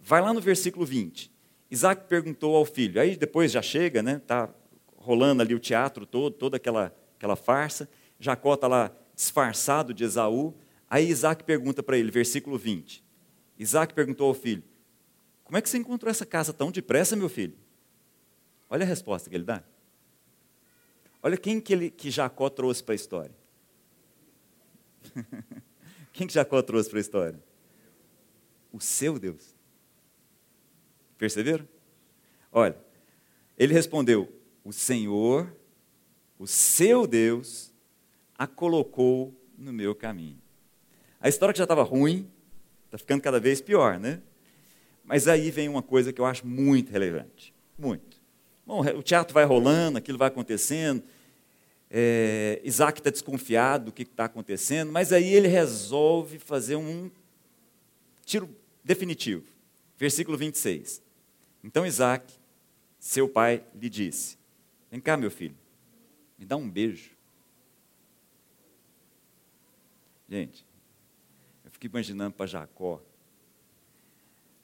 Vai 0.00 0.20
lá 0.20 0.32
no 0.32 0.40
versículo 0.40 0.84
20. 0.84 1.30
Isaac 1.70 2.06
perguntou 2.08 2.56
ao 2.56 2.64
filho, 2.64 3.00
aí 3.00 3.16
depois 3.16 3.52
já 3.52 3.62
chega, 3.62 4.02
né? 4.02 4.16
Está 4.16 4.52
rolando 4.96 5.42
ali 5.42 5.54
o 5.54 5.60
teatro 5.60 6.04
todo, 6.04 6.34
toda 6.34 6.56
aquela, 6.56 6.94
aquela 7.16 7.36
farsa. 7.36 7.88
Jacó 8.18 8.54
está 8.54 8.68
lá 8.68 8.92
disfarçado 9.14 9.94
de 9.94 10.04
Esaú. 10.04 10.54
Aí 10.88 11.08
Isaac 11.08 11.44
pergunta 11.44 11.82
para 11.82 11.96
ele, 11.96 12.10
versículo 12.10 12.58
20. 12.58 13.01
Isaac 13.62 13.94
perguntou 13.94 14.28
ao 14.28 14.34
filho: 14.34 14.62
Como 15.44 15.56
é 15.56 15.62
que 15.62 15.68
você 15.68 15.78
encontrou 15.78 16.10
essa 16.10 16.26
casa 16.26 16.52
tão 16.52 16.70
depressa, 16.70 17.14
meu 17.14 17.28
filho? 17.28 17.56
Olha 18.68 18.84
a 18.84 18.86
resposta 18.86 19.30
que 19.30 19.36
ele 19.36 19.44
dá. 19.44 19.62
Olha 21.22 21.36
quem 21.36 21.60
que, 21.60 21.72
ele, 21.72 21.90
que 21.90 22.10
Jacó 22.10 22.50
trouxe 22.50 22.82
para 22.82 22.94
a 22.94 22.96
história. 22.96 23.34
quem 26.12 26.26
que 26.26 26.32
Jacó 26.32 26.60
trouxe 26.62 26.90
para 26.90 26.98
a 26.98 27.00
história? 27.00 27.44
O 28.72 28.80
seu 28.80 29.18
Deus. 29.18 29.54
Perceberam? 31.16 31.68
Olha, 32.50 32.76
ele 33.56 33.72
respondeu: 33.72 34.28
O 34.64 34.72
Senhor, 34.72 35.54
o 36.38 36.46
seu 36.46 37.06
Deus, 37.06 37.72
a 38.36 38.46
colocou 38.46 39.32
no 39.56 39.72
meu 39.72 39.94
caminho. 39.94 40.40
A 41.20 41.28
história 41.28 41.52
que 41.52 41.58
já 41.58 41.64
estava 41.64 41.84
ruim, 41.84 42.28
está 42.92 42.98
ficando 42.98 43.22
cada 43.22 43.40
vez 43.40 43.62
pior, 43.62 43.98
né? 43.98 44.20
Mas 45.02 45.26
aí 45.26 45.50
vem 45.50 45.66
uma 45.66 45.82
coisa 45.82 46.12
que 46.12 46.20
eu 46.20 46.26
acho 46.26 46.46
muito 46.46 46.92
relevante. 46.92 47.54
Muito. 47.78 48.20
Bom, 48.66 48.82
o 48.82 49.02
teatro 49.02 49.32
vai 49.32 49.46
rolando, 49.46 49.96
aquilo 49.96 50.18
vai 50.18 50.28
acontecendo. 50.28 51.02
É, 51.90 52.60
Isaac 52.62 53.00
está 53.00 53.10
desconfiado 53.10 53.86
do 53.86 53.92
que 53.92 54.02
está 54.02 54.26
acontecendo, 54.26 54.92
mas 54.92 55.10
aí 55.10 55.32
ele 55.32 55.48
resolve 55.48 56.38
fazer 56.38 56.76
um 56.76 57.10
tiro 58.26 58.54
definitivo. 58.84 59.44
Versículo 59.96 60.36
26. 60.36 61.02
Então 61.64 61.86
Isaac, 61.86 62.30
seu 62.98 63.26
pai, 63.26 63.64
lhe 63.74 63.88
disse: 63.88 64.36
Vem 64.90 65.00
cá, 65.00 65.16
meu 65.16 65.30
filho, 65.30 65.56
me 66.38 66.44
dá 66.44 66.56
um 66.56 66.68
beijo. 66.68 67.10
Gente, 70.28 70.64
fico 71.82 71.96
imaginando 71.96 72.34
para 72.34 72.46
Jacó 72.46 73.02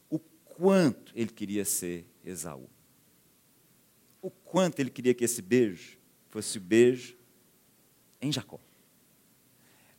o 0.08 0.18
quanto 0.18 1.12
ele 1.16 1.30
queria 1.30 1.64
ser 1.64 2.06
Esaú 2.24 2.68
o 4.22 4.30
quanto 4.30 4.80
ele 4.80 4.90
queria 4.90 5.14
que 5.14 5.24
esse 5.24 5.40
beijo 5.42 5.98
fosse 6.28 6.58
o 6.58 6.60
beijo 6.60 7.16
em 8.20 8.30
Jacó. 8.32 8.60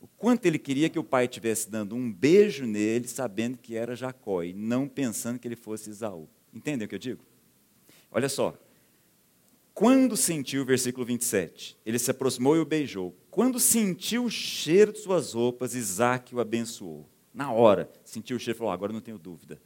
O 0.02 0.08
quanto 0.08 0.46
ele 0.46 0.60
queria 0.60 0.90
que 0.90 1.00
o 1.00 1.04
pai 1.04 1.26
estivesse 1.26 1.70
dando 1.70 1.96
um 1.96 2.12
beijo 2.12 2.66
nele, 2.66 3.08
sabendo 3.08 3.58
que 3.58 3.76
era 3.76 3.96
Jacó, 3.96 4.44
e 4.44 4.54
não 4.54 4.88
pensando 4.88 5.40
que 5.40 5.48
ele 5.48 5.56
fosse 5.56 5.90
Isaú. 5.90 6.28
Entendem 6.54 6.86
o 6.86 6.90
que 6.90 6.96
eu 6.96 7.00
digo? 7.00 7.24
Olha 8.12 8.30
só. 8.30 8.58
Quando 9.80 10.18
sentiu, 10.18 10.66
versículo 10.66 11.06
27, 11.06 11.78
ele 11.86 11.98
se 11.98 12.12
aproximou 12.12 12.54
e 12.54 12.60
o 12.60 12.66
beijou. 12.66 13.16
Quando 13.32 13.62
sentiu 13.62 14.26
o 14.26 14.30
cheiro 14.30 14.92
de 14.92 15.00
suas 15.00 15.32
roupas, 15.32 15.74
Isaac 15.74 16.36
o 16.36 16.42
abençoou. 16.42 17.10
Na 17.34 17.54
hora, 17.54 17.90
sentiu 18.04 18.36
o 18.36 18.40
cheiro 18.42 18.58
e 18.58 18.60
falou: 18.60 18.74
agora 18.74 18.92
não 18.92 19.00
tenho 19.00 19.18
dúvida. 19.18 19.58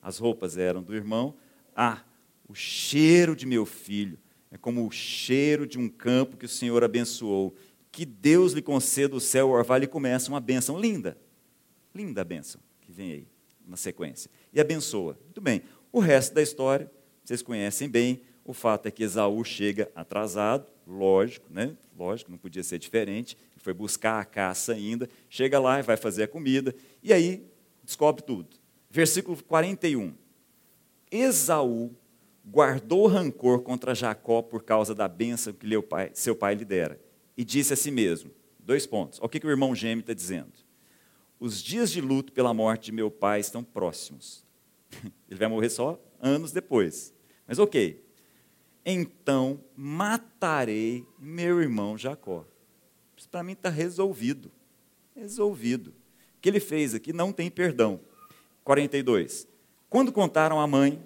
As 0.00 0.16
roupas 0.16 0.56
eram 0.56 0.82
do 0.82 0.94
irmão. 0.94 1.34
Ah, 1.76 2.02
o 2.48 2.54
cheiro 2.54 3.36
de 3.36 3.44
meu 3.44 3.66
filho 3.66 4.18
é 4.50 4.56
como 4.56 4.86
o 4.86 4.90
cheiro 4.90 5.66
de 5.66 5.78
um 5.78 5.86
campo 5.86 6.38
que 6.38 6.46
o 6.46 6.48
Senhor 6.48 6.82
abençoou. 6.82 7.54
Que 7.92 8.06
Deus 8.06 8.54
lhe 8.54 8.62
conceda 8.62 9.14
o 9.14 9.20
céu, 9.20 9.48
o 9.48 9.52
orvalho, 9.52 9.84
e 9.84 9.86
começa 9.86 10.30
uma 10.30 10.40
bênção 10.40 10.80
linda. 10.80 11.18
Linda 11.94 12.22
a 12.22 12.24
bênção 12.24 12.58
que 12.80 12.90
vem 12.90 13.12
aí, 13.12 13.28
na 13.66 13.76
sequência. 13.76 14.30
E 14.50 14.62
abençoa. 14.62 15.18
Muito 15.24 15.42
bem. 15.42 15.60
O 15.92 16.00
resto 16.00 16.32
da 16.32 16.40
história, 16.40 16.90
vocês 17.22 17.42
conhecem 17.42 17.86
bem. 17.86 18.22
O 18.48 18.54
fato 18.54 18.86
é 18.86 18.90
que 18.90 19.02
Esaú 19.02 19.44
chega 19.44 19.92
atrasado, 19.94 20.72
lógico, 20.86 21.52
né? 21.52 21.76
Lógico, 21.94 22.30
não 22.30 22.38
podia 22.38 22.62
ser 22.62 22.78
diferente. 22.78 23.36
Foi 23.58 23.74
buscar 23.74 24.18
a 24.18 24.24
caça 24.24 24.72
ainda. 24.72 25.06
Chega 25.28 25.60
lá 25.60 25.80
e 25.80 25.82
vai 25.82 25.98
fazer 25.98 26.22
a 26.22 26.28
comida. 26.28 26.74
E 27.02 27.12
aí 27.12 27.46
descobre 27.84 28.22
tudo. 28.22 28.56
Versículo 28.88 29.36
41. 29.44 30.14
Esaú 31.10 31.94
guardou 32.42 33.06
rancor 33.06 33.60
contra 33.60 33.94
Jacó 33.94 34.40
por 34.40 34.62
causa 34.62 34.94
da 34.94 35.06
bênção 35.06 35.52
que 35.52 35.66
seu 36.14 36.34
pai 36.34 36.54
lhe 36.54 36.64
dera. 36.64 36.98
E 37.36 37.44
disse 37.44 37.74
a 37.74 37.76
si 37.76 37.90
mesmo: 37.90 38.30
dois 38.58 38.86
pontos. 38.86 39.18
Olha 39.18 39.26
o 39.26 39.28
que, 39.28 39.40
que 39.40 39.46
o 39.46 39.50
irmão 39.50 39.74
gêmeo 39.74 40.00
está 40.00 40.14
dizendo. 40.14 40.54
Os 41.38 41.62
dias 41.62 41.90
de 41.90 42.00
luto 42.00 42.32
pela 42.32 42.54
morte 42.54 42.86
de 42.86 42.92
meu 42.92 43.10
pai 43.10 43.40
estão 43.40 43.62
próximos. 43.62 44.42
Ele 45.28 45.38
vai 45.38 45.48
morrer 45.48 45.68
só 45.68 46.02
anos 46.18 46.50
depois. 46.50 47.12
Mas 47.46 47.58
ok. 47.58 48.07
Então 48.90 49.60
matarei 49.76 51.06
meu 51.18 51.60
irmão 51.60 51.98
Jacó. 51.98 52.46
Isso 53.14 53.28
para 53.28 53.42
mim 53.42 53.52
está 53.52 53.68
resolvido. 53.68 54.50
Resolvido. 55.14 55.90
O 55.90 56.40
que 56.40 56.48
ele 56.48 56.58
fez 56.58 56.94
aqui 56.94 57.12
não 57.12 57.30
tem 57.30 57.50
perdão. 57.50 58.00
42. 58.64 59.46
Quando 59.90 60.10
contaram 60.10 60.58
à 60.58 60.66
mãe, 60.66 61.02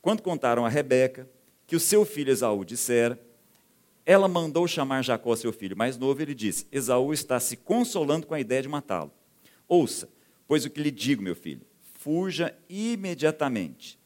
quando 0.00 0.22
contaram 0.22 0.64
a 0.64 0.70
Rebeca 0.70 1.28
que 1.66 1.76
o 1.76 1.80
seu 1.80 2.06
filho 2.06 2.30
Esaú 2.30 2.64
dissera, 2.64 3.20
ela 4.06 4.26
mandou 4.26 4.66
chamar 4.66 5.04
Jacó, 5.04 5.36
seu 5.36 5.52
filho 5.52 5.76
mais 5.76 5.98
novo, 5.98 6.20
e 6.20 6.22
ele 6.22 6.34
disse: 6.34 6.66
Esaú 6.72 7.12
está 7.12 7.38
se 7.38 7.58
consolando 7.58 8.26
com 8.26 8.32
a 8.32 8.40
ideia 8.40 8.62
de 8.62 8.68
matá-lo. 8.68 9.12
Ouça, 9.68 10.08
pois 10.48 10.64
o 10.64 10.70
que 10.70 10.80
lhe 10.80 10.90
digo, 10.90 11.22
meu 11.22 11.36
filho, 11.36 11.66
fuja 12.00 12.56
imediatamente. 12.70 13.98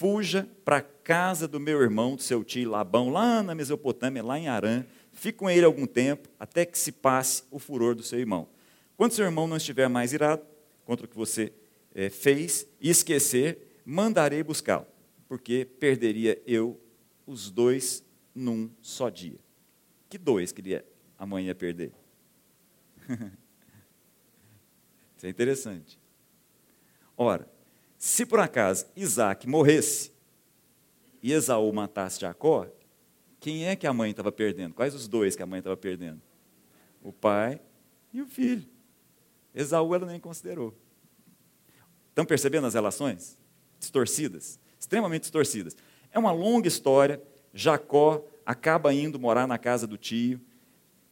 Fuja 0.00 0.48
para 0.64 0.78
a 0.78 0.80
casa 0.80 1.46
do 1.46 1.60
meu 1.60 1.82
irmão, 1.82 2.16
do 2.16 2.22
seu 2.22 2.42
tio 2.42 2.70
Labão, 2.70 3.10
lá 3.10 3.42
na 3.42 3.54
Mesopotâmia, 3.54 4.24
lá 4.24 4.38
em 4.38 4.48
Arã. 4.48 4.82
Fique 5.12 5.36
com 5.36 5.50
ele 5.50 5.66
algum 5.66 5.86
tempo, 5.86 6.26
até 6.38 6.64
que 6.64 6.78
se 6.78 6.90
passe 6.90 7.42
o 7.50 7.58
furor 7.58 7.94
do 7.94 8.02
seu 8.02 8.18
irmão. 8.18 8.48
Quando 8.96 9.12
seu 9.12 9.26
irmão 9.26 9.46
não 9.46 9.58
estiver 9.58 9.90
mais 9.90 10.14
irado 10.14 10.42
contra 10.86 11.04
o 11.04 11.08
que 11.08 11.14
você 11.14 11.52
é, 11.94 12.08
fez 12.08 12.66
e 12.80 12.88
esquecer, 12.88 13.82
mandarei 13.84 14.42
buscá-lo 14.42 14.86
porque 15.28 15.66
perderia 15.66 16.40
eu 16.46 16.80
os 17.26 17.50
dois 17.50 18.02
num 18.34 18.70
só 18.80 19.10
dia. 19.10 19.38
Que 20.08 20.16
dois 20.16 20.50
queria 20.50 20.82
a 21.18 21.26
mãe 21.26 21.44
ia 21.44 21.54
perder? 21.54 21.92
Isso 25.14 25.26
é 25.26 25.28
interessante. 25.28 26.00
Ora, 27.18 27.46
se 28.00 28.24
por 28.24 28.40
acaso 28.40 28.86
Isaac 28.96 29.46
morresse 29.46 30.10
e 31.22 31.32
Esaú 31.32 31.70
matasse 31.70 32.18
Jacó, 32.18 32.66
quem 33.38 33.66
é 33.66 33.76
que 33.76 33.86
a 33.86 33.92
mãe 33.92 34.10
estava 34.10 34.32
perdendo? 34.32 34.74
Quais 34.74 34.94
os 34.94 35.06
dois 35.06 35.36
que 35.36 35.42
a 35.42 35.46
mãe 35.46 35.58
estava 35.58 35.76
perdendo? 35.76 36.20
O 37.02 37.12
pai 37.12 37.60
e 38.10 38.22
o 38.22 38.26
filho. 38.26 38.66
Esaú 39.54 39.94
ela 39.94 40.06
nem 40.06 40.18
considerou. 40.18 40.74
Estão 42.08 42.24
percebendo 42.24 42.66
as 42.66 42.72
relações 42.72 43.38
distorcidas? 43.78 44.58
extremamente 44.80 45.22
distorcidas. 45.22 45.76
É 46.10 46.18
uma 46.18 46.32
longa 46.32 46.66
história. 46.66 47.22
Jacó 47.52 48.24
acaba 48.46 48.94
indo 48.94 49.20
morar 49.20 49.46
na 49.46 49.58
casa 49.58 49.86
do 49.86 49.98
tio. 49.98 50.40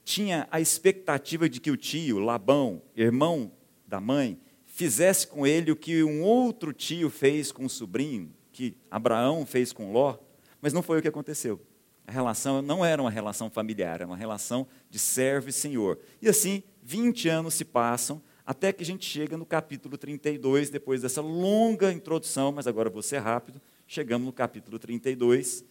Tinha 0.02 0.48
a 0.50 0.58
expectativa 0.58 1.48
de 1.48 1.60
que 1.60 1.70
o 1.70 1.76
tio, 1.76 2.18
Labão, 2.18 2.80
irmão 2.96 3.52
da 3.86 4.00
mãe, 4.00 4.40
fizesse 4.78 5.26
com 5.26 5.44
ele 5.44 5.72
o 5.72 5.76
que 5.76 6.04
um 6.04 6.22
outro 6.22 6.72
tio 6.72 7.10
fez 7.10 7.50
com 7.50 7.64
o 7.64 7.68
sobrinho, 7.68 8.32
que 8.52 8.76
Abraão 8.88 9.44
fez 9.44 9.72
com 9.72 9.90
Ló, 9.90 10.16
mas 10.62 10.72
não 10.72 10.82
foi 10.82 11.00
o 11.00 11.02
que 11.02 11.08
aconteceu. 11.08 11.60
A 12.06 12.12
relação 12.12 12.62
não 12.62 12.84
era 12.84 13.02
uma 13.02 13.10
relação 13.10 13.50
familiar, 13.50 13.96
era 13.96 14.06
uma 14.06 14.16
relação 14.16 14.68
de 14.88 14.96
servo 14.96 15.48
e 15.48 15.52
senhor. 15.52 15.98
E 16.22 16.28
assim, 16.28 16.62
20 16.84 17.28
anos 17.28 17.54
se 17.54 17.64
passam, 17.64 18.22
até 18.46 18.72
que 18.72 18.84
a 18.84 18.86
gente 18.86 19.04
chega 19.04 19.36
no 19.36 19.44
capítulo 19.44 19.98
32, 19.98 20.70
depois 20.70 21.02
dessa 21.02 21.20
longa 21.20 21.92
introdução, 21.92 22.52
mas 22.52 22.68
agora 22.68 22.88
vou 22.88 23.02
ser 23.02 23.18
rápido, 23.18 23.60
chegamos 23.84 24.26
no 24.26 24.32
capítulo 24.32 24.78
32 24.78 25.64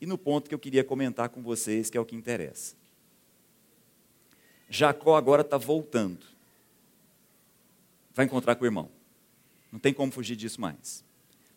e 0.00 0.06
no 0.06 0.16
ponto 0.16 0.48
que 0.48 0.54
eu 0.54 0.58
queria 0.58 0.82
comentar 0.82 1.28
com 1.28 1.42
vocês, 1.42 1.90
que 1.90 1.98
é 1.98 2.00
o 2.00 2.06
que 2.06 2.16
interessa. 2.16 2.76
Jacó 4.70 5.16
agora 5.16 5.42
está 5.42 5.58
voltando. 5.58 6.33
Vai 8.14 8.26
encontrar 8.26 8.54
com 8.54 8.64
o 8.64 8.66
irmão. 8.66 8.90
Não 9.72 9.78
tem 9.78 9.92
como 9.92 10.12
fugir 10.12 10.36
disso 10.36 10.60
mais. 10.60 11.04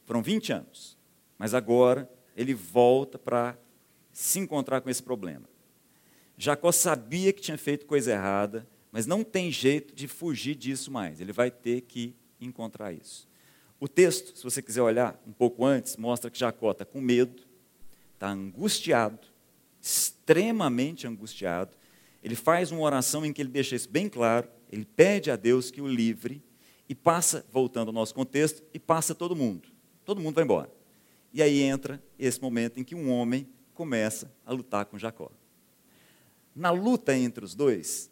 Foram 0.06 0.22
20 0.22 0.54
anos, 0.54 0.98
mas 1.38 1.54
agora 1.54 2.10
ele 2.36 2.54
volta 2.54 3.20
para 3.20 3.58
se 4.12 4.40
encontrar 4.40 4.82
com 4.82 4.90
esse 4.90 5.04
problema. 5.04 5.48
Jacó 6.38 6.72
sabia 6.72 7.34
que 7.34 7.42
tinha 7.42 7.58
feito 7.58 7.86
coisa 7.86 8.12
errada, 8.12 8.68
mas 8.92 9.06
não 9.06 9.24
tem 9.24 9.52
jeito 9.52 9.94
de 9.94 10.08
fugir 10.08 10.56
disso 10.56 10.92
mais. 10.92 11.20
Ele 11.20 11.32
vai 11.32 11.52
ter 11.52 11.82
que 11.82 12.16
encontrar 12.40 12.94
isso. 12.94 13.28
O 13.80 13.88
texto, 13.88 14.36
se 14.36 14.44
você 14.44 14.62
quiser 14.62 14.82
olhar 14.82 15.22
um 15.28 15.32
pouco 15.32 15.66
antes, 15.66 15.98
mostra 15.98 16.32
que 16.32 16.40
Jacó 16.40 16.72
está 16.72 16.84
com 16.84 17.00
medo, 17.00 17.44
está 18.14 18.30
angustiado, 18.30 19.28
extremamente 19.80 21.06
angustiado. 21.06 21.76
Ele 22.24 22.36
faz 22.36 22.72
uma 22.72 22.82
oração 22.82 23.26
em 23.26 23.32
que 23.32 23.42
ele 23.42 23.50
deixa 23.50 23.76
isso 23.76 23.90
bem 23.90 24.10
claro. 24.10 24.50
Ele 24.72 24.86
pede 24.86 25.32
a 25.32 25.36
Deus 25.36 25.72
que 25.72 25.82
o 25.82 25.88
livre 25.88 26.44
e 26.90 26.96
passa, 26.96 27.46
voltando 27.52 27.90
ao 27.90 27.94
nosso 27.94 28.14
contexto, 28.14 28.64
e 28.74 28.80
passa 28.80 29.14
todo 29.14 29.36
mundo. 29.36 29.68
Todo 30.06 30.22
mundo 30.22 30.36
vai 30.36 30.44
embora. 30.44 30.72
E 31.34 31.42
aí 31.42 31.62
entra 31.62 32.02
esse 32.18 32.42
momento 32.42 32.80
em 32.80 32.84
que 32.84 32.96
um 32.96 33.12
homem 33.12 33.48
começa 33.74 34.32
a 34.46 34.52
lutar 34.52 34.86
com 34.86 34.98
Jacó. 34.98 35.32
Na 36.56 36.72
luta 36.72 37.16
entre 37.16 37.46
os 37.46 37.54
dois, 37.54 38.10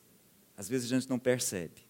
às 0.56 0.70
vezes 0.70 0.92
a 0.92 0.96
gente 0.96 1.10
não 1.10 1.18
percebe. 1.18 1.82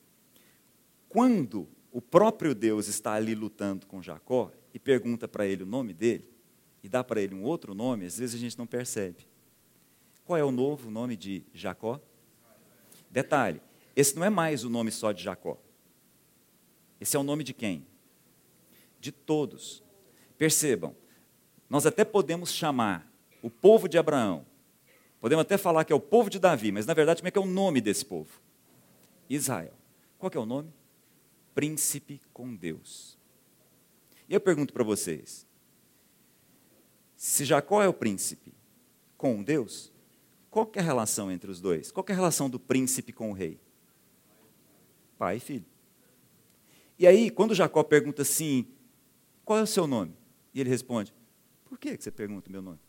Quando 1.09 1.67
o 1.91 2.01
próprio 2.01 2.53
Deus 2.53 2.87
está 2.87 3.13
ali 3.13 3.35
lutando 3.35 3.85
com 3.85 4.01
Jacó 4.01 4.51
e 4.73 4.79
pergunta 4.79 5.27
para 5.27 5.45
ele 5.45 5.63
o 5.63 5.65
nome 5.65 5.93
dele, 5.93 6.29
e 6.83 6.89
dá 6.89 7.03
para 7.03 7.19
ele 7.19 7.33
um 7.33 7.43
outro 7.43 7.73
nome, 7.73 8.05
às 8.05 8.19
vezes 8.19 8.35
a 8.35 8.37
gente 8.37 8.57
não 8.57 8.67
percebe. 8.67 9.27
Qual 10.23 10.37
é 10.37 10.43
o 10.43 10.51
novo 10.51 10.91
nome 10.91 11.15
de 11.15 11.43
Jacó? 11.53 11.99
Detalhe: 13.09 13.59
esse 13.95 14.15
não 14.15 14.25
é 14.25 14.29
mais 14.29 14.63
o 14.63 14.69
nome 14.69 14.91
só 14.91 15.11
de 15.11 15.23
Jacó. 15.23 15.57
Esse 16.99 17.15
é 17.15 17.19
o 17.19 17.23
nome 17.23 17.43
de 17.43 17.53
quem? 17.53 17.85
De 18.99 19.11
todos. 19.11 19.83
Percebam, 20.37 20.95
nós 21.69 21.85
até 21.85 22.03
podemos 22.03 22.51
chamar 22.51 23.11
o 23.41 23.49
povo 23.49 23.87
de 23.87 23.97
Abraão, 23.97 24.45
podemos 25.19 25.43
até 25.43 25.57
falar 25.57 25.85
que 25.85 25.93
é 25.93 25.95
o 25.95 25.99
povo 25.99 26.29
de 26.29 26.39
Davi, 26.39 26.71
mas 26.71 26.85
na 26.85 26.93
verdade, 26.93 27.21
como 27.21 27.27
é 27.27 27.31
que 27.31 27.37
é 27.37 27.41
o 27.41 27.45
nome 27.45 27.79
desse 27.79 28.05
povo? 28.05 28.41
Israel. 29.29 29.73
Qual 30.17 30.31
é 30.33 30.39
o 30.39 30.45
nome? 30.45 30.73
Príncipe 31.53 32.21
com 32.33 32.55
Deus. 32.55 33.17
E 34.27 34.33
eu 34.33 34.41
pergunto 34.41 34.73
para 34.73 34.83
vocês: 34.83 35.47
se 37.15 37.45
Jacó 37.45 37.81
é 37.81 37.87
o 37.87 37.93
príncipe 37.93 38.53
com 39.17 39.43
Deus, 39.43 39.91
qual 40.49 40.69
é 40.73 40.79
a 40.79 40.83
relação 40.83 41.31
entre 41.31 41.49
os 41.49 41.61
dois? 41.61 41.91
Qual 41.91 42.05
é 42.07 42.11
a 42.11 42.15
relação 42.15 42.49
do 42.49 42.59
príncipe 42.59 43.11
com 43.11 43.31
o 43.31 43.33
rei? 43.33 43.59
Pai 45.17 45.37
e 45.37 45.39
filho. 45.39 45.65
E 46.97 47.05
aí, 47.05 47.29
quando 47.29 47.53
Jacó 47.53 47.83
pergunta 47.83 48.21
assim: 48.21 48.67
qual 49.43 49.59
é 49.59 49.61
o 49.61 49.67
seu 49.67 49.85
nome? 49.85 50.15
E 50.53 50.61
ele 50.61 50.69
responde: 50.69 51.13
por 51.65 51.77
que 51.77 51.95
você 51.95 52.11
pergunta 52.11 52.49
meu 52.49 52.61
nome? 52.61 52.79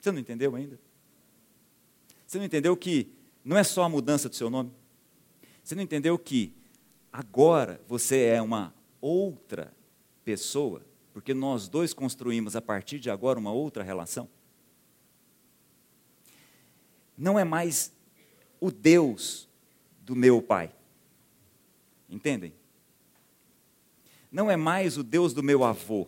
Você 0.00 0.12
não 0.12 0.18
entendeu 0.18 0.54
ainda? 0.54 0.78
Você 2.26 2.38
não 2.38 2.44
entendeu 2.44 2.76
que 2.76 3.12
não 3.44 3.56
é 3.56 3.62
só 3.62 3.84
a 3.84 3.88
mudança 3.88 4.28
do 4.28 4.34
seu 4.34 4.50
nome. 4.50 4.72
Você 5.62 5.74
não 5.74 5.82
entendeu 5.82 6.18
que 6.18 6.54
agora 7.12 7.80
você 7.86 8.22
é 8.22 8.40
uma 8.40 8.74
outra 9.00 9.72
pessoa, 10.24 10.82
porque 11.12 11.32
nós 11.32 11.68
dois 11.68 11.92
construímos 11.92 12.56
a 12.56 12.62
partir 12.62 12.98
de 12.98 13.10
agora 13.10 13.38
uma 13.38 13.52
outra 13.52 13.82
relação? 13.82 14.28
Não 17.16 17.38
é 17.38 17.44
mais 17.44 17.92
o 18.60 18.70
Deus 18.70 19.48
do 20.06 20.14
meu 20.14 20.40
pai. 20.40 20.72
Entendem? 22.08 22.54
Não 24.30 24.48
é 24.48 24.56
mais 24.56 24.96
o 24.96 25.02
Deus 25.02 25.34
do 25.34 25.42
meu 25.42 25.64
avô, 25.64 26.06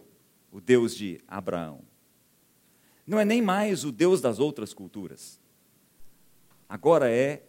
o 0.52 0.60
Deus 0.60 0.94
de 0.94 1.20
Abraão. 1.26 1.80
Não 3.04 3.18
é 3.18 3.24
nem 3.24 3.42
mais 3.42 3.84
o 3.84 3.90
Deus 3.90 4.20
das 4.20 4.38
outras 4.38 4.72
culturas. 4.72 5.40
Agora 6.68 7.10
é 7.10 7.42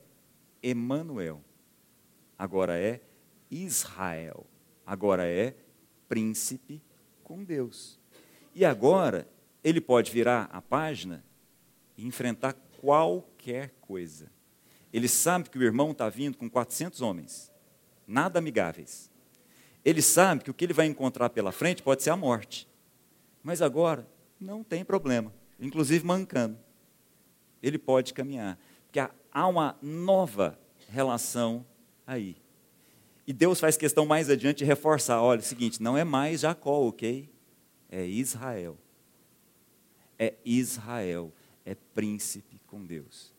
Emanuel. 0.64 1.44
Agora 2.38 2.80
é 2.80 3.00
Israel. 3.52 4.48
Agora 4.84 5.28
é 5.28 5.56
príncipe 6.08 6.82
com 7.24 7.44
Deus. 7.44 8.00
E 8.56 8.66
agora 8.66 9.30
ele 9.64 9.80
pode 9.80 10.12
virar 10.12 10.50
a 10.52 10.60
página 10.64 11.24
e 11.96 12.08
enfrentar 12.08 12.54
qualquer 12.82 13.76
coisa. 13.82 14.32
Ele 14.92 15.08
sabe 15.08 15.50
que 15.50 15.58
o 15.58 15.64
irmão 15.64 15.92
está 15.92 16.10
vindo 16.10 16.38
com 16.38 16.50
400 16.50 17.02
homens, 17.02 17.52
nada 18.08 18.40
amigáveis. 18.40 19.10
Ele 19.86 20.02
sabe 20.02 20.44
que 20.44 20.52
o 20.52 20.54
que 20.54 20.66
ele 20.66 20.74
vai 20.74 20.88
encontrar 20.88 21.30
pela 21.30 21.52
frente 21.52 21.82
pode 21.84 22.04
ser 22.04 22.10
a 22.10 22.18
morte. 22.18 22.68
Mas 23.44 23.62
agora 23.62 24.08
não 24.40 24.64
tem 24.64 24.84
problema, 24.84 25.34
inclusive 25.60 26.06
mancando. 26.06 26.58
Ele 27.62 27.78
pode 27.78 28.14
caminhar, 28.14 28.58
porque 28.86 29.00
há 29.00 29.48
uma 29.48 29.78
nova 29.82 30.60
relação 30.90 31.66
aí. 32.06 32.36
E 33.28 33.34
Deus 33.34 33.60
faz 33.60 33.78
questão 33.78 34.06
mais 34.06 34.30
adiante 34.30 34.60
de 34.60 34.66
reforçar: 34.66 35.22
olha, 35.22 35.40
é 35.40 35.42
o 35.42 35.46
seguinte, 35.46 35.82
não 35.82 35.98
é 35.98 36.04
mais 36.04 36.42
Jacó, 36.42 36.88
ok? 36.88 37.30
É 37.90 38.06
Israel. 38.06 38.78
É 40.18 40.34
Israel, 40.44 41.32
é 41.66 41.76
príncipe 41.76 42.60
com 42.68 42.84
Deus. 42.84 43.34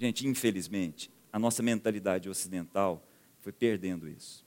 Gente, 0.00 0.26
infelizmente, 0.26 1.10
a 1.30 1.38
nossa 1.38 1.62
mentalidade 1.62 2.26
ocidental 2.26 3.06
foi 3.38 3.52
perdendo 3.52 4.08
isso. 4.08 4.46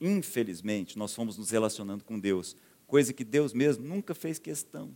Infelizmente, 0.00 0.98
nós 0.98 1.14
fomos 1.14 1.38
nos 1.38 1.50
relacionando 1.50 2.02
com 2.02 2.18
Deus, 2.18 2.56
coisa 2.84 3.12
que 3.12 3.22
Deus 3.22 3.52
mesmo 3.52 3.86
nunca 3.86 4.16
fez 4.16 4.36
questão. 4.36 4.90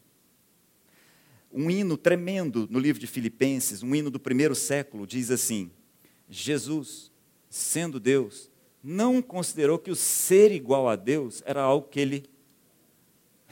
Um 1.53 1.71
hino 1.71 1.97
tremendo 1.97 2.67
no 2.69 2.81
livro 2.81 2.99
de 2.99 3.07
Filipenses, 3.07 3.81
um 3.81 3.95
hino 3.95 4.11
do 4.11 4.19
primeiro 4.19 4.53
século, 4.53 5.07
diz 5.07 5.31
assim: 5.31 5.71
Jesus, 6.29 7.13
sendo 7.49 8.01
Deus, 8.01 8.51
não 8.83 9.23
considerou 9.23 9.79
que 9.79 9.93
o 9.93 9.97
ser 9.97 10.51
igual 10.51 10.89
a 10.89 10.97
Deus 10.97 11.41
era 11.47 11.63
algo 11.63 11.87
que 11.87 12.01
ele 12.01 12.29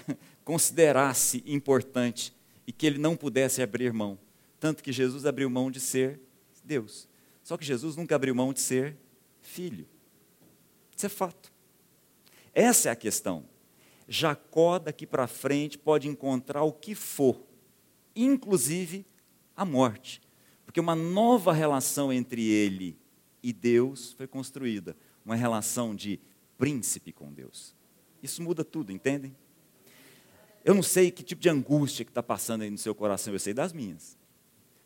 considerasse 0.45 1.45
importante 1.47 2.35
e 2.67 2.73
que 2.73 2.85
ele 2.85 2.99
não 2.99 3.17
pudesse 3.17 3.63
abrir 3.63 3.93
mão. 3.93 4.19
Tanto 4.59 4.83
que 4.83 4.93
Jesus 4.93 5.27
abriu 5.27 5.49
mão 5.51 5.71
de 5.71 5.81
ser 5.81 6.21
Deus. 6.65 7.09
Só 7.43 7.57
que 7.57 7.65
Jesus 7.65 7.97
nunca 7.97 8.17
abriu 8.17 8.35
mão 8.35 8.53
de 8.53 8.61
ser 8.61 8.97
filho. 9.41 9.87
Isso 10.97 11.07
é 11.07 11.09
fato. 11.09 11.53
Essa 12.53 12.89
é 12.89 12.93
a 12.93 12.97
questão. 12.97 13.45
Jacó, 14.09 14.79
daqui 14.79 15.07
para 15.07 15.27
frente, 15.27 15.77
pode 15.77 16.09
encontrar 16.09 16.63
o 16.63 16.73
que 16.73 16.95
for, 16.95 17.41
inclusive 18.15 19.05
a 19.55 19.65
morte. 19.65 20.21
Porque 20.65 20.81
uma 20.81 20.95
nova 20.95 21.53
relação 21.53 22.13
entre 22.13 22.43
ele 22.43 22.99
e 23.43 23.53
Deus 23.53 24.13
foi 24.13 24.27
construída 24.27 24.97
uma 25.25 25.37
relação 25.37 25.95
de 25.95 26.19
príncipe 26.57 27.13
com 27.13 27.33
Deus. 27.33 27.75
Isso 28.23 28.43
muda 28.43 28.65
tudo, 28.65 28.91
entendem? 28.91 29.37
Eu 30.65 30.75
não 30.75 30.83
sei 30.83 31.11
que 31.11 31.23
tipo 31.23 31.41
de 31.41 31.49
angústia 31.49 32.05
que 32.05 32.11
está 32.11 32.23
passando 32.23 32.63
aí 32.63 32.71
no 32.71 32.79
seu 32.79 32.95
coração, 32.95 33.33
eu 33.33 33.39
sei 33.39 33.55
das 33.55 33.73
minhas. 33.73 34.19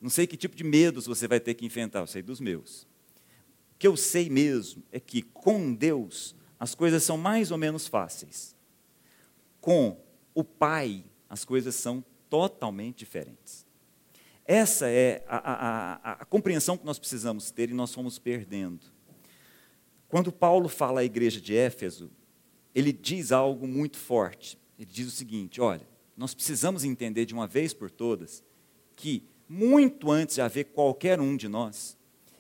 Não 0.01 0.09
sei 0.09 0.27
que 0.27 0.37
tipo 0.37 0.57
de 0.57 0.65
medos 0.65 1.07
você 1.07 1.29
vai 1.29 1.39
ter 1.39 1.55
que 1.55 1.67
enfrentar, 1.67 2.01
eu 2.01 2.07
sei 2.07 2.23
dos 2.23 2.41
meus. 2.41 2.83
O 3.75 3.79
que 3.79 3.87
eu 3.87 3.97
sei 3.97 4.31
mesmo 4.31 4.83
é 4.91 4.99
que 4.99 5.23
com 5.23 5.75
Deus 5.75 6.35
as 6.59 6.75
coisas 6.75 7.03
são 7.03 7.17
mais 7.17 7.51
ou 7.51 7.59
menos 7.59 7.87
fáceis. 7.87 8.55
Com 9.61 10.03
o 10.35 10.43
Pai, 10.43 11.05
as 11.29 11.45
coisas 11.45 11.75
são 11.75 12.05
totalmente 12.29 12.99
diferentes. 12.99 13.67
Essa 14.45 14.89
é 14.89 15.25
a, 15.29 15.37
a, 15.37 15.95
a, 15.95 16.13
a 16.13 16.25
compreensão 16.25 16.77
que 16.77 16.85
nós 16.85 16.99
precisamos 16.99 17.51
ter 17.51 17.71
e 17.71 17.75
nós 17.75 17.95
fomos 17.95 18.19
perdendo. 18.19 18.87
Quando 20.09 20.33
Paulo 20.33 20.69
fala 20.69 21.01
à 21.01 21.05
igreja 21.05 21.41
de 21.41 21.55
Éfeso, 21.55 22.11
ele 22.75 22.93
diz 22.93 23.31
algo 23.31 23.67
muito 23.67 23.97
forte. 23.97 24.59
Ele 24.77 24.91
diz 24.91 25.07
o 25.07 25.11
seguinte: 25.13 25.61
olha, 25.61 25.87
nós 26.17 26.35
precisamos 26.35 26.85
entender 26.85 27.25
de 27.27 27.33
uma 27.33 27.47
vez 27.47 27.73
por 27.73 27.91
todas 27.91 28.43
que, 28.97 29.25
muito 29.53 30.13
antes 30.13 30.37
de 30.37 30.41
haver 30.41 30.67
qualquer 30.67 31.21
um 31.21 31.37
de 31.37 31.49
nós, 31.49 31.99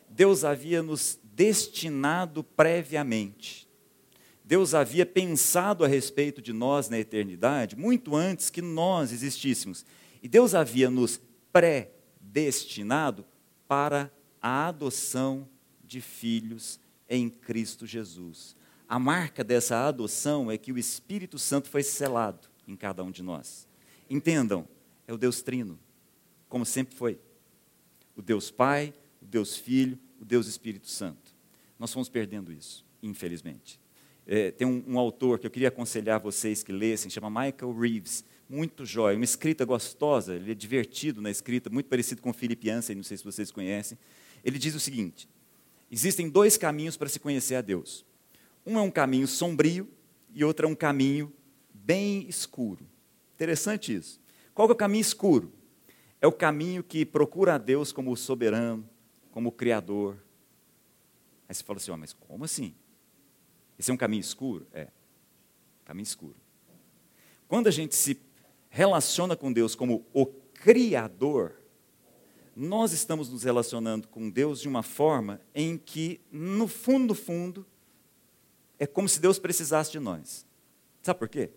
Deus 0.08 0.44
havia 0.44 0.80
nos 0.80 1.18
destinado 1.24 2.44
previamente. 2.44 3.68
Deus 4.44 4.74
havia 4.74 5.04
pensado 5.04 5.84
a 5.84 5.88
respeito 5.88 6.40
de 6.40 6.52
nós 6.52 6.88
na 6.88 7.00
eternidade 7.00 7.74
muito 7.74 8.14
antes 8.14 8.48
que 8.48 8.62
nós 8.62 9.10
existíssemos. 9.12 9.84
E 10.22 10.28
Deus 10.28 10.54
havia 10.54 10.88
nos 10.88 11.20
predestinado 11.52 13.24
para 13.66 14.08
a 14.40 14.68
adoção 14.68 15.48
de 15.84 16.00
filhos 16.00 16.78
em 17.08 17.28
Cristo 17.28 17.88
Jesus. 17.88 18.54
A 18.88 19.00
marca 19.00 19.42
dessa 19.42 19.84
adoção 19.84 20.48
é 20.48 20.56
que 20.56 20.70
o 20.70 20.78
Espírito 20.78 21.40
Santo 21.40 21.68
foi 21.68 21.82
selado 21.82 22.48
em 22.68 22.76
cada 22.76 23.02
um 23.02 23.10
de 23.10 23.20
nós. 23.22 23.66
Entendam, 24.08 24.64
é 25.08 25.12
o 25.12 25.18
Deus 25.18 25.42
Trino, 25.42 25.76
como 26.50 26.66
sempre 26.66 26.94
foi. 26.94 27.18
O 28.14 28.20
Deus 28.20 28.50
Pai, 28.50 28.92
o 29.22 29.24
Deus 29.24 29.56
Filho, 29.56 29.98
o 30.20 30.24
Deus 30.24 30.46
Espírito 30.46 30.90
Santo. 30.90 31.34
Nós 31.78 31.90
fomos 31.90 32.10
perdendo 32.10 32.52
isso, 32.52 32.84
infelizmente. 33.02 33.80
É, 34.26 34.50
tem 34.50 34.66
um, 34.66 34.84
um, 34.86 34.98
autor 34.98 35.38
que 35.38 35.46
eu 35.46 35.50
queria 35.50 35.68
aconselhar 35.68 36.20
vocês 36.20 36.62
que 36.62 36.72
lessem, 36.72 37.10
chama 37.10 37.30
Michael 37.30 37.72
Reeves, 37.72 38.22
muito 38.48 38.84
jóia, 38.84 39.16
uma 39.16 39.24
escrita 39.24 39.64
gostosa, 39.64 40.34
ele 40.34 40.50
é 40.50 40.54
divertido 40.54 41.22
na 41.22 41.30
escrita, 41.30 41.70
muito 41.70 41.86
parecido 41.86 42.20
com 42.20 42.30
o 42.30 42.32
Philip 42.32 42.68
Yancey, 42.68 42.94
não 42.94 43.02
sei 43.02 43.16
se 43.16 43.24
vocês 43.24 43.50
conhecem. 43.50 43.96
Ele 44.44 44.58
diz 44.58 44.74
o 44.74 44.80
seguinte: 44.80 45.28
Existem 45.90 46.28
dois 46.28 46.56
caminhos 46.56 46.96
para 46.96 47.08
se 47.08 47.18
conhecer 47.18 47.54
a 47.54 47.60
Deus. 47.60 48.04
Um 48.66 48.76
é 48.76 48.82
um 48.82 48.90
caminho 48.90 49.26
sombrio 49.26 49.88
e 50.34 50.44
outro 50.44 50.66
é 50.66 50.68
um 50.68 50.74
caminho 50.74 51.32
bem 51.72 52.28
escuro. 52.28 52.84
Interessante 53.36 53.94
isso. 53.94 54.20
Qual 54.52 54.68
é 54.68 54.72
o 54.72 54.76
caminho 54.76 55.00
escuro? 55.00 55.59
É 56.20 56.26
o 56.26 56.32
caminho 56.32 56.82
que 56.82 57.04
procura 57.04 57.54
a 57.54 57.58
Deus 57.58 57.92
como 57.92 58.14
soberano, 58.16 58.88
como 59.30 59.50
criador. 59.50 60.18
Aí 61.48 61.54
você 61.54 61.64
fala 61.64 61.78
assim, 61.78 61.90
oh, 61.90 61.96
mas 61.96 62.12
como 62.12 62.44
assim? 62.44 62.74
Esse 63.78 63.90
é 63.90 63.94
um 63.94 63.96
caminho 63.96 64.20
escuro? 64.20 64.66
É, 64.72 64.88
caminho 65.84 66.04
escuro. 66.04 66.36
Quando 67.48 67.66
a 67.66 67.70
gente 67.70 67.94
se 67.94 68.20
relaciona 68.68 69.34
com 69.34 69.52
Deus 69.52 69.74
como 69.74 70.06
o 70.12 70.26
Criador, 70.26 71.54
nós 72.54 72.92
estamos 72.92 73.30
nos 73.30 73.42
relacionando 73.42 74.06
com 74.06 74.28
Deus 74.28 74.60
de 74.60 74.68
uma 74.68 74.82
forma 74.82 75.40
em 75.54 75.78
que, 75.78 76.20
no 76.30 76.68
fundo, 76.68 77.06
no 77.06 77.14
fundo, 77.14 77.66
é 78.78 78.86
como 78.86 79.08
se 79.08 79.20
Deus 79.20 79.38
precisasse 79.38 79.90
de 79.90 79.98
nós. 79.98 80.46
Sabe 81.02 81.18
por 81.18 81.28
quê? 81.28 81.50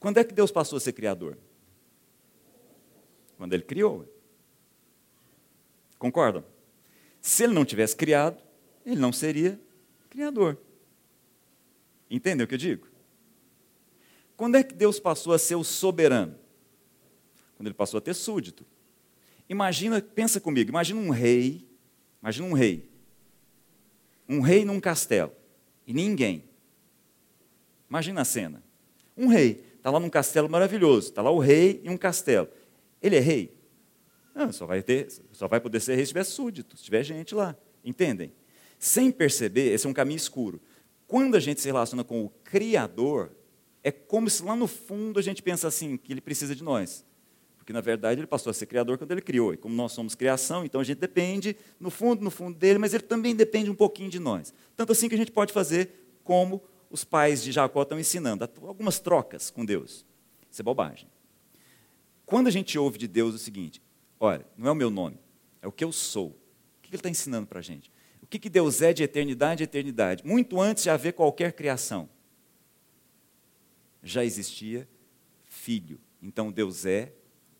Quando 0.00 0.18
é 0.18 0.24
que 0.24 0.32
Deus 0.32 0.50
passou 0.50 0.78
a 0.78 0.80
ser 0.80 0.92
criador? 0.92 1.38
Quando 3.38 3.54
Ele 3.54 3.62
criou. 3.62 4.12
Concordam? 5.98 6.44
Se 7.20 7.44
Ele 7.44 7.54
não 7.54 7.64
tivesse 7.64 7.96
criado, 7.96 8.42
Ele 8.84 9.00
não 9.00 9.12
seria 9.12 9.58
criador. 10.10 10.58
Entendeu 12.10 12.44
o 12.44 12.48
que 12.48 12.54
eu 12.54 12.58
digo? 12.58 12.88
Quando 14.36 14.56
é 14.56 14.62
que 14.62 14.74
Deus 14.74 14.98
passou 14.98 15.32
a 15.32 15.38
ser 15.38 15.54
o 15.54 15.64
soberano? 15.64 16.36
Quando 17.56 17.68
Ele 17.68 17.74
passou 17.74 17.98
a 17.98 18.00
ter 18.00 18.14
súdito. 18.14 18.66
Imagina, 19.48 20.02
pensa 20.02 20.40
comigo, 20.40 20.70
imagina 20.70 21.00
um 21.00 21.10
rei, 21.10 21.66
imagina 22.20 22.46
um 22.46 22.52
rei. 22.52 22.88
Um 24.28 24.40
rei 24.40 24.64
num 24.64 24.80
castelo 24.80 25.32
e 25.86 25.94
ninguém. 25.94 26.44
Imagina 27.88 28.20
a 28.20 28.24
cena. 28.24 28.62
Um 29.16 29.28
rei, 29.28 29.64
está 29.76 29.90
lá 29.90 29.98
num 29.98 30.10
castelo 30.10 30.48
maravilhoso, 30.50 31.08
está 31.08 31.22
lá 31.22 31.30
o 31.30 31.38
rei 31.38 31.80
e 31.82 31.88
um 31.88 31.96
castelo. 31.96 32.48
Ele 33.02 33.16
é 33.16 33.20
rei? 33.20 33.56
Não, 34.34 34.52
só 34.52 34.66
vai 34.66 34.82
ter, 34.82 35.08
só 35.32 35.48
vai 35.48 35.60
poder 35.60 35.80
ser 35.80 35.96
rei 35.96 36.04
se 36.04 36.10
tiver 36.10 36.24
súditos, 36.24 36.80
se 36.80 36.84
tiver 36.84 37.02
gente 37.02 37.34
lá. 37.34 37.56
Entendem? 37.84 38.32
Sem 38.78 39.10
perceber, 39.10 39.72
esse 39.72 39.86
é 39.86 39.90
um 39.90 39.92
caminho 39.92 40.16
escuro. 40.16 40.60
Quando 41.06 41.36
a 41.36 41.40
gente 41.40 41.60
se 41.60 41.66
relaciona 41.66 42.04
com 42.04 42.24
o 42.24 42.28
Criador, 42.44 43.32
é 43.82 43.90
como 43.90 44.28
se 44.28 44.42
lá 44.42 44.54
no 44.54 44.66
fundo 44.66 45.18
a 45.18 45.22
gente 45.22 45.42
pensa 45.42 45.66
assim, 45.66 45.96
que 45.96 46.12
ele 46.12 46.20
precisa 46.20 46.54
de 46.54 46.62
nós. 46.62 47.04
Porque, 47.56 47.72
na 47.72 47.80
verdade, 47.80 48.20
ele 48.20 48.26
passou 48.26 48.50
a 48.50 48.54
ser 48.54 48.66
criador 48.66 48.96
quando 48.96 49.10
ele 49.10 49.20
criou. 49.20 49.52
E 49.52 49.56
como 49.56 49.74
nós 49.74 49.92
somos 49.92 50.14
criação, 50.14 50.64
então 50.64 50.80
a 50.80 50.84
gente 50.84 50.98
depende, 50.98 51.54
no 51.78 51.90
fundo, 51.90 52.22
no 52.22 52.30
fundo 52.30 52.56
dele, 52.56 52.78
mas 52.78 52.94
ele 52.94 53.02
também 53.02 53.34
depende 53.34 53.70
um 53.70 53.74
pouquinho 53.74 54.08
de 54.08 54.18
nós. 54.18 54.54
Tanto 54.76 54.92
assim 54.92 55.08
que 55.08 55.14
a 55.14 55.18
gente 55.18 55.30
pode 55.30 55.52
fazer 55.52 55.90
como 56.24 56.62
os 56.90 57.04
pais 57.04 57.42
de 57.42 57.52
Jacó 57.52 57.82
estão 57.82 58.00
ensinando, 58.00 58.48
algumas 58.62 58.98
trocas 59.00 59.50
com 59.50 59.64
Deus. 59.64 60.06
Isso 60.50 60.62
é 60.62 60.64
bobagem. 60.64 61.08
Quando 62.28 62.46
a 62.46 62.50
gente 62.50 62.78
ouve 62.78 62.98
de 62.98 63.08
Deus 63.08 63.34
o 63.34 63.38
seguinte, 63.38 63.80
olha, 64.20 64.46
não 64.54 64.68
é 64.68 64.72
o 64.72 64.74
meu 64.74 64.90
nome, 64.90 65.18
é 65.62 65.66
o 65.66 65.72
que 65.72 65.82
eu 65.82 65.90
sou. 65.90 66.28
O 66.28 66.82
que 66.82 66.90
ele 66.90 66.96
está 66.96 67.08
ensinando 67.08 67.46
para 67.46 67.60
a 67.60 67.62
gente? 67.62 67.90
O 68.22 68.26
que, 68.26 68.38
que 68.38 68.50
Deus 68.50 68.82
é 68.82 68.92
de 68.92 69.02
eternidade 69.02 69.62
a 69.62 69.64
eternidade? 69.64 70.22
Muito 70.26 70.60
antes 70.60 70.82
de 70.82 70.90
haver 70.90 71.14
qualquer 71.14 71.54
criação, 71.54 72.06
já 74.02 74.22
existia 74.22 74.86
filho. 75.48 75.98
Então 76.22 76.52
Deus 76.52 76.84
é 76.84 77.14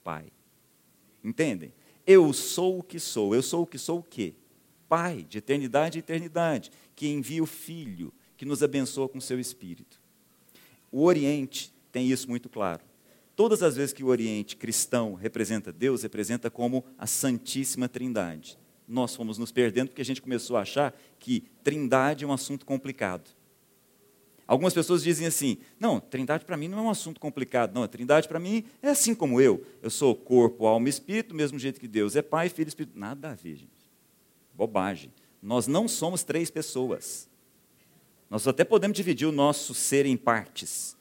Pai. 0.05 0.27
Entendem? 1.25 1.73
Eu 2.07 2.31
sou 2.35 2.81
o 2.81 2.83
que 2.83 3.01
sou. 3.01 3.35
Eu 3.35 3.43
sou 3.43 3.63
o 3.63 3.67
que 3.67 3.79
sou 3.79 4.01
o 4.01 4.03
quê? 4.03 4.35
Pai, 4.87 5.23
de 5.23 5.39
eternidade 5.39 5.97
e 5.97 6.01
eternidade, 6.01 6.71
que 6.95 7.09
envia 7.09 7.43
o 7.43 7.47
Filho, 7.47 8.13
que 8.37 8.45
nos 8.45 8.63
abençoa 8.63 9.09
com 9.09 9.19
seu 9.19 9.41
Espírito. 9.41 9.99
O 10.93 11.05
Oriente 11.05 11.73
tem 11.91 12.11
isso 12.11 12.29
muito 12.29 12.51
claro. 12.51 12.88
Todas 13.39 13.63
as 13.63 13.77
vezes 13.77 13.93
que 13.93 14.03
o 14.03 14.09
Oriente 14.09 14.57
cristão 14.57 15.15
representa 15.15 15.73
Deus, 15.73 16.03
representa 16.03 16.51
como 16.51 16.85
a 16.99 17.07
Santíssima 17.07 17.89
Trindade. 17.89 18.59
Nós 18.85 19.15
fomos 19.15 19.39
nos 19.39 19.53
perdendo 19.53 19.91
porque 19.91 20.03
a 20.03 20.05
gente 20.05 20.21
começou 20.21 20.57
a 20.57 20.63
achar 20.63 20.93
que 21.21 21.45
Trindade 21.63 22.25
é 22.25 22.27
um 22.27 22.33
assunto 22.33 22.67
complicado. 22.67 23.31
Algumas 24.45 24.75
pessoas 24.75 25.05
dizem 25.05 25.25
assim: 25.25 25.59
não, 25.79 26.01
trindade 26.01 26.45
para 26.45 26.57
mim 26.57 26.67
não 26.67 26.81
é 26.81 26.83
um 26.83 26.91
assunto 26.91 27.21
complicado, 27.21 27.73
não. 27.73 27.85
A 27.85 27.87
trindade 27.87 28.27
para 28.27 28.41
mim 28.41 28.65
é 28.83 28.89
assim 28.89 29.15
como 29.15 29.41
eu. 29.41 29.65
Eu 29.81 29.91
sou 29.91 30.17
corpo, 30.17 30.67
alma 30.67 30.89
e 30.89 30.91
espírito, 30.91 31.29
do 31.29 31.37
mesmo 31.37 31.61
jeito 31.61 31.79
que 31.79 31.87
Deus 31.87 32.17
é 32.17 32.23
Pai, 32.23 32.49
Filho 32.49 32.67
e 32.67 32.71
Espírito. 32.71 32.99
Nada 32.99 33.31
a 33.31 33.35
ver, 33.37 33.55
gente. 33.55 33.89
Bobagem. 34.53 35.13
Nós 35.41 35.69
não 35.69 35.87
somos 35.87 36.25
três 36.25 36.51
pessoas. 36.51 37.29
Nós 38.29 38.49
até 38.49 38.65
podemos 38.65 38.97
dividir 38.97 39.29
o 39.29 39.33
nosso 39.33 39.75
ser 39.75 40.07
em 40.07 40.17
partes. 40.17 40.98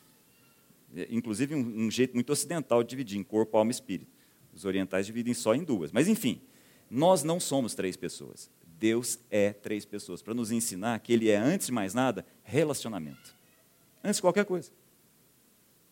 É, 0.97 1.07
inclusive, 1.09 1.55
um, 1.55 1.85
um 1.85 1.91
jeito 1.91 2.13
muito 2.13 2.31
ocidental 2.31 2.83
de 2.83 2.89
dividir 2.89 3.17
em 3.17 3.23
corpo, 3.23 3.57
alma 3.57 3.71
e 3.71 3.73
espírito. 3.73 4.11
Os 4.53 4.65
orientais 4.65 5.05
dividem 5.05 5.33
só 5.33 5.53
em 5.53 5.63
duas. 5.63 5.91
Mas, 5.91 6.07
enfim, 6.07 6.41
nós 6.89 7.23
não 7.23 7.39
somos 7.39 7.75
três 7.75 7.95
pessoas. 7.95 8.49
Deus 8.79 9.19
é 9.29 9.53
três 9.53 9.85
pessoas, 9.85 10.21
para 10.21 10.33
nos 10.33 10.51
ensinar 10.51 10.99
que 10.99 11.11
Ele 11.11 11.29
é, 11.29 11.37
antes 11.37 11.67
de 11.67 11.73
mais 11.73 11.93
nada, 11.93 12.25
relacionamento 12.43 13.37
antes 14.07 14.17
de 14.17 14.21
qualquer 14.21 14.45
coisa. 14.45 14.71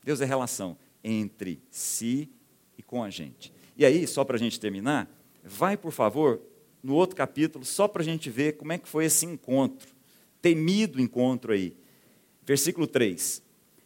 Deus 0.04 0.22
é 0.22 0.26
relação 0.26 0.78
entre 1.04 1.62
si 1.70 2.30
e 2.78 2.84
com 2.84 3.04
a 3.04 3.10
gente. 3.10 3.52
E 3.78 3.86
aí, 3.86 4.08
só 4.08 4.24
para 4.24 4.38
a 4.38 4.40
gente 4.40 4.60
terminar, 4.60 5.10
vai, 5.44 5.76
por 5.76 5.92
favor, 5.92 6.42
no 6.82 6.94
outro 6.94 7.16
capítulo, 7.16 7.66
só 7.66 7.88
para 7.88 8.02
a 8.02 8.06
gente 8.06 8.30
ver 8.30 8.54
como 8.54 8.72
é 8.72 8.78
que 8.78 8.88
foi 8.88 9.06
esse 9.06 9.26
encontro, 9.26 9.90
temido 10.42 11.02
encontro 11.02 11.52
aí. 11.52 11.76
Versículo 12.46 12.88
3. 12.88 13.44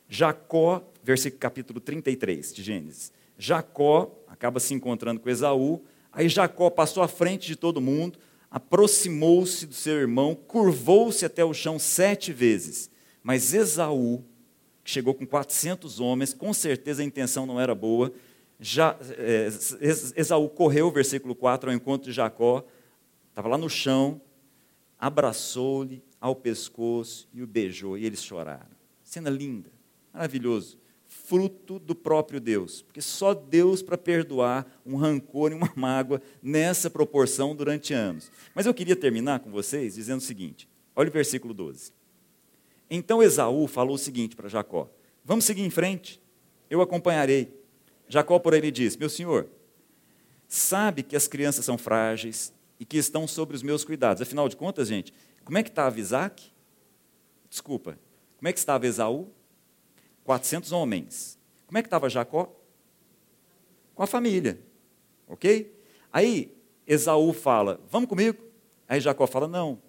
Jacó, 0.07 0.88
versículo 1.03 1.39
capítulo 1.39 1.79
33 1.79 2.53
de 2.53 2.63
Gênesis. 2.63 3.11
Jacó 3.37 4.23
acaba 4.27 4.59
se 4.59 4.73
encontrando 4.73 5.19
com 5.19 5.29
Esaú, 5.29 5.83
aí 6.11 6.27
Jacó 6.27 6.69
passou 6.69 7.01
à 7.03 7.07
frente 7.07 7.47
de 7.47 7.55
todo 7.55 7.79
mundo, 7.81 8.19
aproximou-se 8.51 9.65
do 9.65 9.73
seu 9.73 9.95
irmão, 9.95 10.35
curvou-se 10.35 11.25
até 11.25 11.43
o 11.43 11.53
chão 11.53 11.79
sete 11.79 12.33
vezes 12.33 12.89
mas 13.29 13.53
Esaú, 13.53 14.23
que 14.83 14.89
chegou 14.89 15.13
com 15.13 15.23
400 15.23 15.99
homens, 15.99 16.33
com 16.33 16.51
certeza 16.51 17.03
a 17.03 17.05
intenção 17.05 17.45
não 17.45 17.59
era 17.59 17.75
boa. 17.75 18.11
Já, 18.59 18.97
é, 19.17 19.49
Esaú 20.15 20.49
correu, 20.49 20.89
versículo 20.89 21.35
4, 21.35 21.69
ao 21.69 21.75
encontro 21.75 22.09
de 22.09 22.15
Jacó, 22.15 22.65
estava 23.29 23.47
lá 23.47 23.55
no 23.55 23.69
chão, 23.69 24.19
abraçou-lhe 24.97 26.03
ao 26.19 26.35
pescoço 26.35 27.29
e 27.31 27.43
o 27.43 27.45
beijou, 27.45 27.97
e 27.97 28.03
eles 28.03 28.23
choraram. 28.23 28.75
Cena 29.03 29.29
linda, 29.29 29.71
maravilhoso, 30.11 30.78
fruto 31.30 31.77
do 31.77 31.93
próprio 31.93 32.41
Deus, 32.41 32.82
porque 32.82 33.01
só 33.01 33.36
Deus 33.36 33.84
para 33.84 33.95
perdoar 33.95 34.65
um 34.84 34.95
rancor 34.95 35.51
e 35.51 35.53
uma 35.53 35.71
mágoa 35.77 36.19
nessa 36.41 36.89
proporção 36.89 37.55
durante 37.55 37.93
anos. 37.93 38.32
Mas 38.55 38.65
eu 38.65 38.73
queria 38.73 38.95
terminar 38.95 39.39
com 39.41 39.51
vocês 39.51 39.93
dizendo 39.93 40.17
o 40.17 40.23
seguinte: 40.23 40.67
olha 40.95 41.07
o 41.07 41.13
versículo 41.13 41.53
12. 41.53 41.93
Então 42.89 43.21
Esaú 43.21 43.67
falou 43.67 43.93
o 43.93 43.99
seguinte 43.99 44.36
para 44.36 44.49
Jacó: 44.49 44.89
Vamos 45.23 45.45
seguir 45.45 45.61
em 45.61 45.69
frente, 45.69 46.19
eu 46.67 46.82
acompanharei. 46.82 47.53
Jacó, 48.07 48.39
por 48.39 48.55
ele, 48.55 48.71
disse: 48.71 48.97
Meu 48.97 49.09
senhor, 49.09 49.47
sabe 50.47 51.03
que 51.03 51.15
as 51.15 51.27
crianças 51.27 51.63
são 51.63 51.77
frágeis 51.77 52.51
e 52.80 52.86
que 52.86 52.97
estão 52.97 53.27
sob 53.27 53.53
os 53.53 53.61
meus 53.61 53.86
cuidados. 53.86 54.23
Afinal 54.23 54.49
de 54.49 54.55
contas, 54.55 54.88
gente, 54.88 55.13
como 55.45 55.59
é 55.59 55.63
que 55.63 55.69
estava 55.69 55.99
Isaac? 55.99 56.51
Desculpa, 57.47 57.99
como 58.38 58.47
é 58.47 58.51
que 58.51 58.57
estava 58.57 58.88
Esaú? 58.88 59.32
400 60.30 60.71
homens. 60.71 61.39
Como 61.65 61.80
é 61.80 61.82
que 61.82 61.88
estava 61.88 62.07
Jacó? 62.07 62.55
Com 63.95 64.03
a 64.03 64.05
família, 64.05 64.61
ok? 65.27 65.75
Aí 66.13 66.55
Esaú 66.86 67.34
fala: 67.34 67.82
Vamos 67.89 68.07
comigo? 68.07 68.38
Aí 68.88 69.01
Jacó 69.01 69.25
fala: 69.25 69.47
Não, 69.47 69.82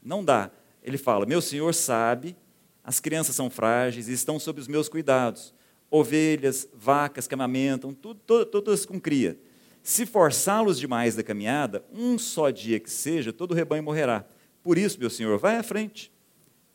não 0.00 0.24
dá 0.24 0.52
ele 0.84 0.96
fala: 0.96 1.26
Meu 1.26 1.42
senhor 1.42 1.74
sabe, 1.74 2.36
as 2.84 3.00
crianças 3.00 3.34
são 3.34 3.50
frágeis 3.50 4.06
e 4.06 4.12
estão 4.12 4.38
sob 4.38 4.60
os 4.60 4.68
meus 4.68 4.88
cuidados. 4.88 5.52
Ovelhas, 5.90 6.68
vacas 6.72 7.26
que 7.26 7.34
amamentam, 7.34 7.92
tudo, 7.92 8.46
todas 8.46 8.86
com 8.86 9.00
cria. 9.00 9.36
Se 9.82 10.06
forçá-los 10.06 10.78
demais 10.78 11.16
da 11.16 11.24
caminhada, 11.24 11.84
um 11.92 12.16
só 12.20 12.50
dia 12.50 12.78
que 12.78 12.88
seja, 12.88 13.32
todo 13.32 13.50
o 13.50 13.54
rebanho 13.54 13.82
morrerá. 13.82 14.24
Por 14.62 14.78
isso, 14.78 14.96
meu 15.00 15.10
senhor, 15.10 15.40
vai 15.40 15.56
à 15.56 15.62
frente. 15.64 16.12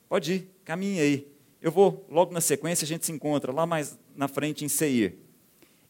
Pode 0.09 0.33
ir, 0.33 0.51
caminhe 0.65 0.99
aí. 0.99 1.36
Eu 1.67 1.71
vou, 1.71 2.07
logo 2.09 2.31
na 2.31 2.39
sequência, 2.39 2.85
a 2.85 2.87
gente 2.87 3.05
se 3.05 3.11
encontra 3.11 3.51
lá 3.51 3.65
mais 3.65 3.99
na 4.15 4.29
frente 4.29 4.63
em 4.63 4.69
Seir. 4.69 5.17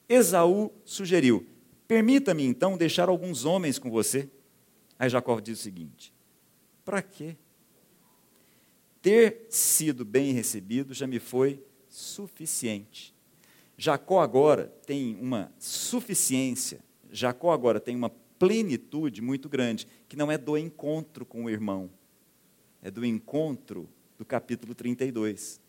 Esaú 0.10 0.72
sugeriu: 0.84 1.46
Permita-me 1.88 2.44
então 2.44 2.76
deixar 2.76 3.10
alguns 3.10 3.46
homens 3.46 3.78
com 3.78 3.92
você. 3.92 4.28
Aí 4.98 5.08
Jacó 5.08 5.40
diz 5.40 5.60
o 5.60 5.62
seguinte: 5.62 6.12
Para 6.84 7.04
quê? 7.04 7.38
ter 9.08 9.46
sido 9.50 10.04
bem 10.04 10.34
recebido 10.34 10.94
já 10.94 11.08
me 11.08 11.20
foi 11.20 11.64
suficiente. 11.88 13.16
Jacó 13.78 14.20
agora 14.20 14.66
tem 14.86 15.16
uma 15.22 15.50
suficiência, 15.60 16.82
Jacó 17.12 17.52
agora 17.52 17.80
tem 17.80 17.96
uma 17.96 18.10
plenitude 18.10 19.22
muito 19.22 19.48
grande, 19.48 19.88
que 20.10 20.18
não 20.18 20.30
é 20.32 20.38
do 20.38 20.58
encontro 20.58 21.24
com 21.26 21.46
o 21.46 21.50
irmão, 21.50 21.90
é 22.82 22.90
do 22.92 23.06
encontro 23.06 23.88
do 24.18 24.26
capítulo 24.26 24.74
32. 24.74 25.62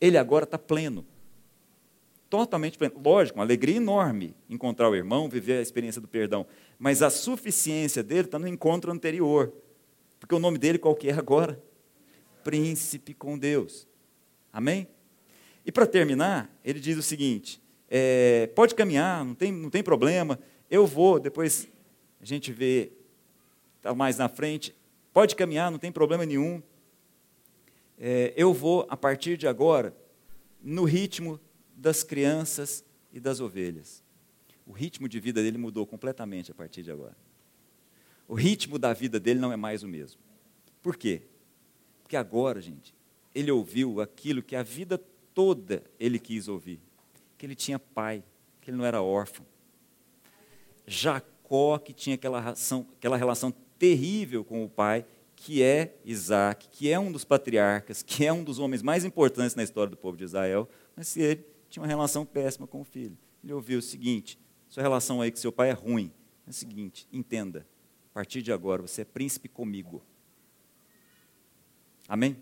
Ele 0.00 0.18
agora 0.18 0.44
está 0.44 0.58
pleno, 0.58 1.04
totalmente 2.28 2.76
pleno. 2.76 2.94
Lógico, 3.04 3.38
uma 3.38 3.44
alegria 3.44 3.76
enorme 3.76 4.34
encontrar 4.48 4.90
o 4.90 4.94
irmão, 4.94 5.28
viver 5.28 5.58
a 5.58 5.62
experiência 5.62 6.00
do 6.00 6.08
perdão, 6.08 6.46
mas 6.78 7.02
a 7.02 7.10
suficiência 7.10 8.02
dele 8.02 8.22
está 8.26 8.38
no 8.38 8.48
encontro 8.48 8.92
anterior, 8.92 9.52
porque 10.18 10.34
o 10.34 10.38
nome 10.38 10.58
dele 10.58 10.78
qual 10.78 10.94
que 10.94 11.08
é 11.08 11.12
agora? 11.12 11.62
príncipe 12.44 13.14
com 13.14 13.36
Deus. 13.36 13.88
Amém? 14.52 14.86
E 15.66 15.72
para 15.72 15.86
terminar, 15.86 16.54
ele 16.62 16.78
diz 16.78 16.96
o 16.96 17.02
seguinte: 17.02 17.60
é, 17.90 18.48
pode 18.54 18.74
caminhar, 18.74 19.24
não 19.24 19.34
tem, 19.34 19.50
não 19.50 19.70
tem 19.70 19.82
problema, 19.82 20.38
eu 20.70 20.86
vou, 20.86 21.18
depois 21.18 21.66
a 22.20 22.24
gente 22.24 22.52
vê 22.52 22.92
tá 23.80 23.94
mais 23.94 24.18
na 24.18 24.28
frente, 24.28 24.74
pode 25.12 25.34
caminhar, 25.34 25.70
não 25.70 25.78
tem 25.78 25.90
problema 25.90 26.24
nenhum. 26.24 26.62
É, 27.98 28.32
eu 28.36 28.52
vou, 28.52 28.86
a 28.88 28.96
partir 28.96 29.36
de 29.36 29.46
agora, 29.46 29.94
no 30.62 30.84
ritmo 30.84 31.40
das 31.76 32.02
crianças 32.02 32.84
e 33.12 33.20
das 33.20 33.40
ovelhas. 33.40 34.02
O 34.66 34.72
ritmo 34.72 35.08
de 35.08 35.20
vida 35.20 35.42
dele 35.42 35.58
mudou 35.58 35.86
completamente 35.86 36.50
a 36.50 36.54
partir 36.54 36.82
de 36.82 36.90
agora. 36.90 37.16
O 38.26 38.34
ritmo 38.34 38.78
da 38.78 38.92
vida 38.92 39.20
dele 39.20 39.38
não 39.38 39.52
é 39.52 39.56
mais 39.56 39.82
o 39.82 39.88
mesmo. 39.88 40.20
Por 40.82 40.96
quê? 40.96 41.22
Porque 42.02 42.16
agora, 42.16 42.60
gente, 42.60 42.94
ele 43.34 43.50
ouviu 43.50 44.00
aquilo 44.00 44.42
que 44.42 44.56
a 44.56 44.62
vida 44.62 44.98
toda 45.34 45.82
ele 45.98 46.18
quis 46.18 46.48
ouvir: 46.48 46.80
que 47.36 47.44
ele 47.44 47.54
tinha 47.54 47.78
pai, 47.78 48.24
que 48.60 48.70
ele 48.70 48.78
não 48.78 48.84
era 48.84 49.02
órfão. 49.02 49.44
Jacó, 50.86 51.78
que 51.78 51.92
tinha 51.92 52.14
aquela 52.14 52.40
relação, 52.40 52.86
aquela 52.96 53.16
relação 53.16 53.52
terrível 53.78 54.44
com 54.44 54.64
o 54.64 54.68
pai, 54.68 55.04
que 55.44 55.62
é 55.62 55.94
Isaac, 56.06 56.70
que 56.70 56.90
é 56.90 56.98
um 56.98 57.12
dos 57.12 57.22
patriarcas, 57.22 58.02
que 58.02 58.24
é 58.24 58.32
um 58.32 58.42
dos 58.42 58.58
homens 58.58 58.80
mais 58.80 59.04
importantes 59.04 59.54
na 59.54 59.62
história 59.62 59.90
do 59.90 59.96
povo 59.96 60.16
de 60.16 60.24
Israel, 60.24 60.66
mas 60.96 61.08
se 61.08 61.20
ele 61.20 61.44
tinha 61.68 61.82
uma 61.82 61.86
relação 61.86 62.24
péssima 62.24 62.66
com 62.66 62.80
o 62.80 62.84
filho. 62.84 63.14
Ele 63.42 63.52
ouviu 63.52 63.78
o 63.78 63.82
seguinte: 63.82 64.38
sua 64.70 64.82
relação 64.82 65.20
aí 65.20 65.30
com 65.30 65.36
seu 65.36 65.52
pai 65.52 65.68
é 65.68 65.74
ruim. 65.74 66.10
É 66.46 66.50
o 66.50 66.52
seguinte, 66.52 67.06
entenda, 67.12 67.66
a 68.10 68.14
partir 68.14 68.40
de 68.40 68.50
agora 68.52 68.80
você 68.80 69.02
é 69.02 69.04
príncipe 69.04 69.46
comigo. 69.46 70.02
Amém? 72.08 72.38